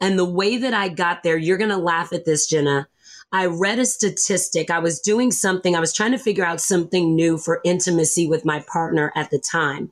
And 0.00 0.18
the 0.18 0.24
way 0.24 0.56
that 0.56 0.74
I 0.74 0.88
got 0.88 1.22
there, 1.22 1.36
you're 1.36 1.58
going 1.58 1.70
to 1.70 1.76
laugh 1.76 2.12
at 2.12 2.24
this, 2.24 2.48
Jenna. 2.48 2.88
I 3.34 3.46
read 3.46 3.80
a 3.80 3.84
statistic. 3.84 4.70
I 4.70 4.78
was 4.78 5.00
doing 5.00 5.32
something, 5.32 5.74
I 5.74 5.80
was 5.80 5.92
trying 5.92 6.12
to 6.12 6.18
figure 6.18 6.44
out 6.44 6.60
something 6.60 7.16
new 7.16 7.36
for 7.36 7.60
intimacy 7.64 8.28
with 8.28 8.44
my 8.44 8.60
partner 8.60 9.12
at 9.16 9.32
the 9.32 9.40
time. 9.40 9.90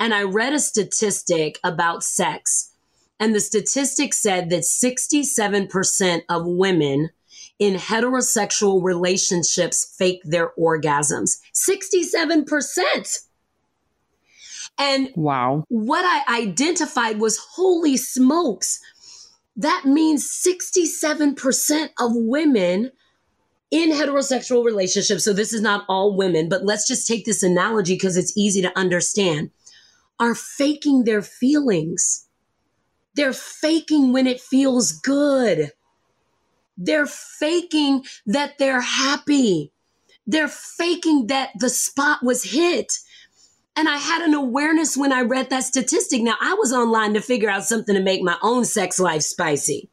And 0.00 0.14
I 0.14 0.22
read 0.22 0.54
a 0.54 0.58
statistic 0.58 1.58
about 1.62 2.02
sex. 2.02 2.72
And 3.20 3.34
the 3.34 3.40
statistic 3.40 4.14
said 4.14 4.48
that 4.48 4.62
67% 4.62 6.22
of 6.30 6.46
women 6.46 7.10
in 7.58 7.74
heterosexual 7.74 8.82
relationships 8.82 9.94
fake 9.98 10.22
their 10.24 10.52
orgasms. 10.58 11.42
67%. 11.52 13.24
And 14.78 15.10
wow. 15.14 15.64
What 15.68 16.04
I 16.06 16.40
identified 16.40 17.20
was 17.20 17.36
holy 17.36 17.98
smokes 17.98 18.80
that 19.56 19.84
means 19.84 20.24
67% 20.26 21.88
of 21.98 22.12
women 22.14 22.90
in 23.70 23.90
heterosexual 23.90 24.64
relationships, 24.64 25.24
so 25.24 25.32
this 25.32 25.52
is 25.52 25.60
not 25.60 25.84
all 25.88 26.16
women, 26.16 26.48
but 26.48 26.64
let's 26.64 26.86
just 26.86 27.08
take 27.08 27.24
this 27.24 27.42
analogy 27.42 27.94
because 27.94 28.16
it's 28.16 28.36
easy 28.36 28.62
to 28.62 28.78
understand, 28.78 29.50
are 30.18 30.34
faking 30.34 31.04
their 31.04 31.22
feelings. 31.22 32.28
They're 33.14 33.32
faking 33.32 34.12
when 34.12 34.26
it 34.26 34.40
feels 34.40 34.92
good. 34.92 35.72
They're 36.76 37.06
faking 37.06 38.04
that 38.26 38.58
they're 38.58 38.80
happy. 38.80 39.72
They're 40.26 40.48
faking 40.48 41.28
that 41.28 41.50
the 41.58 41.70
spot 41.70 42.22
was 42.22 42.44
hit. 42.44 42.92
And 43.76 43.88
I 43.88 43.96
had 43.96 44.22
an 44.22 44.34
awareness 44.34 44.96
when 44.96 45.12
I 45.12 45.22
read 45.22 45.50
that 45.50 45.64
statistic. 45.64 46.22
Now, 46.22 46.36
I 46.40 46.54
was 46.54 46.72
online 46.72 47.14
to 47.14 47.20
figure 47.20 47.50
out 47.50 47.64
something 47.64 47.94
to 47.94 48.00
make 48.00 48.22
my 48.22 48.36
own 48.42 48.64
sex 48.64 49.00
life 49.00 49.22
spicy. 49.22 49.90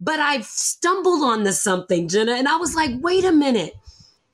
But 0.00 0.20
I 0.20 0.40
stumbled 0.40 1.22
onto 1.22 1.52
something, 1.52 2.08
Jenna, 2.08 2.32
and 2.32 2.48
I 2.48 2.56
was 2.56 2.74
like, 2.74 2.90
wait 3.00 3.24
a 3.24 3.32
minute. 3.32 3.74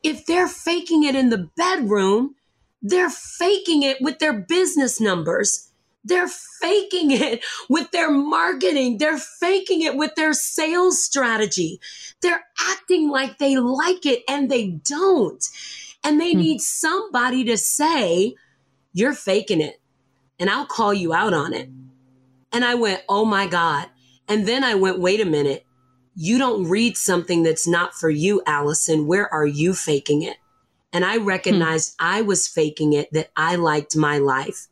If 0.03 0.26
they're 0.26 0.49
faking 0.49 1.05
it 1.05 1.14
in 1.14 1.28
the 1.28 1.51
bedroom, 1.57 2.35
they're 2.80 3.11
faking 3.11 3.83
it 3.83 3.99
with 4.01 4.18
their 4.18 4.33
business 4.33 5.01
numbers. 5.01 5.70
They're 6.05 6.28
faking 6.61 7.11
it 7.12 7.45
with 7.68 7.91
their 7.93 8.11
marketing. 8.11 8.99
They're 8.99 9.18
faking 9.18 9.83
it 9.83 9.97
with 9.97 10.14
their 10.16 10.33
sales 10.33 11.03
strategy. 11.05 11.80
They're 12.22 12.45
acting 12.70 13.09
like 13.09 13.39
they 13.39 13.57
like 13.57 14.05
it 14.07 14.22
and 14.28 14.51
they 14.51 14.68
don't. 14.68 15.45
And 16.05 16.21
they 16.21 16.33
hmm. 16.33 16.39
need 16.39 16.61
somebody 16.61 17.45
to 17.45 17.57
say, 17.57 18.35
You're 18.93 19.15
faking 19.15 19.61
it. 19.61 19.81
And 20.39 20.51
I'll 20.51 20.67
call 20.67 20.93
you 20.93 21.13
out 21.13 21.33
on 21.33 21.53
it. 21.53 21.69
And 22.53 22.65
I 22.65 22.75
went, 22.75 23.03
Oh 23.09 23.25
my 23.25 23.47
God. 23.47 23.89
And 24.29 24.47
then 24.47 24.65
I 24.65 24.75
went, 24.75 25.01
Wait 25.01 25.21
a 25.21 25.25
minute. 25.25 25.67
You 26.15 26.39
don't 26.39 26.69
read 26.69 26.97
something 26.97 27.43
that's 27.43 27.67
not 27.67 27.95
for 27.95 28.11
you, 28.11 28.43
Allyson. 28.47 29.07
Where 29.07 29.33
are 29.33 29.47
you 29.47 29.73
faking 29.75 30.23
it? 30.23 30.37
And 30.93 31.05
I 31.05 31.17
recognized 31.17 31.95
hmm. 31.99 32.07
I 32.07 32.23
was 32.23 32.47
faking 32.49 32.93
it 32.93 33.13
that 33.13 33.31
I 33.37 33.57
liked 33.57 33.97
my 33.97 34.19
life. 34.19 34.69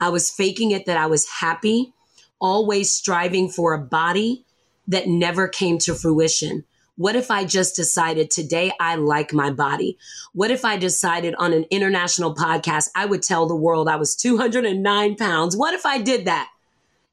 I 0.00 0.10
was 0.10 0.30
faking 0.30 0.70
it 0.72 0.86
that 0.86 0.98
I 0.98 1.06
was 1.06 1.26
happy, 1.40 1.94
always 2.38 2.94
striving 2.94 3.48
for 3.48 3.72
a 3.72 3.78
body 3.78 4.44
that 4.86 5.08
never 5.08 5.48
came 5.48 5.78
to 5.78 5.94
fruition. 5.94 6.64
What 6.96 7.14
if 7.14 7.30
I 7.30 7.44
just 7.44 7.76
decided 7.76 8.30
today 8.30 8.72
I 8.80 8.94
like 8.94 9.34
my 9.34 9.50
body? 9.50 9.98
What 10.32 10.50
if 10.50 10.64
I 10.64 10.78
decided 10.78 11.34
on 11.38 11.52
an 11.52 11.66
international 11.70 12.34
podcast 12.34 12.88
I 12.94 13.04
would 13.04 13.22
tell 13.22 13.46
the 13.46 13.54
world 13.54 13.86
I 13.86 13.96
was 13.96 14.16
209 14.16 15.16
pounds? 15.16 15.54
What 15.54 15.74
if 15.74 15.84
I 15.84 15.98
did 15.98 16.24
that? 16.24 16.48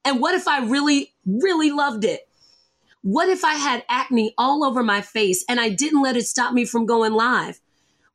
And 0.06 0.22
what 0.22 0.36
if 0.36 0.48
I 0.48 0.64
really, 0.66 1.12
really 1.26 1.70
loved 1.70 2.06
it? 2.06 2.30
What 3.02 3.28
if 3.28 3.44
I 3.44 3.56
had 3.56 3.84
acne 3.90 4.34
all 4.38 4.64
over 4.64 4.84
my 4.84 5.02
face 5.02 5.44
and 5.50 5.60
I 5.60 5.68
didn't 5.68 6.02
let 6.02 6.16
it 6.16 6.28
stop 6.28 6.54
me 6.54 6.64
from 6.64 6.86
going 6.86 7.12
live? 7.12 7.60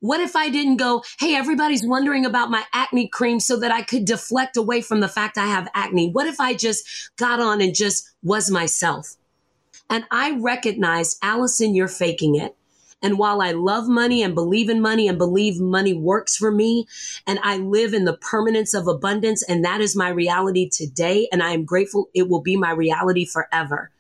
What 0.00 0.20
if 0.20 0.36
I 0.36 0.48
didn't 0.48 0.78
go, 0.78 1.02
hey, 1.20 1.34
everybody's 1.34 1.84
wondering 1.84 2.24
about 2.24 2.50
my 2.50 2.64
acne 2.72 3.08
cream 3.08 3.40
so 3.40 3.58
that 3.58 3.72
I 3.72 3.82
could 3.82 4.06
deflect 4.06 4.56
away 4.56 4.80
from 4.80 5.00
the 5.00 5.08
fact 5.08 5.36
I 5.36 5.46
have 5.46 5.68
acne? 5.74 6.12
What 6.12 6.28
if 6.28 6.40
I 6.40 6.54
just 6.54 7.10
got 7.18 7.40
on 7.40 7.60
and 7.60 7.74
just 7.74 8.08
was 8.22 8.50
myself? 8.50 9.17
And 9.90 10.04
I 10.10 10.38
recognized, 10.38 11.18
Allyson, 11.22 11.74
you're 11.74 11.88
faking 11.88 12.36
it. 12.36 12.56
And 13.00 13.16
while 13.16 13.40
I 13.40 13.52
love 13.52 13.88
money 13.88 14.22
and 14.22 14.34
believe 14.34 14.68
in 14.68 14.80
money 14.80 15.06
and 15.06 15.16
believe 15.16 15.60
money 15.60 15.94
works 15.94 16.36
for 16.36 16.50
me, 16.50 16.86
and 17.26 17.38
I 17.42 17.56
live 17.58 17.94
in 17.94 18.04
the 18.04 18.16
permanence 18.16 18.74
of 18.74 18.88
abundance, 18.88 19.42
and 19.42 19.64
that 19.64 19.80
is 19.80 19.94
my 19.94 20.08
reality 20.08 20.68
today, 20.68 21.28
and 21.30 21.42
I 21.42 21.52
am 21.52 21.64
grateful 21.64 22.10
it 22.12 22.28
will 22.28 22.42
be 22.42 22.56
my 22.56 22.72
reality 22.72 23.24
forever. 23.24 23.92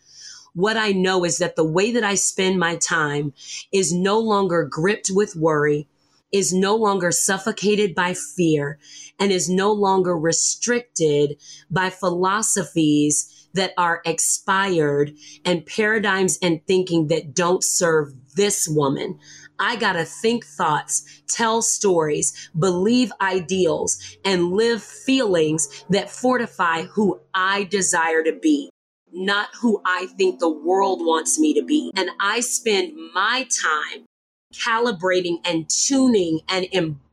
What 0.52 0.76
I 0.76 0.90
know 0.90 1.24
is 1.24 1.38
that 1.38 1.54
the 1.54 1.64
way 1.64 1.92
that 1.92 2.02
I 2.02 2.16
spend 2.16 2.58
my 2.58 2.74
time 2.76 3.32
is 3.72 3.92
no 3.92 4.18
longer 4.18 4.64
gripped 4.64 5.10
with 5.12 5.36
worry, 5.36 5.86
is 6.32 6.52
no 6.52 6.74
longer 6.74 7.12
suffocated 7.12 7.94
by 7.94 8.14
fear, 8.14 8.80
and 9.20 9.30
is 9.30 9.48
no 9.48 9.72
longer 9.72 10.18
restricted 10.18 11.36
by 11.70 11.90
philosophies 11.90 13.37
that 13.54 13.72
are 13.76 14.02
expired 14.04 15.14
and 15.44 15.66
paradigms 15.66 16.38
and 16.42 16.64
thinking 16.66 17.08
that 17.08 17.34
don't 17.34 17.64
serve 17.64 18.12
this 18.34 18.68
woman. 18.68 19.18
I 19.58 19.76
got 19.76 19.94
to 19.94 20.04
think 20.04 20.44
thoughts, 20.44 21.22
tell 21.28 21.62
stories, 21.62 22.50
believe 22.56 23.12
ideals, 23.20 23.98
and 24.24 24.52
live 24.52 24.82
feelings 24.82 25.84
that 25.90 26.10
fortify 26.10 26.82
who 26.82 27.20
I 27.34 27.64
desire 27.64 28.22
to 28.22 28.32
be, 28.32 28.70
not 29.12 29.48
who 29.60 29.82
I 29.84 30.06
think 30.16 30.38
the 30.38 30.48
world 30.48 31.00
wants 31.00 31.38
me 31.38 31.54
to 31.54 31.62
be. 31.64 31.90
And 31.96 32.10
I 32.20 32.40
spend 32.40 32.92
my 33.12 33.48
time 33.62 34.04
calibrating 34.54 35.38
and 35.44 35.68
tuning 35.68 36.40
and 36.48 36.66
embodying 36.72 37.07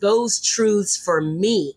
those 0.00 0.40
truths 0.40 0.96
for 0.96 1.20
me. 1.20 1.76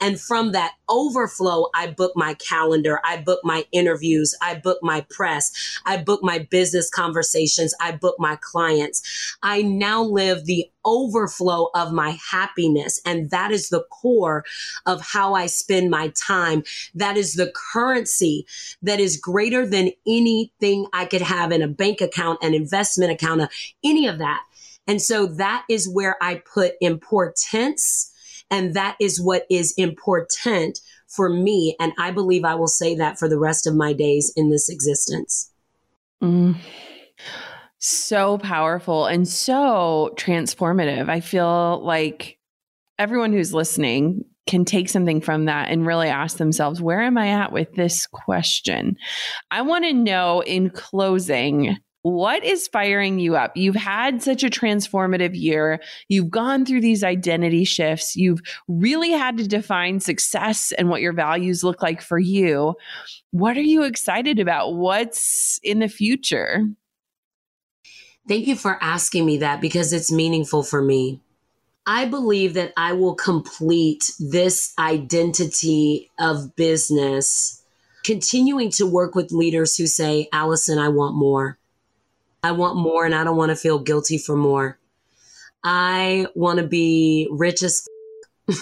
And 0.00 0.20
from 0.20 0.52
that 0.52 0.74
overflow, 0.88 1.66
I 1.74 1.88
book 1.88 2.12
my 2.16 2.34
calendar, 2.34 3.00
I 3.04 3.18
book 3.18 3.40
my 3.44 3.64
interviews, 3.72 4.34
I 4.42 4.56
book 4.56 4.78
my 4.82 5.06
press, 5.10 5.52
I 5.86 5.98
book 5.98 6.20
my 6.22 6.40
business 6.50 6.90
conversations, 6.90 7.74
I 7.80 7.92
book 7.92 8.16
my 8.18 8.36
clients. 8.40 9.36
I 9.42 9.62
now 9.62 10.02
live 10.02 10.46
the 10.46 10.66
overflow 10.84 11.68
of 11.74 11.92
my 11.92 12.18
happiness. 12.30 13.00
And 13.04 13.30
that 13.30 13.50
is 13.50 13.68
the 13.68 13.84
core 13.90 14.44
of 14.86 15.00
how 15.00 15.34
I 15.34 15.46
spend 15.46 15.90
my 15.90 16.12
time. 16.26 16.64
That 16.94 17.16
is 17.16 17.34
the 17.34 17.52
currency 17.72 18.46
that 18.82 19.00
is 19.00 19.16
greater 19.16 19.66
than 19.66 19.90
anything 20.06 20.86
I 20.92 21.04
could 21.04 21.22
have 21.22 21.52
in 21.52 21.62
a 21.62 21.68
bank 21.68 22.00
account, 22.00 22.42
an 22.42 22.54
investment 22.54 23.12
account, 23.12 23.42
any 23.84 24.06
of 24.06 24.18
that. 24.18 24.42
And 24.90 25.00
so 25.00 25.26
that 25.26 25.64
is 25.68 25.88
where 25.88 26.16
I 26.20 26.42
put 26.52 26.72
importance 26.80 28.12
and 28.50 28.74
that 28.74 28.96
is 29.00 29.22
what 29.22 29.44
is 29.48 29.72
important 29.76 30.80
for 31.06 31.28
me. 31.28 31.76
And 31.78 31.92
I 31.96 32.10
believe 32.10 32.44
I 32.44 32.56
will 32.56 32.66
say 32.66 32.96
that 32.96 33.16
for 33.16 33.28
the 33.28 33.38
rest 33.38 33.68
of 33.68 33.76
my 33.76 33.92
days 33.92 34.32
in 34.34 34.50
this 34.50 34.68
existence. 34.68 35.52
Mm. 36.20 36.56
So 37.78 38.36
powerful 38.38 39.06
and 39.06 39.28
so 39.28 40.10
transformative. 40.16 41.08
I 41.08 41.20
feel 41.20 41.80
like 41.84 42.40
everyone 42.98 43.32
who's 43.32 43.54
listening 43.54 44.24
can 44.48 44.64
take 44.64 44.88
something 44.88 45.20
from 45.20 45.44
that 45.44 45.70
and 45.70 45.86
really 45.86 46.08
ask 46.08 46.36
themselves, 46.38 46.82
where 46.82 47.00
am 47.00 47.16
I 47.16 47.28
at 47.28 47.52
with 47.52 47.72
this 47.74 48.08
question? 48.08 48.96
I 49.52 49.62
want 49.62 49.84
to 49.84 49.92
know 49.92 50.40
in 50.40 50.70
closing, 50.70 51.76
what 52.02 52.42
is 52.44 52.68
firing 52.68 53.18
you 53.18 53.36
up? 53.36 53.56
You've 53.56 53.76
had 53.76 54.22
such 54.22 54.42
a 54.42 54.48
transformative 54.48 55.38
year. 55.38 55.80
You've 56.08 56.30
gone 56.30 56.64
through 56.64 56.80
these 56.80 57.04
identity 57.04 57.64
shifts. 57.64 58.16
You've 58.16 58.40
really 58.68 59.10
had 59.10 59.36
to 59.36 59.46
define 59.46 60.00
success 60.00 60.72
and 60.72 60.88
what 60.88 61.02
your 61.02 61.12
values 61.12 61.62
look 61.62 61.82
like 61.82 62.00
for 62.00 62.18
you. 62.18 62.74
What 63.32 63.56
are 63.56 63.62
you 63.62 63.82
excited 63.82 64.38
about? 64.38 64.74
What's 64.74 65.60
in 65.62 65.80
the 65.80 65.88
future? 65.88 66.66
Thank 68.28 68.46
you 68.46 68.56
for 68.56 68.78
asking 68.82 69.26
me 69.26 69.38
that 69.38 69.60
because 69.60 69.92
it's 69.92 70.12
meaningful 70.12 70.62
for 70.62 70.80
me. 70.80 71.20
I 71.86 72.04
believe 72.04 72.54
that 72.54 72.72
I 72.76 72.92
will 72.92 73.14
complete 73.14 74.04
this 74.20 74.72
identity 74.78 76.10
of 76.18 76.54
business, 76.54 77.62
continuing 78.04 78.70
to 78.72 78.86
work 78.86 79.14
with 79.14 79.32
leaders 79.32 79.76
who 79.76 79.86
say, 79.86 80.28
Allyson, 80.32 80.78
I 80.78 80.88
want 80.88 81.16
more. 81.16 81.58
I 82.42 82.52
want 82.52 82.76
more 82.76 83.04
and 83.04 83.14
I 83.14 83.24
don't 83.24 83.36
want 83.36 83.50
to 83.50 83.56
feel 83.56 83.78
guilty 83.78 84.18
for 84.18 84.36
more. 84.36 84.78
I 85.62 86.26
want 86.34 86.58
to 86.58 86.66
be 86.66 87.28
rich 87.30 87.62
as 87.62 87.86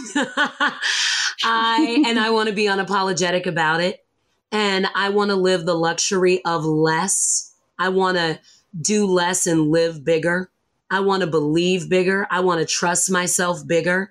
I 1.45 2.03
and 2.07 2.19
I 2.19 2.31
want 2.31 2.49
to 2.49 2.55
be 2.55 2.65
unapologetic 2.65 3.47
about 3.47 3.81
it. 3.81 4.05
And 4.51 4.87
I 4.95 5.11
want 5.11 5.31
to 5.31 5.37
live 5.37 5.67
the 5.67 5.75
luxury 5.75 6.45
of 6.45 6.65
less. 6.65 7.55
I 7.79 7.91
want 7.91 8.17
to 8.17 8.41
do 8.81 9.07
less 9.07 9.47
and 9.47 9.69
live 9.69 10.05
bigger. 10.05 10.51
I 10.91 11.01
want 11.01 11.21
to 11.21 11.27
believe 11.27 11.89
bigger. 11.89 12.27
I 12.31 12.41
want 12.41 12.61
to 12.61 12.67
trust 12.67 13.11
myself 13.11 13.67
bigger. 13.67 14.11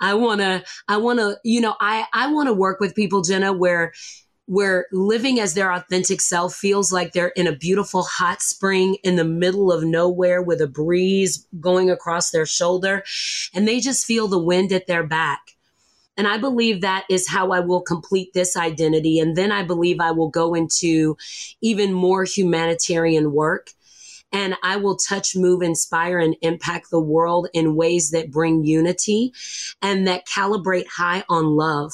I 0.00 0.14
want 0.14 0.40
to, 0.40 0.64
I 0.88 0.96
want 0.96 1.18
to, 1.18 1.38
you 1.44 1.60
know, 1.60 1.76
I, 1.80 2.06
I 2.14 2.32
want 2.32 2.48
to 2.48 2.54
work 2.54 2.80
with 2.80 2.94
people, 2.94 3.20
Jenna, 3.20 3.52
where 3.52 3.92
where 4.46 4.86
living 4.92 5.40
as 5.40 5.54
their 5.54 5.72
authentic 5.72 6.20
self 6.20 6.54
feels 6.54 6.92
like 6.92 7.12
they're 7.12 7.28
in 7.28 7.46
a 7.46 7.56
beautiful 7.56 8.02
hot 8.02 8.42
spring 8.42 8.96
in 9.02 9.16
the 9.16 9.24
middle 9.24 9.72
of 9.72 9.84
nowhere 9.84 10.42
with 10.42 10.60
a 10.60 10.66
breeze 10.66 11.46
going 11.60 11.90
across 11.90 12.30
their 12.30 12.46
shoulder 12.46 13.02
and 13.54 13.66
they 13.66 13.80
just 13.80 14.06
feel 14.06 14.28
the 14.28 14.38
wind 14.38 14.72
at 14.72 14.86
their 14.86 15.06
back. 15.06 15.40
And 16.16 16.28
I 16.28 16.38
believe 16.38 16.80
that 16.80 17.04
is 17.10 17.28
how 17.28 17.50
I 17.50 17.60
will 17.60 17.80
complete 17.80 18.32
this 18.34 18.56
identity. 18.56 19.18
And 19.18 19.36
then 19.36 19.50
I 19.50 19.64
believe 19.64 19.98
I 19.98 20.12
will 20.12 20.28
go 20.28 20.54
into 20.54 21.16
even 21.60 21.92
more 21.92 22.24
humanitarian 22.24 23.32
work 23.32 23.70
and 24.34 24.56
I 24.64 24.76
will 24.76 24.96
touch, 24.96 25.36
move, 25.36 25.62
inspire, 25.62 26.18
and 26.18 26.36
impact 26.42 26.90
the 26.90 27.00
world 27.00 27.48
in 27.54 27.76
ways 27.76 28.10
that 28.10 28.32
bring 28.32 28.64
unity 28.64 29.32
and 29.80 30.08
that 30.08 30.26
calibrate 30.26 30.88
high 30.88 31.24
on 31.28 31.56
love. 31.56 31.92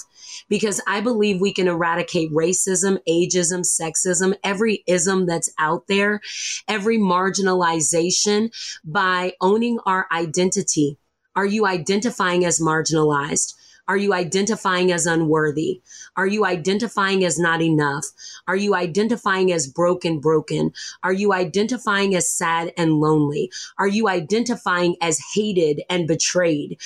Because 0.48 0.80
I 0.86 1.00
believe 1.00 1.40
we 1.40 1.52
can 1.52 1.68
eradicate 1.68 2.32
racism, 2.32 2.98
ageism, 3.08 3.60
sexism, 3.60 4.34
every 4.44 4.84
ism 4.86 5.26
that's 5.26 5.52
out 5.58 5.86
there, 5.88 6.20
every 6.68 6.98
marginalization 6.98 8.50
by 8.84 9.34
owning 9.40 9.78
our 9.86 10.06
identity. 10.12 10.98
Are 11.36 11.46
you 11.46 11.66
identifying 11.66 12.44
as 12.44 12.60
marginalized? 12.60 13.54
Are 13.90 13.96
you 13.96 14.14
identifying 14.14 14.92
as 14.92 15.04
unworthy? 15.04 15.82
Are 16.16 16.26
you 16.26 16.44
identifying 16.44 17.24
as 17.24 17.40
not 17.40 17.60
enough? 17.60 18.04
Are 18.46 18.54
you 18.54 18.74
identifying 18.76 19.52
as 19.52 19.66
broken, 19.66 20.20
broken? 20.20 20.72
Are 21.02 21.12
you 21.12 21.32
identifying 21.32 22.14
as 22.14 22.30
sad 22.30 22.72
and 22.76 23.00
lonely? 23.00 23.50
Are 23.78 23.88
you 23.88 24.08
identifying 24.08 24.94
as 25.00 25.20
hated 25.34 25.82
and 25.90 26.06
betrayed? 26.06 26.78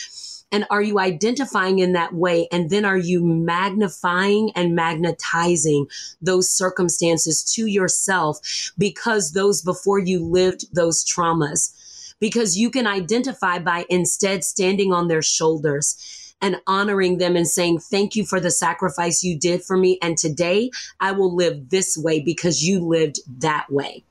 And 0.54 0.64
are 0.70 0.82
you 0.82 1.00
identifying 1.00 1.80
in 1.80 1.94
that 1.94 2.14
way? 2.14 2.46
And 2.52 2.70
then 2.70 2.84
are 2.84 2.96
you 2.96 3.24
magnifying 3.24 4.52
and 4.54 4.72
magnetizing 4.72 5.88
those 6.22 6.48
circumstances 6.48 7.42
to 7.54 7.66
yourself 7.66 8.38
because 8.78 9.32
those 9.32 9.62
before 9.62 9.98
you 9.98 10.24
lived 10.24 10.72
those 10.72 11.04
traumas? 11.04 11.74
Because 12.20 12.56
you 12.56 12.70
can 12.70 12.86
identify 12.86 13.58
by 13.58 13.84
instead 13.90 14.44
standing 14.44 14.92
on 14.92 15.08
their 15.08 15.22
shoulders 15.22 16.36
and 16.40 16.60
honoring 16.68 17.18
them 17.18 17.34
and 17.34 17.48
saying, 17.48 17.80
Thank 17.80 18.14
you 18.14 18.24
for 18.24 18.38
the 18.38 18.52
sacrifice 18.52 19.24
you 19.24 19.36
did 19.36 19.64
for 19.64 19.76
me. 19.76 19.98
And 20.00 20.16
today 20.16 20.70
I 21.00 21.10
will 21.10 21.34
live 21.34 21.70
this 21.70 21.98
way 21.98 22.20
because 22.20 22.62
you 22.62 22.78
lived 22.78 23.18
that 23.40 23.72
way. 23.72 24.04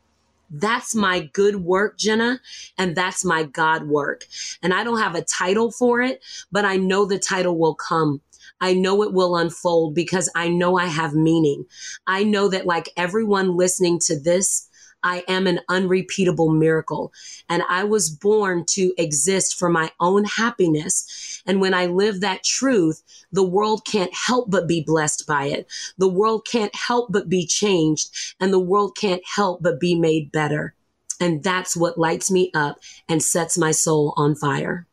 That's 0.54 0.94
my 0.94 1.32
good 1.34 1.58
work, 1.58 1.98
Jenna, 1.98 2.40
and 2.78 2.96
that's 2.96 3.26
my 3.26 3.44
God 3.44 3.88
work. 3.88 4.26
And 4.62 4.74
I 4.74 4.84
don't 4.84 5.00
have 5.00 5.16
a 5.16 5.24
title 5.24 5.72
for 5.72 6.02
it, 6.02 6.24
but 6.52 6.64
I 6.64 6.78
know 6.78 7.06
the 7.06 7.18
title 7.20 7.58
will 7.58 7.76
come. 7.76 8.22
I 8.62 8.74
know 8.74 9.02
it 9.04 9.14
will 9.14 9.36
unfold 9.36 9.96
because 9.96 10.30
I 10.36 10.48
know 10.48 10.78
I 10.78 10.86
have 10.86 11.16
meaning. 11.16 11.66
I 12.08 12.24
know 12.24 12.50
that, 12.50 12.66
like 12.68 12.90
everyone 12.96 13.58
listening 13.58 14.00
to 14.06 14.20
this, 14.20 14.70
I 15.04 15.24
am 15.28 15.48
an 15.48 15.60
unrepeatable 15.70 16.50
miracle. 16.50 17.12
And 17.50 17.64
I 17.70 17.84
was 17.84 18.10
born 18.10 18.66
to 18.72 18.94
exist 18.98 19.56
for 19.58 19.70
my 19.70 19.92
own 20.00 20.24
happiness. 20.26 21.42
And 21.46 21.62
when 21.62 21.74
I 21.74 21.86
live 21.86 22.22
that 22.22 22.44
truth, 22.44 23.04
the 23.32 23.44
world 23.44 23.86
can't 23.86 24.14
help 24.14 24.50
but 24.50 24.68
be 24.68 24.84
blessed 24.86 25.26
by 25.28 25.46
it. 25.46 25.68
The 25.98 26.10
world 26.10 26.48
can't 26.50 26.74
help 26.76 27.12
but 27.12 27.30
be 27.30 27.46
changed. 27.46 28.36
And 28.40 28.54
the 28.54 28.60
world 28.60 28.96
can't 28.98 29.24
help 29.36 29.62
but 29.62 29.80
be 29.80 29.96
made 29.96 30.32
better. 30.32 30.74
And 31.20 31.44
that's 31.44 31.78
what 31.78 31.98
lights 31.98 32.32
me 32.32 32.52
up 32.54 32.80
and 33.08 33.22
sets 33.22 33.58
my 33.58 33.72
soul 33.72 34.14
on 34.18 34.36
fire. 34.36 34.88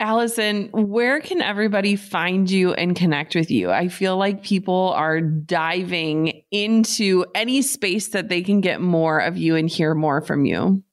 Allyson, 0.00 0.68
where 0.72 1.20
can 1.20 1.42
everybody 1.42 1.96
find 1.96 2.48
you 2.48 2.72
and 2.72 2.94
connect 2.94 3.34
with 3.34 3.50
you? 3.50 3.70
I 3.70 3.88
feel 3.88 4.16
like 4.16 4.44
people 4.44 4.92
are 4.94 5.20
diving 5.20 6.42
into 6.52 7.26
any 7.34 7.62
space 7.62 8.08
that 8.08 8.28
they 8.28 8.42
can 8.42 8.60
get 8.60 8.80
more 8.80 9.18
of 9.18 9.36
you 9.36 9.56
and 9.56 9.68
hear 9.68 9.94
more 9.94 10.20
from 10.20 10.44
you. 10.44 10.84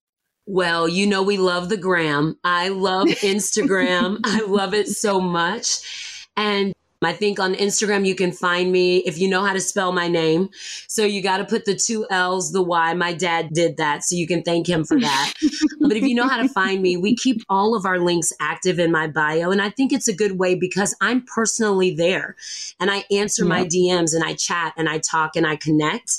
Well, 0.47 0.87
you 0.87 1.05
know, 1.05 1.21
we 1.21 1.37
love 1.37 1.69
the 1.69 1.77
gram. 1.77 2.37
I 2.43 2.69
love 2.69 3.07
Instagram. 3.21 4.21
I 4.23 4.41
love 4.41 4.73
it 4.73 4.87
so 4.87 5.19
much. 5.19 6.27
And 6.35 6.73
I 7.01 7.13
think 7.13 7.39
on 7.39 7.53
Instagram, 7.55 8.05
you 8.05 8.15
can 8.15 8.31
find 8.31 8.71
me 8.71 8.97
if 8.99 9.19
you 9.19 9.29
know 9.29 9.43
how 9.43 9.53
to 9.53 9.59
spell 9.59 9.91
my 9.91 10.07
name. 10.07 10.49
So 10.87 11.03
you 11.03 11.21
got 11.21 11.37
to 11.37 11.45
put 11.45 11.65
the 11.65 11.75
two 11.75 12.05
L's, 12.09 12.51
the 12.51 12.63
Y. 12.63 12.93
My 12.93 13.13
dad 13.13 13.49
did 13.53 13.77
that. 13.77 14.03
So 14.03 14.15
you 14.15 14.27
can 14.27 14.43
thank 14.43 14.67
him 14.67 14.83
for 14.83 14.99
that. 14.99 15.33
but 15.81 15.97
if 15.97 16.03
you 16.03 16.15
know 16.15 16.27
how 16.27 16.41
to 16.41 16.47
find 16.49 16.81
me, 16.81 16.97
we 16.97 17.15
keep 17.15 17.41
all 17.49 17.75
of 17.75 17.85
our 17.85 17.99
links 17.99 18.31
active 18.39 18.79
in 18.79 18.91
my 18.91 19.07
bio. 19.07 19.51
And 19.51 19.61
I 19.61 19.69
think 19.69 19.91
it's 19.93 20.07
a 20.07 20.15
good 20.15 20.39
way 20.39 20.55
because 20.55 20.95
I'm 21.01 21.23
personally 21.25 21.93
there 21.93 22.35
and 22.79 22.89
I 22.89 23.03
answer 23.11 23.43
yep. 23.43 23.49
my 23.49 23.65
DMs 23.65 24.15
and 24.15 24.23
I 24.23 24.33
chat 24.33 24.73
and 24.77 24.89
I 24.89 24.99
talk 24.99 25.35
and 25.35 25.45
I 25.45 25.57
connect. 25.57 26.11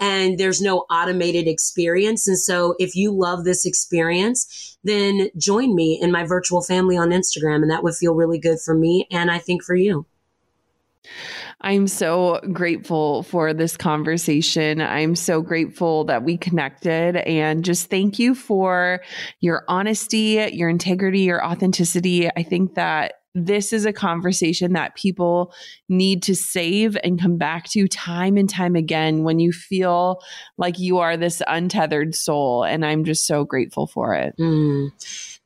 And 0.00 0.38
there's 0.38 0.60
no 0.60 0.86
automated 0.90 1.46
experience. 1.46 2.26
And 2.26 2.38
so 2.38 2.74
if 2.78 2.96
you 2.96 3.12
love 3.12 3.44
this 3.44 3.64
experience, 3.64 4.75
then 4.84 5.30
join 5.36 5.74
me 5.74 5.98
in 6.00 6.12
my 6.12 6.24
virtual 6.24 6.62
family 6.62 6.96
on 6.96 7.10
Instagram. 7.10 7.56
And 7.56 7.70
that 7.70 7.82
would 7.82 7.94
feel 7.94 8.14
really 8.14 8.38
good 8.38 8.60
for 8.60 8.74
me. 8.74 9.06
And 9.10 9.30
I 9.30 9.38
think 9.38 9.62
for 9.62 9.74
you. 9.74 10.06
I'm 11.60 11.86
so 11.86 12.40
grateful 12.52 13.22
for 13.22 13.54
this 13.54 13.76
conversation. 13.76 14.80
I'm 14.80 15.16
so 15.16 15.40
grateful 15.40 16.04
that 16.04 16.22
we 16.22 16.36
connected 16.36 17.16
and 17.16 17.64
just 17.64 17.88
thank 17.88 18.18
you 18.18 18.34
for 18.34 19.00
your 19.40 19.64
honesty, 19.68 20.48
your 20.52 20.68
integrity, 20.68 21.20
your 21.20 21.44
authenticity. 21.44 22.28
I 22.28 22.42
think 22.42 22.74
that 22.74 23.14
this 23.36 23.72
is 23.72 23.84
a 23.84 23.92
conversation 23.92 24.72
that 24.72 24.96
people 24.96 25.52
need 25.88 26.22
to 26.24 26.34
save 26.34 26.96
and 27.04 27.20
come 27.20 27.36
back 27.36 27.68
to 27.70 27.86
time 27.86 28.36
and 28.36 28.48
time 28.48 28.74
again 28.74 29.22
when 29.22 29.38
you 29.38 29.52
feel 29.52 30.20
like 30.56 30.78
you 30.78 30.98
are 30.98 31.16
this 31.16 31.42
untethered 31.46 32.14
soul. 32.14 32.64
And 32.64 32.84
I'm 32.84 33.04
just 33.04 33.26
so 33.26 33.44
grateful 33.44 33.86
for 33.86 34.14
it. 34.14 34.34
Mm. 34.38 34.90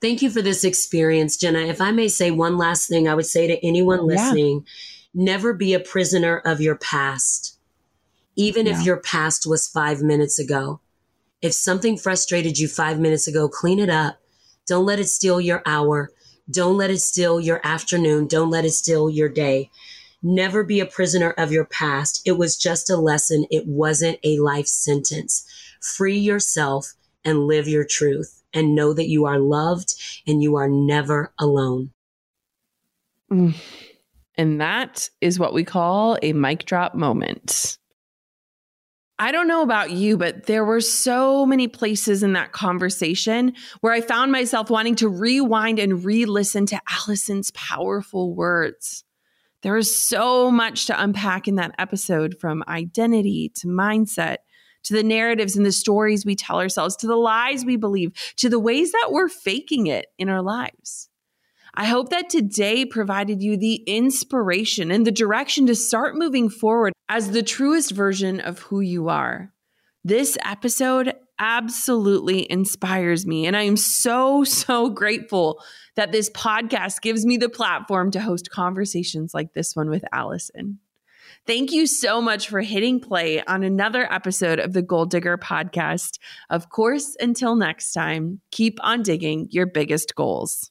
Thank 0.01 0.23
you 0.23 0.31
for 0.31 0.41
this 0.41 0.65
experience, 0.65 1.37
Jenna. 1.37 1.59
If 1.59 1.81
I 1.81 1.91
may 1.91 2.09
say 2.09 2.31
one 2.31 2.57
last 2.57 2.89
thing, 2.89 3.09
I 3.09 3.15
would 3.15 3.27
say 3.27 3.47
to 3.47 3.67
anyone 3.67 4.07
listening, 4.07 4.65
yeah 4.65 4.73
Never 5.13 5.53
be 5.53 5.75
a 5.75 5.81
prisoner 5.81 6.39
of 6.39 6.61
your 6.61 6.77
past, 6.77 7.59
even 8.37 8.69
if 8.69 8.85
your 8.85 8.97
past 8.97 9.45
was 9.45 9.67
five 9.67 10.03
minutes 10.03 10.39
ago. 10.39 10.81
If 11.43 11.53
something 11.53 11.99
frustrated 11.99 12.59
you 12.59 12.69
five 12.69 13.01
minutes 13.01 13.27
ago, 13.27 13.49
clean 13.49 13.81
it 13.81 13.91
up. 13.91 14.21
Don't 14.69 14.87
let 14.87 15.01
it 15.01 15.09
steal 15.09 15.41
your 15.41 15.63
hour. 15.67 16.11
Don't 16.51 16.77
let 16.77 16.91
it 16.91 17.01
steal 17.01 17.41
your 17.41 17.61
afternoon. 17.65 18.27
Don't 18.27 18.51
let 18.51 18.65
it 18.65 18.73
steal 18.73 19.11
your 19.11 19.29
day. 19.29 19.71
Never 20.23 20.63
be 20.63 20.81
a 20.81 20.87
prisoner 20.87 21.31
of 21.31 21.51
your 21.51 21.65
past. 21.65 22.21
It 22.27 22.33
was 22.33 22.57
just 22.57 22.91
a 22.91 22.97
lesson. 22.97 23.47
It 23.51 23.67
wasn't 23.67 24.19
a 24.23 24.39
life 24.39 24.67
sentence. 24.67 25.45
Free 25.81 26.19
yourself 26.19 26.93
and 27.25 27.47
live 27.47 27.69
your 27.69 27.85
truth 27.85 28.43
and 28.53 28.75
know 28.75 28.93
that 28.93 29.09
you 29.09 29.25
are 29.27 29.39
loved 29.39 29.95
and 30.27 30.43
you 30.43 30.57
are 30.57 30.69
never 30.69 31.33
alone. 31.39 31.91
Mm. 33.31 33.55
And 34.37 34.61
that 34.61 35.09
is 35.21 35.39
what 35.39 35.55
we 35.55 35.65
call 35.65 36.19
a 36.23 36.33
mic 36.33 36.65
drop 36.65 36.95
moment. 36.95 37.79
I 39.21 39.33
don't 39.33 39.49
know 39.49 39.61
about 39.61 39.91
you, 39.91 40.17
but 40.17 40.47
there 40.47 40.65
were 40.65 40.81
so 40.81 41.45
many 41.45 41.69
places 41.69 42.23
in 42.23 42.33
that 42.33 42.53
conversation 42.53 43.53
where 43.83 43.93
I 43.93 44.01
found 44.01 44.33
myself 44.33 44.71
wanting 44.71 44.95
to 44.95 45.11
rewind 45.11 45.79
and 45.79 46.03
re 46.03 46.25
listen 46.25 46.65
to 46.67 46.81
Allyson's 46.91 47.51
powerful 47.51 48.35
words. 48.35 49.05
There 49.61 49.75
was 49.75 49.95
so 49.95 50.51
much 50.51 50.87
to 50.87 50.99
unpack 50.99 51.47
in 51.47 51.57
that 51.57 51.75
episode 51.79 52.37
from 52.41 52.65
identity 52.67 53.53
to 53.57 53.67
mindset 53.67 54.37
to 54.85 54.95
the 54.95 55.03
narratives 55.03 55.55
and 55.55 55.67
the 55.67 55.73
stories 55.73 56.25
we 56.25 56.35
tell 56.35 56.59
ourselves, 56.59 56.97
to 56.97 57.07
the 57.07 57.15
lies 57.15 57.63
we 57.63 57.77
believe, 57.77 58.13
to 58.37 58.49
the 58.49 58.59
ways 58.59 58.91
that 58.93 59.09
we're 59.11 59.29
faking 59.29 59.87
it 59.87 60.07
in 60.17 60.31
our 60.31 60.41
lives. 60.41 61.10
I 61.75 61.87
hope 61.87 62.11
that 62.11 62.31
today 62.31 62.85
provided 62.85 63.43
you 63.43 63.57
the 63.57 63.77
inspiration 63.87 64.91
and 64.91 65.07
the 65.07 65.13
direction 65.13 65.67
to 65.67 65.75
start 65.75 66.17
moving 66.17 66.49
forward 66.49 66.93
as 67.09 67.31
the 67.31 67.43
truest 67.43 67.93
version 67.93 68.41
of 68.41 68.59
who 68.61 68.81
you 68.81 69.09
are. 69.09 69.53
This 70.05 70.37
episode 70.45 71.15
absolutely 71.39 72.51
inspires 72.51 73.27
me, 73.27 73.47
and 73.47 73.57
I 73.57 73.63
am 73.63 73.77
so, 73.77 74.45
so 74.45 74.91
grateful 74.91 75.63
that 75.97 76.13
this 76.13 76.31
podcast 76.31 77.03
gives 77.03 77.25
me 77.25 77.37
the 77.37 77.49
platform 77.49 78.11
to 78.13 78.21
host 78.21 78.51
conversations 78.51 79.33
like 79.35 79.53
this 79.53 79.77
one 79.77 79.91
with 79.91 80.05
Allyson. 80.13 80.79
Thank 81.47 81.73
you 81.73 81.87
so 81.87 82.21
much 82.21 82.49
for 82.49 82.61
hitting 82.61 83.01
play 83.01 83.43
on 83.43 83.63
another 83.63 84.11
episode 84.13 84.59
of 84.59 84.73
the 84.73 84.83
Goal 84.83 85.07
Digger 85.07 85.39
podcast. 85.39 86.19
Of 86.51 86.69
course, 86.69 87.17
until 87.19 87.57
next 87.57 87.93
time, 87.93 88.41
keep 88.51 88.79
on 88.83 89.03
digging 89.03 89.49
your 89.51 89.67
biggest 89.67 90.15
goals. 90.15 90.71